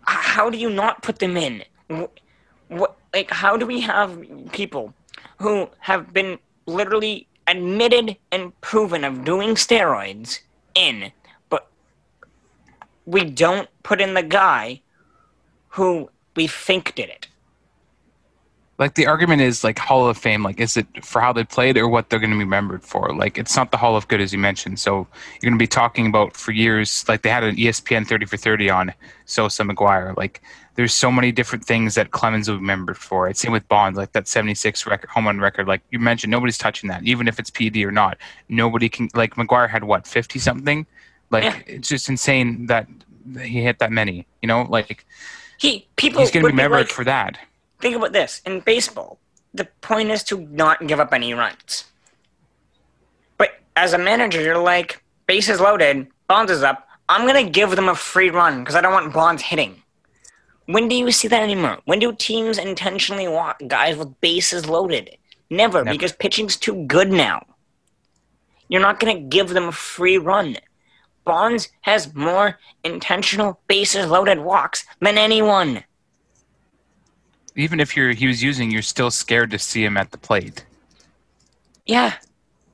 How 0.02 0.50
do 0.50 0.58
you 0.58 0.70
not 0.70 1.02
put 1.02 1.20
them 1.20 1.38
in? 1.38 1.64
What, 2.68 2.98
like, 3.14 3.32
how 3.32 3.58
do 3.58 3.66
we 3.66 3.80
have 3.82 4.22
people 4.52 4.94
who 5.40 5.70
have 5.80 6.14
been 6.14 6.40
literally 6.66 7.28
admitted 7.48 8.18
and 8.32 8.60
proven 8.62 9.04
of 9.04 9.24
doing 9.24 9.56
steroids 9.56 10.40
in, 10.76 11.12
but 11.50 11.68
we 13.06 13.24
don't 13.24 13.70
put 13.84 14.02
in 14.02 14.14
the 14.14 14.24
guy 14.24 14.82
who 15.70 16.10
we 16.36 16.48
think 16.48 16.94
did 16.96 17.10
it? 17.10 17.27
Like 18.80 18.94
the 18.94 19.08
argument 19.08 19.42
is 19.42 19.64
like 19.64 19.80
Hall 19.80 20.08
of 20.08 20.18
Fame. 20.18 20.44
Like, 20.44 20.60
is 20.60 20.78
it 20.78 20.86
for 21.04 21.20
how 21.20 21.34
they 21.34 21.44
played 21.44 21.78
or 21.78 21.88
what 21.88 22.10
they're 22.10 22.20
going 22.20 22.30
to 22.30 22.38
be 22.38 22.44
remembered 22.44 22.84
for? 22.84 23.14
Like, 23.16 23.38
it's 23.38 23.56
not 23.56 23.72
the 23.72 23.78
Hall 23.78 23.96
of 23.96 24.08
Good 24.08 24.22
as 24.22 24.32
you 24.32 24.38
mentioned. 24.38 24.80
So 24.80 25.08
you're 25.42 25.50
going 25.50 25.54
to 25.54 25.58
be 25.58 25.68
talking 25.68 26.06
about 26.06 26.38
for 26.38 26.52
years. 26.52 27.04
Like 27.08 27.24
they 27.24 27.30
had 27.30 27.44
an 27.44 27.56
ESPN 27.56 28.08
30 28.08 28.28
for 28.28 28.38
30 28.38 28.70
on 28.70 28.94
Sosa 29.26 29.64
McGwire. 29.64 30.16
Like, 30.16 30.42
there's 30.76 30.94
so 30.94 31.12
many 31.12 31.32
different 31.32 31.66
things 31.66 31.96
that 31.96 32.12
Clemens 32.12 32.48
will 32.48 32.58
be 32.58 32.62
remembered 32.62 33.00
for. 33.00 33.28
It's 33.28 33.42
same 33.42 33.52
with 33.52 33.68
Bonds, 33.68 33.98
like 33.98 34.12
that 34.12 34.28
76 34.28 34.86
record, 34.86 35.10
home 35.10 35.26
run 35.26 35.40
record. 35.40 35.68
Like 35.68 35.82
you 35.90 35.98
mentioned, 35.98 36.30
nobody's 36.30 36.60
touching 36.60 36.88
that, 36.90 37.04
even 37.04 37.28
if 37.28 37.40
it's 37.40 37.50
PD 37.50 37.84
or 37.84 37.92
not. 37.92 38.20
Nobody 38.48 38.90
can. 38.90 39.10
Like 39.16 39.36
McGwire 39.36 39.68
had 39.68 39.86
what 39.86 40.06
50 40.06 40.38
something. 40.38 40.86
Like 41.32 41.46
yeah. 41.46 41.60
it's 41.66 41.90
just 41.90 42.10
insane 42.10 42.68
that 42.68 42.88
he 43.42 43.64
hit 43.64 43.80
that 43.80 43.92
many. 43.92 44.28
You 44.44 44.48
know, 44.48 44.68
like 44.70 45.04
he 45.58 45.88
people 45.96 46.22
he's 46.22 46.30
going 46.30 46.44
to 46.44 46.50
be 46.50 46.54
remembered 46.54 46.82
like, 46.82 46.90
for 46.90 47.04
that 47.06 47.40
think 47.80 47.96
about 47.96 48.14
this. 48.14 48.42
In 48.46 48.60
baseball 48.62 49.20
the 49.54 49.66
point 49.82 50.12
is 50.12 50.24
to 50.24 50.40
not 50.52 50.88
give 50.88 51.00
up 51.00 51.14
any 51.14 51.34
runs. 51.34 51.86
But 53.38 53.60
as 53.76 53.94
a 53.94 53.98
manager 53.98 54.42
you're 54.42 54.58
like 54.58 55.04
bases 55.28 55.60
loaded 55.60 56.08
bonds 56.28 56.52
is 56.52 56.64
up. 56.64 56.88
I'm 57.10 57.28
going 57.28 57.46
to 57.46 57.52
give 57.52 57.72
them 57.76 57.88
a 57.88 57.96
free 57.96 58.30
run 58.30 58.60
because 58.60 58.76
i 58.76 58.82
don't 58.82 58.94
want 58.94 59.14
bonds 59.14 59.42
hitting. 59.42 59.82
When 60.66 60.90
do 60.90 60.96
you 60.96 61.12
see 61.12 61.30
that 61.30 61.44
anymore? 61.44 61.80
When 61.86 62.00
do 62.00 62.14
teams 62.14 62.58
intentionally 62.58 63.28
walk 63.28 63.62
guys 63.68 63.96
with 63.96 64.20
bases 64.20 64.68
loaded? 64.68 65.18
Never, 65.50 65.84
never. 65.84 65.96
because 65.96 66.12
pitching's 66.12 66.58
too 66.58 66.86
good 66.88 67.10
now. 67.10 67.46
You're 68.68 68.82
not 68.82 69.00
going 69.00 69.16
to 69.16 69.30
give 69.30 69.50
them 69.50 69.70
a 69.70 69.72
free 69.72 70.18
run. 70.18 70.58
Bonds 71.24 71.70
has 71.82 72.14
more 72.14 72.60
intentional 72.84 73.62
bases 73.70 74.08
loaded 74.08 74.40
walks 74.40 74.86
than 75.00 75.18
anyone 75.18 75.86
even 77.58 77.80
if 77.80 77.98
you're 77.98 78.12
he 78.12 78.28
was 78.28 78.42
using, 78.42 78.72
you're 78.72 78.82
still 78.82 79.12
scared 79.12 79.52
to 79.52 79.60
see 79.60 79.84
him 79.84 79.98
at 79.98 80.12
the 80.12 80.18
plate. 80.18 80.64
Yeah, 81.86 82.14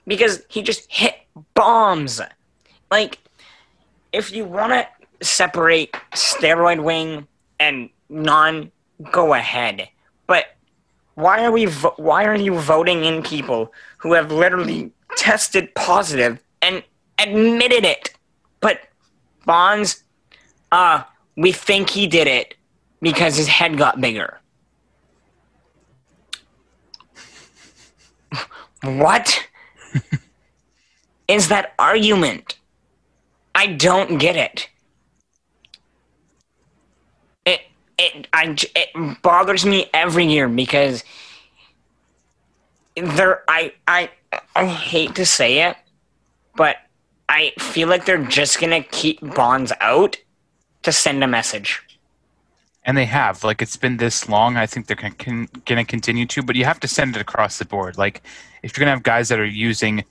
because 0.05 0.43
he 0.49 0.61
just 0.61 0.91
hit 0.91 1.15
bombs. 1.53 2.21
Like, 2.91 3.17
if 4.11 4.31
you 4.31 4.45
want 4.45 4.73
to 4.73 5.25
separate 5.25 5.93
steroid 6.11 6.83
wing 6.83 7.27
and 7.59 7.89
non, 8.09 8.71
go 9.11 9.33
ahead. 9.33 9.87
But 10.27 10.45
why 11.15 11.45
are 11.45 11.51
we? 11.51 11.65
Vo- 11.65 11.95
why 11.97 12.25
are 12.25 12.35
you 12.35 12.59
voting 12.59 13.05
in 13.05 13.23
people 13.23 13.73
who 13.97 14.13
have 14.13 14.31
literally 14.31 14.91
tested 15.15 15.73
positive 15.75 16.43
and 16.61 16.83
admitted 17.19 17.85
it? 17.85 18.13
But 18.59 18.81
Bonds, 19.45 20.03
uh, 20.71 21.03
we 21.37 21.51
think 21.51 21.89
he 21.89 22.07
did 22.07 22.27
it 22.27 22.55
because 23.01 23.35
his 23.35 23.47
head 23.47 23.77
got 23.77 24.01
bigger. 24.01 24.39
What 28.83 29.47
is 31.27 31.47
that 31.47 31.73
argument? 31.79 32.57
I 33.55 33.67
don't 33.67 34.17
get 34.17 34.35
it. 34.35 34.69
It 37.45 37.61
it 37.97 38.27
I 38.33 38.55
it 38.75 39.21
bothers 39.21 39.65
me 39.65 39.89
every 39.93 40.25
year 40.25 40.49
because 40.49 41.03
there 42.95 43.43
I 43.47 43.73
I 43.87 44.09
I 44.55 44.65
hate 44.65 45.15
to 45.15 45.25
say 45.25 45.61
it, 45.61 45.77
but 46.55 46.75
I 47.29 47.53
feel 47.59 47.87
like 47.87 48.05
they're 48.05 48.25
just 48.25 48.59
gonna 48.59 48.83
keep 48.83 49.21
Bonds 49.21 49.71
out 49.79 50.17
to 50.81 50.91
send 50.91 51.23
a 51.23 51.27
message 51.27 51.81
and 52.85 52.97
they 52.97 53.05
have 53.05 53.43
like 53.43 53.61
it's 53.61 53.77
been 53.77 53.97
this 53.97 54.27
long 54.27 54.57
i 54.57 54.65
think 54.65 54.87
they're 54.87 54.95
going 54.95 55.47
to 55.65 55.83
continue 55.85 56.25
to 56.25 56.43
but 56.43 56.55
you 56.55 56.65
have 56.65 56.79
to 56.79 56.87
send 56.87 57.15
it 57.15 57.21
across 57.21 57.57
the 57.57 57.65
board. 57.65 57.97
Like 57.97 58.21
if 58.61 58.77
you're 58.77 58.85
going 58.85 58.91
to 58.91 58.97
have 58.97 59.03
guys 59.03 59.29
that 59.29 59.39
are 59.39 59.45
using 59.45 60.03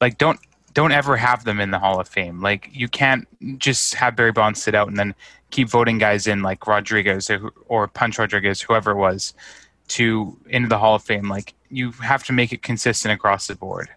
like 0.00 0.18
don't 0.18 0.40
don't 0.74 0.92
ever 0.92 1.16
have 1.16 1.44
them 1.44 1.60
in 1.60 1.70
the 1.70 1.78
hall 1.78 2.00
of 2.00 2.08
fame. 2.08 2.40
Like 2.40 2.68
you 2.72 2.88
can't 2.88 3.26
just 3.58 3.94
have 3.94 4.16
barry 4.16 4.32
bonds 4.32 4.62
sit 4.62 4.74
out 4.74 4.88
and 4.88 4.96
then 4.96 5.14
keep 5.50 5.68
voting 5.68 5.98
guys 5.98 6.26
in 6.26 6.42
like 6.42 6.66
rodriguez 6.66 7.30
or, 7.30 7.52
or 7.66 7.88
punch 7.88 8.18
rodriguez 8.18 8.60
whoever 8.60 8.92
it 8.92 8.96
was 8.96 9.34
to 9.88 10.36
into 10.48 10.68
the 10.68 10.78
hall 10.78 10.94
of 10.94 11.02
fame. 11.02 11.28
Like 11.28 11.54
you 11.70 11.92
have 11.92 12.24
to 12.24 12.32
make 12.32 12.52
it 12.52 12.62
consistent 12.62 13.12
across 13.12 13.46
the 13.46 13.56
board. 13.56 13.88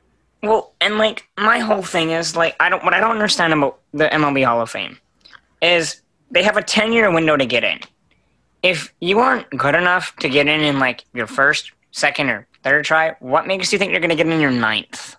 Well 0.42 0.74
and 0.82 0.98
like 0.98 1.28
my 1.38 1.60
whole 1.60 1.84
thing 1.84 2.12
is 2.12 2.36
like 2.36 2.56
i 2.60 2.68
don't 2.68 2.84
what 2.84 2.96
i 2.96 3.00
don't 3.00 3.12
understand 3.12 3.54
about 3.54 3.80
the 3.94 4.06
mlb 4.06 4.44
hall 4.44 4.60
of 4.60 4.72
fame 4.72 4.98
is 5.62 6.02
they 6.32 6.42
have 6.42 6.58
a 6.58 6.64
10 6.64 6.94
year 6.94 7.12
window 7.12 7.38
to 7.38 7.46
get 7.46 7.64
in 7.64 7.80
if 8.64 8.94
you 9.00 9.20
aren't 9.20 9.50
good 9.52 9.76
enough 9.76 10.16
to 10.18 10.30
get 10.30 10.48
in 10.48 10.62
in 10.62 10.80
like 10.80 11.06
your 11.14 11.28
first, 11.28 11.72
second, 11.92 12.30
or 12.30 12.48
third 12.64 12.86
try, 12.86 13.16
what 13.20 13.48
makes 13.48 13.72
you 13.74 13.80
think 13.80 13.92
you're 13.92 14.02
going 14.02 14.10
to 14.10 14.16
get 14.16 14.28
in 14.28 14.40
your 14.40 14.52
ninth? 14.52 15.16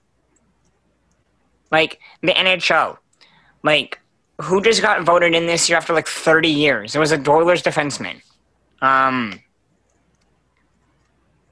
Like 1.70 2.00
the 2.20 2.32
NHL, 2.32 2.98
like 3.62 3.98
who 4.40 4.60
just 4.60 4.82
got 4.82 5.02
voted 5.04 5.34
in 5.34 5.46
this 5.46 5.68
year 5.68 5.78
after 5.78 5.92
like 5.92 6.06
30 6.06 6.48
years? 6.48 6.94
It 6.94 6.98
was 6.98 7.12
a 7.12 7.30
Oilers 7.30 7.62
defenseman, 7.62 8.20
um, 8.80 9.40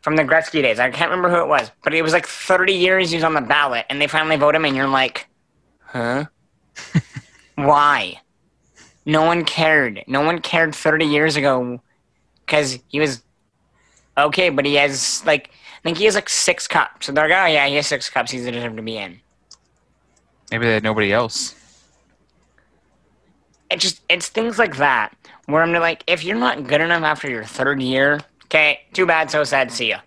from 0.03 0.17
the 0.17 0.23
Gretzky 0.23 0.63
days. 0.63 0.79
I 0.79 0.91
can't 0.91 1.11
remember 1.11 1.31
who 1.31 1.43
it 1.43 1.49
was, 1.49 1.71
but 1.83 1.95
it 1.95 2.03
was 2.03 2.13
like 2.13 2.27
30 2.27 2.73
years 2.73 3.11
he 3.11 3.17
was 3.17 3.25
on 3.25 3.35
the 3.35 3.41
ballot, 3.41 3.87
and 3.89 4.01
they 4.01 4.07
finally 4.07 4.37
vote 4.37 4.55
him, 4.55 4.65
and 4.65 4.77
you're 4.77 4.89
like, 4.89 5.27
huh? 5.81 6.27
Why? 7.57 8.21
No 9.11 9.25
one 9.25 9.45
cared. 9.45 10.05
No 10.07 10.21
one 10.21 10.39
cared 10.41 10.73
30 10.73 11.05
years 11.05 11.35
ago 11.35 11.81
because 12.47 12.79
he 12.87 13.01
was 13.01 13.25
okay, 14.17 14.51
but 14.51 14.65
he 14.65 14.77
has 14.77 15.27
like 15.27 15.51
I 15.51 15.83
think 15.83 15.99
he 15.99 16.05
has 16.05 16.15
like 16.15 16.29
six 16.29 16.69
cups. 16.69 17.07
So 17.07 17.13
they're 17.13 17.29
like, 17.29 17.37
oh 17.37 17.47
yeah, 17.47 17.67
he 17.67 17.75
has 17.75 17.89
six 17.89 18.09
cups. 18.09 18.31
He's 18.31 18.45
deserved 18.45 18.77
to 18.77 18.83
be 18.83 18.99
in. 18.99 19.19
Maybe 20.53 20.65
they 20.65 20.75
had 20.75 20.85
nobody 20.85 21.13
else. 21.13 21.57
It 23.69 23.81
just 23.81 24.01
it's 24.09 24.29
things 24.29 24.61
like 24.61 24.77
that 24.77 25.13
where 25.47 25.65
I'm 25.65 25.73
like, 25.73 26.05
if 26.07 26.23
you're 26.23 26.39
not 26.39 26.69
good 26.69 26.81
enough 26.81 27.03
after 27.03 27.29
your 27.29 27.43
third 27.43 27.83
year, 27.83 28.21
okay, 28.45 28.83
too 28.93 29.07
bad, 29.07 29.29
so 29.29 29.43
sad. 29.43 29.73
See 29.73 29.89
ya. 29.89 30.03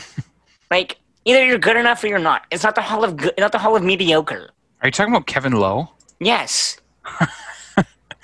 like 0.70 0.98
either 1.24 1.46
you're 1.46 1.56
good 1.56 1.78
enough 1.78 2.04
or 2.04 2.08
you're 2.08 2.18
not. 2.18 2.42
It's 2.50 2.62
not 2.62 2.74
the 2.74 2.82
hall 2.82 3.04
of 3.04 3.16
good, 3.16 3.32
not 3.38 3.52
the 3.52 3.58
hall 3.58 3.74
of 3.74 3.82
mediocre. 3.82 4.50
Are 4.82 4.88
you 4.88 4.92
talking 4.92 5.14
about 5.14 5.26
Kevin 5.26 5.54
Lowe? 5.54 5.88
Yes. 6.20 6.76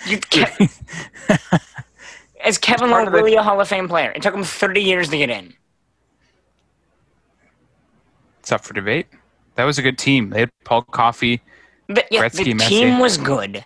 You 0.07 0.18
Ke- 0.18 0.70
Is 2.46 2.59
Kevin 2.59 2.90
Lowe 2.90 3.07
really 3.07 3.34
a 3.36 3.42
Hall 3.42 3.61
of 3.61 3.68
Fame 3.68 3.88
player? 3.88 4.11
It 4.11 4.22
took 4.22 4.34
him 4.34 4.44
30 4.44 4.82
years 4.82 5.09
to 5.09 5.18
get 5.18 5.30
in. 5.30 5.55
It's 8.40 8.52
up 8.52 8.62
for 8.62 8.74
debate. 8.74 9.07
That 9.55 9.64
was 9.64 9.78
a 9.78 9.82
good 9.82 9.96
team. 9.96 10.30
They 10.30 10.40
had 10.40 10.50
Paul 10.64 10.82
Coffey, 10.82 11.40
but, 11.88 12.07
yeah, 12.11 12.22
Gretzky, 12.22 12.44
the 12.44 12.55
Messier. 12.55 12.80
team 12.80 12.98
was 12.98 13.16
good. 13.16 13.64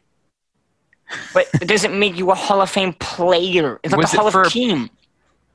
But 1.33 1.49
it 1.61 1.67
doesn't 1.67 1.99
make 1.99 2.17
you 2.17 2.31
a 2.31 2.35
Hall 2.35 2.61
of 2.61 2.71
Fame 2.71 2.93
player. 2.93 3.81
It's 3.83 3.91
not 3.91 3.99
was 3.99 4.13
the 4.13 4.19
Hall 4.19 4.31
for, 4.31 4.43
of 4.43 4.53
team. 4.53 4.91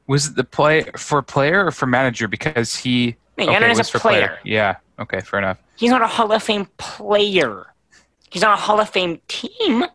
Was 0.07 0.27
it 0.27 0.35
the 0.35 0.43
play 0.43 0.83
for 0.97 1.21
player 1.21 1.65
or 1.65 1.71
for 1.71 1.85
manager? 1.85 2.27
Because 2.27 2.75
he 2.75 3.15
no, 3.37 3.45
okay, 3.45 3.71
is 3.71 3.79
a 3.79 3.83
player. 3.99 3.99
player. 3.99 4.39
Yeah. 4.43 4.75
Okay. 4.99 5.21
Fair 5.21 5.39
enough. 5.39 5.59
He's 5.77 5.91
not 5.91 6.01
a 6.01 6.07
Hall 6.07 6.31
of 6.31 6.43
Fame 6.43 6.67
player. 6.77 7.67
He's 8.29 8.41
not 8.41 8.57
a 8.57 8.61
Hall 8.61 8.79
of 8.81 8.89
Fame 8.89 9.21
team 9.27 9.85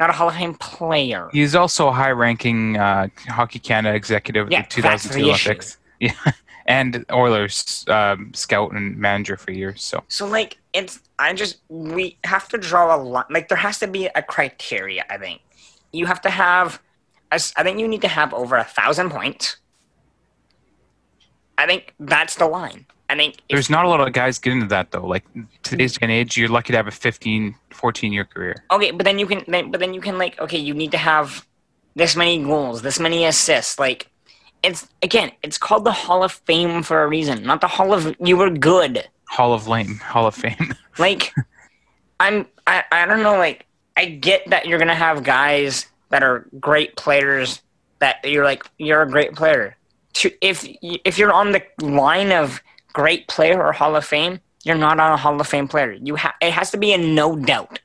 not 0.00 0.10
a 0.10 0.12
Hall 0.12 0.28
of 0.28 0.34
Fame 0.34 0.54
player. 0.54 1.28
He's 1.32 1.54
also 1.54 1.88
a 1.88 1.92
high-ranking 1.92 2.76
uh, 2.76 3.08
Hockey 3.28 3.58
Canada 3.58 3.94
executive 3.94 4.50
yeah, 4.50 4.60
at 4.60 4.70
the 4.70 4.76
2002 4.76 5.24
Olympics. 5.24 5.78
Yeah, 6.00 6.12
and 6.66 7.04
Oilers 7.10 7.84
um, 7.88 8.32
scout 8.34 8.70
and 8.70 8.96
manager 8.96 9.36
for 9.36 9.50
years. 9.50 9.82
So, 9.82 10.04
so 10.06 10.28
like 10.28 10.58
it's 10.72 11.00
I 11.18 11.32
just 11.32 11.58
we 11.68 12.18
have 12.22 12.48
to 12.50 12.58
draw 12.58 12.94
a 12.94 12.98
line. 13.02 13.24
Like 13.30 13.48
there 13.48 13.58
has 13.58 13.80
to 13.80 13.88
be 13.88 14.06
a 14.06 14.22
criteria. 14.22 15.04
I 15.10 15.18
think 15.18 15.40
you 15.92 16.06
have 16.06 16.20
to 16.20 16.30
have. 16.30 16.80
I 17.32 17.38
think 17.38 17.80
you 17.80 17.88
need 17.88 18.02
to 18.02 18.08
have 18.08 18.32
over 18.32 18.56
a 18.56 18.62
thousand 18.62 19.10
points. 19.10 19.56
I 21.58 21.66
think 21.66 21.94
that's 21.98 22.36
the 22.36 22.46
line. 22.46 22.86
I 23.10 23.16
think 23.16 23.36
there's 23.48 23.70
not 23.70 23.84
a 23.84 23.88
lot 23.88 24.06
of 24.06 24.12
guys 24.12 24.38
get 24.38 24.52
into 24.52 24.66
that 24.66 24.90
though. 24.90 25.06
Like 25.06 25.24
today's 25.62 25.94
day 25.96 26.00
and 26.02 26.12
age, 26.12 26.36
you're 26.36 26.48
lucky 26.48 26.72
to 26.72 26.76
have 26.76 26.88
a 26.88 26.92
15, 26.92 27.54
14 27.70 28.12
year 28.12 28.24
career. 28.24 28.64
Okay, 28.70 28.90
but 28.90 29.04
then 29.04 29.18
you 29.18 29.26
can, 29.26 29.44
then, 29.48 29.70
but 29.70 29.80
then 29.80 29.94
you 29.94 30.00
can 30.00 30.18
like, 30.18 30.38
okay, 30.40 30.58
you 30.58 30.74
need 30.74 30.90
to 30.92 30.98
have 30.98 31.46
this 31.96 32.16
many 32.16 32.42
goals, 32.42 32.82
this 32.82 33.00
many 33.00 33.24
assists. 33.24 33.78
Like, 33.78 34.10
it's 34.62 34.88
again, 35.02 35.32
it's 35.42 35.56
called 35.56 35.84
the 35.84 35.92
Hall 35.92 36.22
of 36.22 36.32
Fame 36.32 36.82
for 36.82 37.02
a 37.02 37.08
reason, 37.08 37.42
not 37.44 37.60
the 37.60 37.68
Hall 37.68 37.94
of 37.94 38.14
you 38.20 38.36
were 38.36 38.50
good. 38.50 39.08
Hall 39.28 39.54
of 39.54 39.68
Lame, 39.68 39.96
Hall 40.02 40.26
of 40.26 40.34
Fame. 40.34 40.74
like, 40.98 41.32
I'm, 42.20 42.46
I, 42.66 42.84
I 42.90 43.06
don't 43.06 43.22
know. 43.22 43.38
Like, 43.38 43.66
I 43.96 44.06
get 44.06 44.48
that 44.50 44.66
you're 44.66 44.78
gonna 44.78 44.94
have 44.94 45.22
guys 45.22 45.86
that 46.10 46.22
are 46.22 46.46
great 46.60 46.96
players. 46.96 47.62
That 48.00 48.18
you're 48.24 48.44
like, 48.44 48.64
you're 48.78 49.02
a 49.02 49.10
great 49.10 49.34
player. 49.34 49.76
To 50.14 50.30
if 50.40 50.66
if 50.82 51.18
you're 51.18 51.32
on 51.32 51.52
the 51.52 51.62
line 51.80 52.32
of 52.32 52.62
great 52.98 53.28
player 53.28 53.62
or 53.64 53.72
Hall 53.72 53.94
of 53.94 54.04
Fame, 54.04 54.40
you're 54.64 54.76
not 54.76 54.98
on 54.98 55.12
a 55.12 55.16
Hall 55.16 55.40
of 55.40 55.46
Fame 55.46 55.68
player. 55.68 55.92
You 55.92 56.16
ha- 56.16 56.34
it 56.40 56.52
has 56.52 56.72
to 56.72 56.76
be 56.76 56.92
a 56.92 56.98
no 56.98 57.36
doubt. 57.36 57.78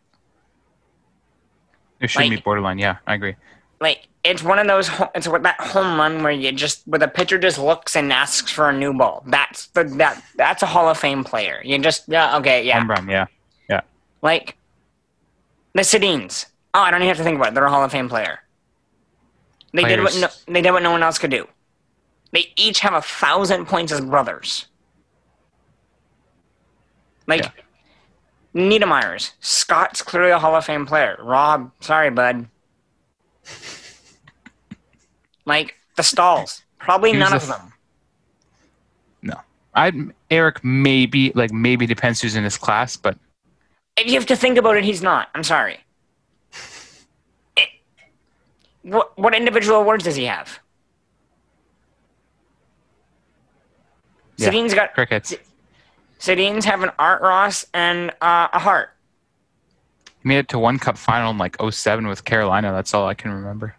It 2.01 2.09
should 2.09 2.21
like, 2.21 2.31
be 2.31 2.37
borderline. 2.37 2.79
Yeah, 2.79 2.97
I 3.05 3.13
agree. 3.13 3.35
like 3.79 4.07
it's 4.23 4.41
one 4.41 4.57
of 4.57 4.67
those. 4.67 4.89
It's 5.15 5.27
what 5.27 5.43
that 5.43 5.59
home 5.61 5.99
run 5.99 6.23
where 6.23 6.31
you 6.31 6.51
just 6.51 6.87
where 6.87 6.99
the 6.99 7.07
pitcher 7.07 7.37
just 7.37 7.59
looks 7.59 7.95
and 7.95 8.11
asks 8.11 8.51
for 8.51 8.69
a 8.69 8.73
new 8.73 8.93
ball. 8.93 9.23
That's 9.27 9.67
the 9.67 9.83
that 10.01 10.23
that's 10.35 10.63
a 10.63 10.65
Hall 10.65 10.89
of 10.89 10.97
Fame 10.97 11.23
player. 11.23 11.61
You 11.63 11.77
just 11.77 12.03
yeah 12.07 12.37
okay 12.37 12.65
yeah 12.65 12.79
Home 12.79 12.89
run, 12.89 13.07
yeah. 13.07 13.27
like 14.21 14.57
the 15.73 15.81
Sedins. 15.83 16.47
Oh, 16.73 16.79
I 16.79 16.89
don't 16.89 17.01
even 17.01 17.09
have 17.09 17.17
to 17.17 17.23
think 17.23 17.37
about 17.37 17.49
it. 17.49 17.53
They're 17.53 17.65
a 17.65 17.69
Hall 17.69 17.83
of 17.83 17.91
Fame 17.91 18.09
player. 18.09 18.39
They 19.73 19.83
did 19.83 20.01
what 20.01 20.15
no, 20.19 20.27
they 20.47 20.61
did 20.61 20.71
what 20.71 20.81
no 20.81 20.91
one 20.91 21.03
else 21.03 21.19
could 21.19 21.31
do. 21.31 21.47
They 22.31 22.51
each 22.55 22.79
have 22.79 22.93
a 22.93 23.01
thousand 23.01 23.67
points 23.67 23.91
as 23.91 24.01
brothers. 24.01 24.67
Like 27.27 27.41
Yeah. 27.41 27.51
Niedermayer's. 28.55 29.33
Scott's 29.39 30.01
clearly 30.01 30.31
a 30.31 30.39
Hall 30.39 30.55
of 30.55 30.65
Fame 30.65 30.85
player. 30.85 31.17
Rob, 31.19 31.71
sorry, 31.79 32.09
bud. 32.09 32.47
like 35.45 35.75
the 35.95 36.03
Staals. 36.03 36.63
Probably 36.79 37.11
He 37.11 37.17
was 37.17 37.29
none 37.29 37.35
of 37.37 37.49
f- 37.49 37.57
them. 37.59 37.73
No. 39.21 39.35
I 39.73 39.91
Eric 40.29 40.63
maybe 40.63 41.31
like 41.33 41.51
maybe 41.51 41.85
depends 41.87 42.21
who's 42.21 42.35
in 42.35 42.43
his 42.43 42.57
class, 42.57 42.95
but 42.97 43.17
If 43.97 44.07
you 44.07 44.13
have 44.13 44.25
to 44.27 44.35
think 44.35 44.57
about 44.57 44.77
it, 44.77 44.83
he's 44.83 45.01
not. 45.01 45.29
I'm 45.33 45.43
sorry. 45.43 45.79
It, 47.57 47.69
what 48.83 49.17
what 49.17 49.33
individual 49.33 49.79
awards 49.79 50.03
does 50.03 50.15
he 50.15 50.25
have? 50.25 50.59
Yeah. 54.37 54.49
Sedin's 54.49 54.73
got 54.73 54.93
crickets. 54.93 55.33
Sedin's 56.23 56.63
have 56.63 56.81
an 56.83 56.91
Art 56.97 57.21
Ross 57.21 57.65
and 57.73 58.09
uh, 58.21 58.47
a 58.53 58.57
Hart. 58.57 58.91
He 60.21 60.29
made 60.29 60.37
it 60.37 60.47
to 60.49 60.59
one 60.59 60.79
cup 60.79 60.97
final 60.97 61.31
in 61.31 61.37
like 61.37 61.57
07 61.61 62.07
with 62.07 62.23
Carolina. 62.23 62.71
That's 62.71 62.93
all 62.93 63.05
I 63.05 63.13
can 63.13 63.31
remember. 63.31 63.75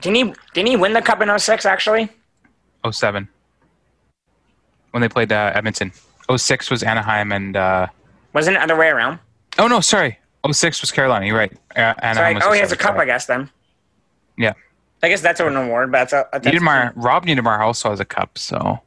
Didn't 0.00 0.16
he 0.16 0.34
didn't 0.54 0.68
he 0.68 0.76
win 0.78 0.94
the 0.94 1.02
cup 1.02 1.20
in 1.20 1.38
06 1.38 1.66
actually? 1.66 2.08
07. 2.90 3.28
When 4.92 5.02
they 5.02 5.08
played 5.10 5.30
uh, 5.30 5.52
Edmonton. 5.54 5.92
06 6.34 6.70
was 6.70 6.82
Anaheim 6.82 7.30
and 7.30 7.58
uh 7.58 7.88
Wasn't 8.32 8.56
it 8.56 8.62
other 8.62 8.76
way 8.76 8.88
around? 8.88 9.18
Oh 9.58 9.68
no, 9.68 9.80
sorry. 9.80 10.18
06 10.50 10.80
was 10.80 10.90
Carolina. 10.90 11.26
You're 11.26 11.36
right. 11.36 11.52
Uh, 11.76 11.92
Anaheim 11.98 12.40
Sorry. 12.40 12.52
Oh, 12.52 12.54
he 12.54 12.60
has 12.60 12.72
a 12.72 12.76
cup, 12.78 12.94
sorry. 12.94 13.02
I 13.02 13.04
guess 13.04 13.26
then. 13.26 13.50
Yeah. 14.38 14.54
I 15.02 15.10
guess 15.10 15.20
that's 15.20 15.40
an 15.40 15.56
award, 15.56 15.92
but 15.92 15.98
that's 15.98 16.14
a 16.14 16.26
that's 16.32 16.46
Niedermayer, 16.46 16.92
Rob 16.96 17.26
Niedermayer 17.26 17.60
also 17.60 17.90
has 17.90 18.00
a 18.00 18.06
cup, 18.06 18.38
so 18.38 18.80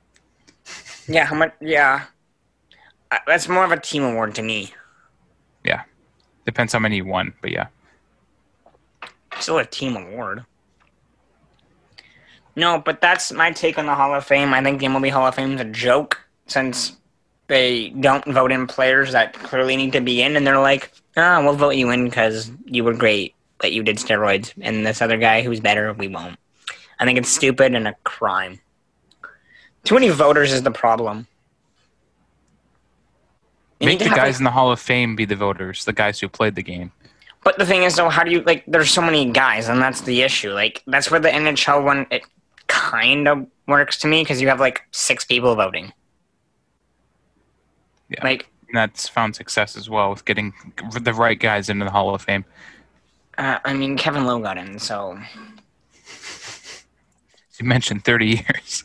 Yeah, 1.08 1.26
how 1.26 1.36
much? 1.36 1.54
Yeah, 1.62 2.06
Uh, 3.12 3.20
that's 3.28 3.48
more 3.48 3.64
of 3.64 3.72
a 3.72 3.80
team 3.80 4.04
award 4.04 4.36
to 4.36 4.42
me. 4.42 4.74
yeah. 5.64 5.84
Depends 6.46 6.74
how 6.74 6.80
many 6.80 6.98
you 6.98 7.06
won, 7.06 7.34
but 7.42 7.52
yeah. 7.52 7.68
Still 9.40 9.60
a 9.60 9.66
team 9.66 9.96
award. 9.96 10.44
No, 12.56 12.80
but 12.80 13.00
that's 13.02 13.32
my 13.32 13.52
take 13.52 13.78
on 13.80 13.86
the 13.86 13.96
Hall 13.96 14.14
of 14.14 14.26
Fame. 14.26 14.54
I 14.54 14.62
think 14.62 14.80
the 14.80 14.86
MLB 14.88 15.10
Hall 15.10 15.26
of 15.26 15.36
Fame 15.36 15.54
is 15.54 15.62
a 15.62 15.66
joke 15.66 16.20
since 16.48 16.98
they 17.48 17.90
don't 17.90 18.26
vote 18.26 18.52
in 18.52 18.68
players 18.68 19.12
that 19.14 19.34
clearly 19.34 19.76
need 19.78 19.94
to 19.94 20.02
be 20.02 20.22
in, 20.22 20.36
and 20.36 20.46
they're 20.46 20.60
like, 20.60 20.92
"Ah, 21.18 21.42
we'll 21.42 21.54
vote 21.56 21.76
you 21.76 21.90
in 21.92 22.06
because 22.06 22.52
you 22.66 22.84
were 22.84 22.94
great, 22.94 23.34
but 23.58 23.72
you 23.72 23.84
did 23.84 23.98
steroids, 23.98 24.54
and 24.62 24.86
this 24.86 25.02
other 25.02 25.18
guy 25.18 25.42
who's 25.42 25.60
better, 25.62 25.94
we 25.94 26.08
won't." 26.10 26.38
I 27.00 27.06
think 27.06 27.18
it's 27.18 27.30
stupid 27.30 27.74
and 27.74 27.88
a 27.88 27.96
crime. 28.04 28.60
Too 29.84 29.96
many 29.96 30.10
voters 30.10 30.52
is 30.54 30.64
the 30.64 30.72
problem. 30.72 31.28
You 33.80 33.88
Make 33.88 34.00
the 34.00 34.06
guys 34.06 34.18
like- 34.18 34.38
in 34.38 34.44
the 34.46 34.52
Hall 34.52 34.72
of 34.72 34.80
Fame 34.80 35.16
be 35.16 35.26
the 35.26 35.36
voters, 35.36 35.84
the 35.86 35.94
guys 35.94 36.20
who 36.20 36.28
played 36.30 36.56
the 36.56 36.64
game. 36.64 36.92
But 37.44 37.58
the 37.58 37.66
thing 37.66 37.84
is, 37.84 37.96
though, 37.98 38.08
how 38.10 38.24
do 38.24 38.32
you 38.32 38.42
like? 38.44 38.64
There's 38.68 38.90
so 38.90 39.02
many 39.02 39.30
guys, 39.32 39.68
and 39.68 39.82
that's 39.82 40.00
the 40.02 40.22
issue. 40.22 40.54
Like, 40.54 40.82
that's 40.88 41.12
where 41.12 41.20
the 41.20 41.28
NHL 41.30 41.84
one 41.84 42.08
it 42.10 42.24
kind 42.68 43.28
of 43.28 43.46
works 43.68 43.98
to 44.00 44.08
me 44.08 44.22
because 44.24 44.42
you 44.42 44.48
have 44.48 44.62
like 44.62 44.84
six 44.92 45.26
people 45.26 45.54
voting. 45.56 45.92
Yeah. 48.10 48.24
Like, 48.24 48.48
And 48.70 48.78
that's 48.78 49.10
found 49.10 49.36
success 49.36 49.76
as 49.76 49.90
well 49.90 50.10
with 50.12 50.24
getting 50.24 50.54
the 51.02 51.14
right 51.14 51.38
guys 51.38 51.68
into 51.68 51.84
the 51.84 51.92
Hall 51.92 52.16
of 52.16 52.22
Fame. 52.22 52.46
uh, 53.38 53.60
I 53.66 53.74
mean, 53.74 53.98
Kevin 53.98 54.26
Lowe 54.26 54.40
got 54.40 54.58
in, 54.58 54.80
so 54.80 55.20
You 57.60 57.66
mentioned 57.66 58.06
30 58.06 58.26
years. 58.28 58.84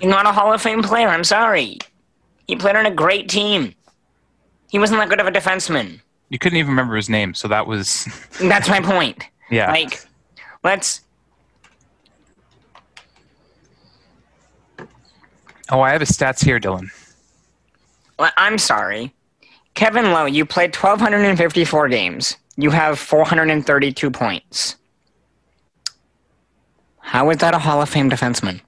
He's 0.00 0.08
not 0.08 0.26
a 0.26 0.32
Hall 0.32 0.52
of 0.52 0.60
Fame 0.62 0.82
player. 0.82 1.08
I'm 1.08 1.24
sorry. 1.24 1.78
He 2.46 2.56
played 2.56 2.76
on 2.76 2.86
a 2.86 2.90
great 2.90 3.28
team. 3.28 3.74
He 4.70 4.78
wasn't 4.78 5.00
that 5.00 5.08
good 5.08 5.20
of 5.20 5.26
a 5.26 5.32
defenseman. 5.32 6.00
You 6.30 6.38
couldn't 6.38 6.58
even 6.58 6.70
remember 6.70 6.96
his 6.96 7.08
name, 7.08 7.34
so 7.34 7.48
that 7.48 7.66
was 7.66 8.06
That's 8.40 8.68
my 8.68 8.80
point. 8.80 9.24
yeah. 9.50 9.70
Like, 9.70 10.00
let's. 10.62 11.00
oh, 15.70 15.80
I 15.80 15.90
have 15.90 16.00
his 16.00 16.10
stats 16.10 16.44
here, 16.44 16.58
Dylan. 16.60 16.88
well, 18.18 18.30
I'm 18.36 18.58
sorry. 18.58 19.12
Kevin 19.74 20.12
Lowe, 20.12 20.26
you 20.26 20.44
played 20.44 20.74
1,254 20.74 21.88
games. 21.88 22.36
You 22.56 22.70
have 22.70 22.98
432 22.98 24.10
points. 24.10 24.76
How 27.00 27.28
is 27.30 27.38
that 27.38 27.54
a 27.54 27.58
Hall 27.58 27.82
of 27.82 27.88
Fame 27.88 28.08
defenseman? 28.08 28.60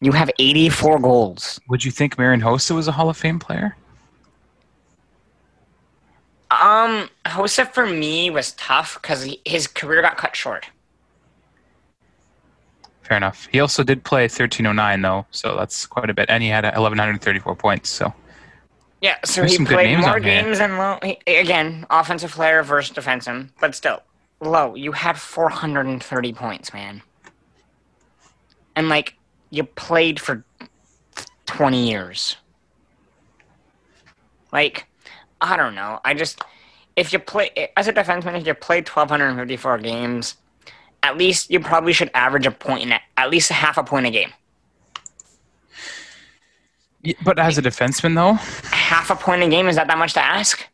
You 0.00 0.12
have 0.12 0.30
84 0.38 0.98
goals. 0.98 1.60
Would 1.68 1.84
you 1.84 1.90
think 1.90 2.18
Marian 2.18 2.40
Hossa 2.40 2.74
was 2.74 2.86
a 2.86 2.92
Hall 2.92 3.08
of 3.08 3.16
Fame 3.16 3.38
player? 3.38 3.76
Um, 6.50 7.08
Hossa 7.24 7.72
for 7.72 7.86
me 7.86 8.30
was 8.30 8.52
tough 8.52 9.00
because 9.00 9.28
his 9.44 9.66
career 9.66 10.02
got 10.02 10.16
cut 10.16 10.36
short. 10.36 10.66
Fair 13.02 13.16
enough. 13.16 13.48
He 13.50 13.60
also 13.60 13.82
did 13.82 14.04
play 14.04 14.22
1309 14.22 15.02
though, 15.02 15.26
so 15.30 15.56
that's 15.56 15.86
quite 15.86 16.10
a 16.10 16.14
bit, 16.14 16.28
and 16.28 16.42
he 16.42 16.48
had 16.48 16.64
1134 16.64 17.54
points. 17.54 17.88
So 17.88 18.12
Yeah, 19.00 19.16
so 19.24 19.42
There's 19.42 19.56
he 19.56 19.64
played 19.64 19.98
more 19.98 20.20
games 20.20 20.58
than 20.58 20.76
Lowe. 20.76 20.98
He, 21.02 21.18
again, 21.26 21.86
offensive 21.90 22.32
player 22.32 22.62
versus 22.62 22.96
defenseman, 22.96 23.50
but 23.60 23.74
still, 23.74 24.02
Lowe. 24.40 24.74
you 24.74 24.92
had 24.92 25.18
430 25.18 26.32
points, 26.32 26.72
man. 26.72 27.02
And, 28.74 28.88
like, 28.88 29.14
you 29.56 29.64
played 29.64 30.20
for 30.20 30.44
20 31.46 31.88
years. 31.88 32.36
Like, 34.52 34.86
I 35.40 35.56
don't 35.56 35.74
know. 35.74 36.00
I 36.04 36.14
just, 36.14 36.42
if 36.94 37.12
you 37.12 37.18
play, 37.18 37.70
as 37.76 37.88
a 37.88 37.92
defenseman, 37.92 38.38
if 38.38 38.46
you 38.46 38.54
play 38.54 38.78
1,254 38.78 39.78
games, 39.78 40.36
at 41.02 41.16
least 41.16 41.50
you 41.50 41.60
probably 41.60 41.92
should 41.92 42.10
average 42.14 42.46
a 42.46 42.50
point 42.50 42.82
in 42.82 42.98
at 43.16 43.30
least 43.30 43.50
a 43.50 43.54
half 43.54 43.78
a 43.78 43.84
point 43.84 44.06
a 44.06 44.10
game. 44.10 44.32
Yeah, 47.02 47.14
but 47.24 47.38
as 47.38 47.56
a 47.56 47.62
defenseman 47.62 48.14
though, 48.14 48.32
Half 48.72 49.10
a 49.10 49.16
point 49.16 49.42
a 49.42 49.48
game, 49.48 49.68
is 49.68 49.76
that 49.76 49.86
that 49.86 49.98
much 49.98 50.14
to 50.14 50.24
ask? 50.24 50.66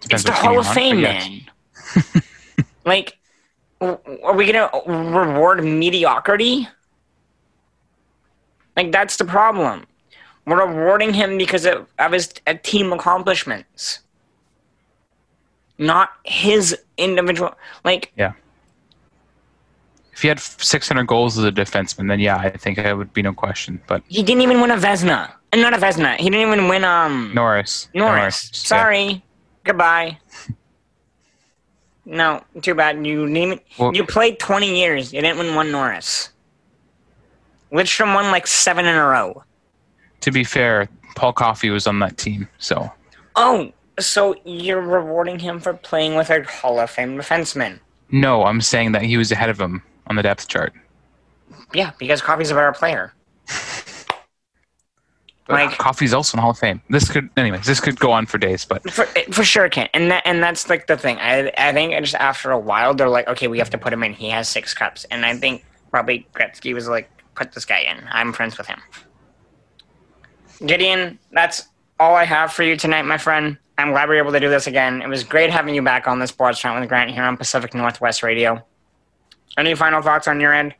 depends 0.00 0.24
it's 0.24 0.24
the 0.24 0.32
Hall 0.32 0.58
of 0.58 0.66
Fame, 0.68 1.00
man. 1.00 1.42
like, 2.84 3.16
are 3.82 4.34
we 4.34 4.50
gonna 4.50 4.70
reward 4.86 5.64
mediocrity? 5.64 6.68
Like, 8.76 8.90
that's 8.92 9.16
the 9.16 9.24
problem. 9.24 9.86
We're 10.46 10.66
rewarding 10.66 11.12
him 11.14 11.36
because 11.38 11.66
of, 11.66 11.86
of 11.98 12.12
his 12.12 12.32
uh, 12.46 12.54
team 12.62 12.92
accomplishments, 12.92 14.00
not 15.78 16.10
his 16.24 16.76
individual. 16.96 17.54
Like, 17.84 18.12
Yeah. 18.16 18.32
If 20.14 20.20
he 20.22 20.28
had 20.28 20.38
600 20.40 21.06
goals 21.06 21.38
as 21.38 21.44
a 21.44 21.50
defenseman, 21.50 22.08
then 22.08 22.20
yeah, 22.20 22.36
I 22.36 22.50
think 22.50 22.78
it 22.78 22.94
would 22.96 23.12
be 23.12 23.22
no 23.22 23.32
question. 23.32 23.80
But 23.86 24.02
he 24.08 24.22
didn't 24.22 24.42
even 24.42 24.60
win 24.60 24.70
a 24.70 24.76
Vezina, 24.76 25.32
and 25.52 25.60
not 25.62 25.74
a 25.74 25.78
Vezina. 25.78 26.16
He 26.16 26.24
didn't 26.30 26.46
even 26.52 26.68
win 26.68 26.84
um 26.84 27.32
Norris, 27.34 27.88
Norris. 27.94 28.50
yeah. 28.52 28.58
Sorry, 28.58 29.24
goodbye. 29.64 30.18
No, 32.04 32.42
too 32.62 32.74
bad. 32.74 33.04
You 33.06 33.28
name 33.28 33.52
it. 33.52 33.64
Well- 33.78 33.94
you 33.94 34.04
played 34.04 34.38
twenty 34.38 34.78
years. 34.80 35.12
You 35.12 35.20
didn't 35.20 35.38
win 35.38 35.54
one 35.54 35.70
Norris. 35.70 36.30
Lidstrom 37.72 38.14
won 38.14 38.30
like 38.30 38.46
seven 38.46 38.84
in 38.86 38.94
a 38.94 39.04
row. 39.06 39.44
To 40.20 40.30
be 40.30 40.44
fair, 40.44 40.88
Paul 41.16 41.32
Coffey 41.32 41.70
was 41.70 41.86
on 41.86 41.98
that 42.00 42.16
team, 42.18 42.48
so 42.58 42.90
Oh, 43.34 43.72
so 43.98 44.34
you're 44.44 44.80
rewarding 44.80 45.38
him 45.38 45.58
for 45.58 45.72
playing 45.74 46.14
with 46.16 46.28
a 46.30 46.42
Hall 46.44 46.78
of 46.78 46.90
Fame 46.90 47.16
defenseman? 47.16 47.78
no, 48.10 48.44
I'm 48.44 48.60
saying 48.60 48.92
that 48.92 49.02
he 49.02 49.16
was 49.16 49.32
ahead 49.32 49.48
of 49.48 49.58
him 49.60 49.82
on 50.06 50.16
the 50.16 50.22
depth 50.22 50.48
chart. 50.48 50.74
Yeah, 51.72 51.92
because 51.98 52.20
Coffey's 52.20 52.50
a 52.50 52.54
better 52.54 52.72
player. 52.72 53.14
Like- 55.52 55.78
Coffey's 55.78 56.12
also 56.14 56.36
in 56.36 56.40
Hall 56.42 56.50
of 56.50 56.58
Fame. 56.58 56.80
This 56.90 57.10
could, 57.10 57.28
anyways, 57.36 57.66
this 57.66 57.80
could 57.80 57.98
go 57.98 58.10
on 58.12 58.26
for 58.26 58.38
days. 58.38 58.64
But 58.64 58.88
For, 58.90 59.04
for 59.32 59.44
sure, 59.44 59.68
Ken. 59.68 59.88
And 59.94 60.10
that, 60.10 60.22
and 60.26 60.42
that's 60.42 60.68
like 60.68 60.86
the 60.86 60.96
thing. 60.96 61.18
I 61.18 61.52
I 61.58 61.72
think 61.72 61.94
just 62.00 62.14
after 62.14 62.50
a 62.50 62.58
while, 62.58 62.94
they're 62.94 63.08
like, 63.08 63.28
okay, 63.28 63.48
we 63.48 63.58
have 63.58 63.70
to 63.70 63.78
put 63.78 63.92
him 63.92 64.02
in. 64.02 64.12
He 64.12 64.28
has 64.30 64.48
six 64.48 64.74
cups, 64.74 65.04
and 65.10 65.24
I 65.26 65.36
think 65.36 65.64
probably 65.90 66.26
Gretzky 66.34 66.74
was 66.74 66.88
like, 66.88 67.10
put 67.34 67.52
this 67.52 67.64
guy 67.64 67.80
in. 67.80 67.98
I'm 68.10 68.32
friends 68.32 68.58
with 68.58 68.66
him. 68.66 68.80
Gideon, 70.64 71.18
that's 71.32 71.68
all 71.98 72.14
I 72.14 72.24
have 72.24 72.52
for 72.52 72.62
you 72.62 72.76
tonight, 72.76 73.02
my 73.02 73.18
friend. 73.18 73.58
I'm 73.78 73.90
glad 73.90 74.08
we 74.08 74.14
were 74.16 74.20
able 74.22 74.32
to 74.32 74.40
do 74.40 74.48
this 74.50 74.66
again. 74.66 75.02
It 75.02 75.08
was 75.08 75.24
great 75.24 75.50
having 75.50 75.74
you 75.74 75.82
back 75.82 76.06
on 76.06 76.18
the 76.18 76.26
Sports 76.26 76.62
Rant 76.64 76.78
with 76.80 76.88
Grant 76.88 77.10
here 77.10 77.24
on 77.24 77.36
Pacific 77.36 77.74
Northwest 77.74 78.22
Radio. 78.22 78.64
Any 79.56 79.74
final 79.74 80.02
thoughts 80.02 80.28
on 80.28 80.40
your 80.40 80.52
end? 80.52 80.74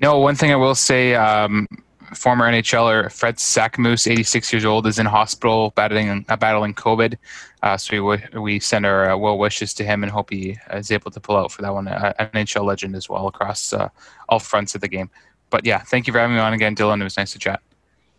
No, 0.00 0.18
one 0.18 0.34
thing 0.34 0.50
I 0.50 0.56
will 0.56 0.74
say 0.74 1.14
um, 1.14 1.66
former 2.14 2.50
NHLer 2.50 3.10
Fred 3.10 3.36
Sasakamoose, 3.36 4.10
86 4.10 4.52
years 4.52 4.64
old, 4.64 4.86
is 4.86 4.98
in 4.98 5.06
hospital 5.06 5.72
battling 5.74 6.24
uh, 6.28 6.36
battling 6.36 6.74
COVID. 6.74 7.16
Uh, 7.62 7.76
so 7.76 8.04
we 8.04 8.40
we 8.40 8.60
send 8.60 8.86
our 8.86 9.10
uh, 9.10 9.16
well 9.16 9.38
wishes 9.38 9.74
to 9.74 9.84
him 9.84 10.02
and 10.02 10.12
hope 10.12 10.30
he 10.30 10.58
is 10.72 10.90
able 10.90 11.10
to 11.10 11.20
pull 11.20 11.36
out 11.36 11.52
for 11.52 11.62
that 11.62 11.72
one. 11.72 11.88
Uh, 11.88 12.12
NHL 12.34 12.64
legend 12.64 12.94
as 12.96 13.08
well 13.08 13.26
across 13.28 13.72
uh, 13.72 13.88
all 14.28 14.38
fronts 14.38 14.74
of 14.74 14.80
the 14.80 14.88
game. 14.88 15.10
But 15.50 15.64
yeah, 15.64 15.78
thank 15.78 16.06
you 16.06 16.12
for 16.12 16.18
having 16.18 16.36
me 16.36 16.40
on 16.40 16.52
again, 16.52 16.74
Dylan. 16.74 17.00
It 17.00 17.04
was 17.04 17.16
nice 17.16 17.32
to 17.32 17.38
chat. 17.38 17.60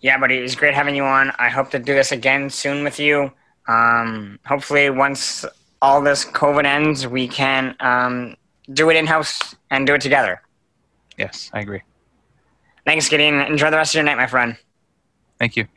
Yeah, 0.02 0.18
buddy, 0.18 0.38
it 0.38 0.42
was 0.42 0.56
great 0.56 0.74
having 0.74 0.96
you 0.96 1.04
on. 1.04 1.32
I 1.40 1.50
hope 1.50 1.72
to 1.72 1.80
do 1.80 1.94
this 1.94 2.12
again 2.12 2.50
soon 2.50 2.84
with 2.84 3.00
you. 3.00 3.32
Um, 3.68 4.40
hopefully, 4.46 4.90
once 4.90 5.46
all 5.82 6.02
this 6.02 6.26
COVID 6.26 6.66
ends, 6.66 7.08
we 7.08 7.28
can 7.28 7.76
um, 7.80 8.36
do 8.72 8.90
it 8.90 8.98
in 8.98 9.06
house 9.06 9.56
and 9.72 9.88
do 9.88 9.94
it 9.94 10.02
together. 10.02 10.42
Yes, 11.18 11.50
I 11.54 11.62
agree. 11.62 11.82
Thanks, 12.86 13.08
Gideon. 13.08 13.40
Enjoy 13.42 13.72
the 13.72 13.78
rest 13.78 13.92
of 13.92 13.96
your 13.96 14.04
night, 14.04 14.18
my 14.18 14.28
friend. 14.28 14.58
Thank 15.40 15.56
you. 15.56 15.68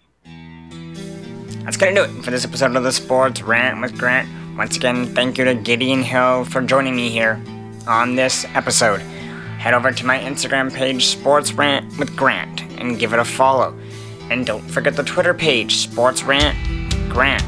That's 1.65 1.77
going 1.77 1.95
to 1.95 2.05
do 2.07 2.11
it 2.11 2.23
for 2.23 2.31
this 2.31 2.45
episode 2.45 2.77
of 2.77 2.83
the 2.83 2.93
Sports 2.93 3.43
Rant 3.43 3.81
with 3.81 3.99
Grant. 3.99 4.29
Once 4.57 4.77
again, 4.77 5.07
thank 5.15 5.37
you 5.39 5.45
to 5.45 5.55
Gideon 5.55 6.03
Hill 6.03 6.45
for 6.45 6.63
joining 6.63 6.97
me 6.97 7.11
here 7.11 7.43
on 7.87 8.17
this 8.17 8.45
episode. 8.55 9.01
Head 9.59 9.75
over 9.75 9.91
to 9.91 10.07
my 10.07 10.19
Instagram 10.19 10.73
page, 10.73 11.07
Sports 11.07 11.53
Rant 11.53 11.99
with 11.99 12.15
Grant, 12.17 12.63
and 12.81 12.99
give 12.99 13.13
it 13.13 13.19
a 13.19 13.25
follow. 13.25 13.77
And 14.31 14.47
don't 14.47 14.69
forget 14.69 14.97
the 14.97 15.03
Twitter 15.03 15.35
page, 15.35 15.77
Sports 15.77 16.23
Rant 16.23 16.57
Grant. 17.09 17.43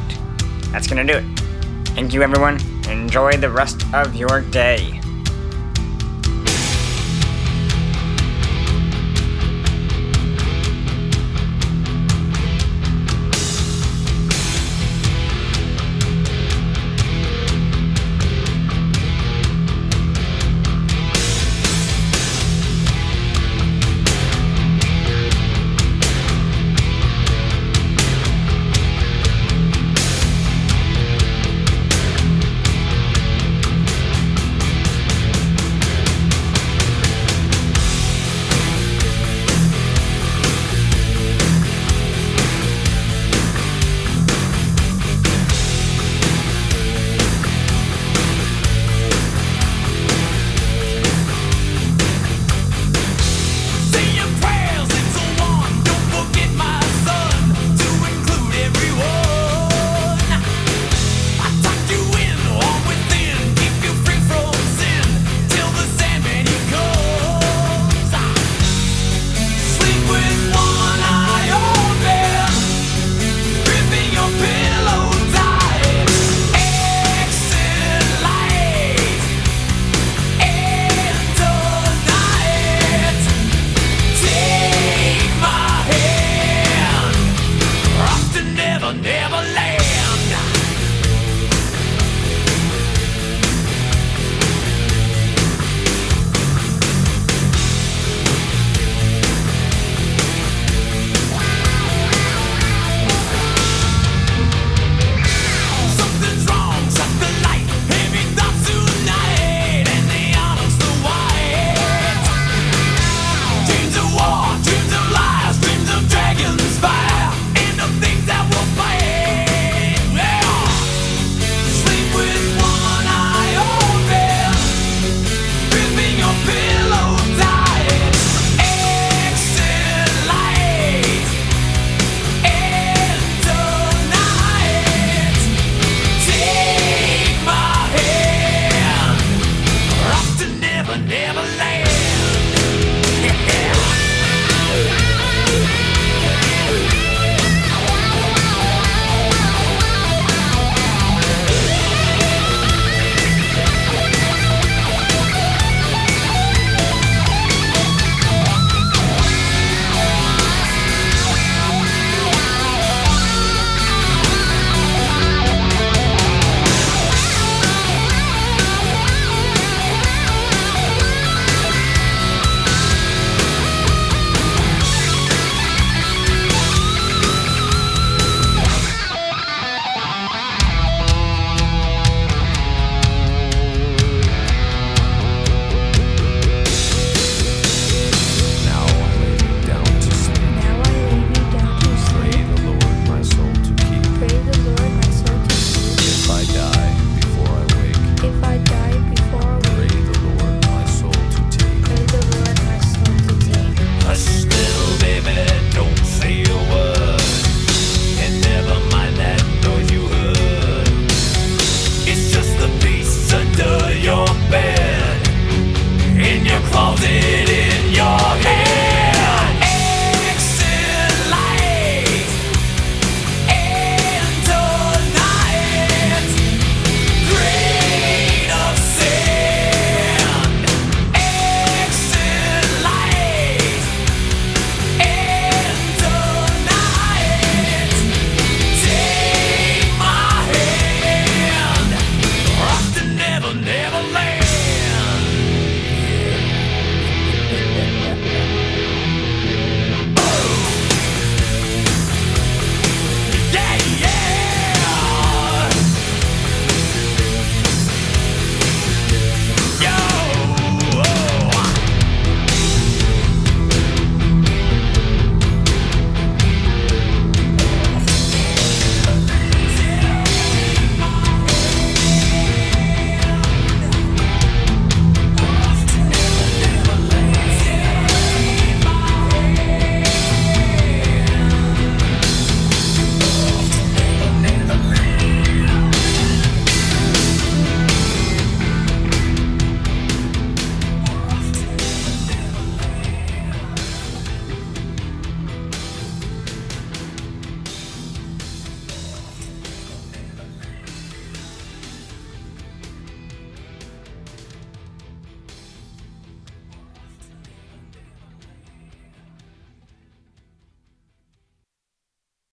That's 0.73 0.87
going 0.87 1.07
to 1.07 1.13
do 1.13 1.19
it. 1.19 1.39
Thank 1.91 2.13
you, 2.13 2.23
everyone. 2.23 2.59
Enjoy 2.89 3.33
the 3.33 3.51
rest 3.51 3.83
of 3.95 4.15
your 4.15 4.41
day. 4.41 5.01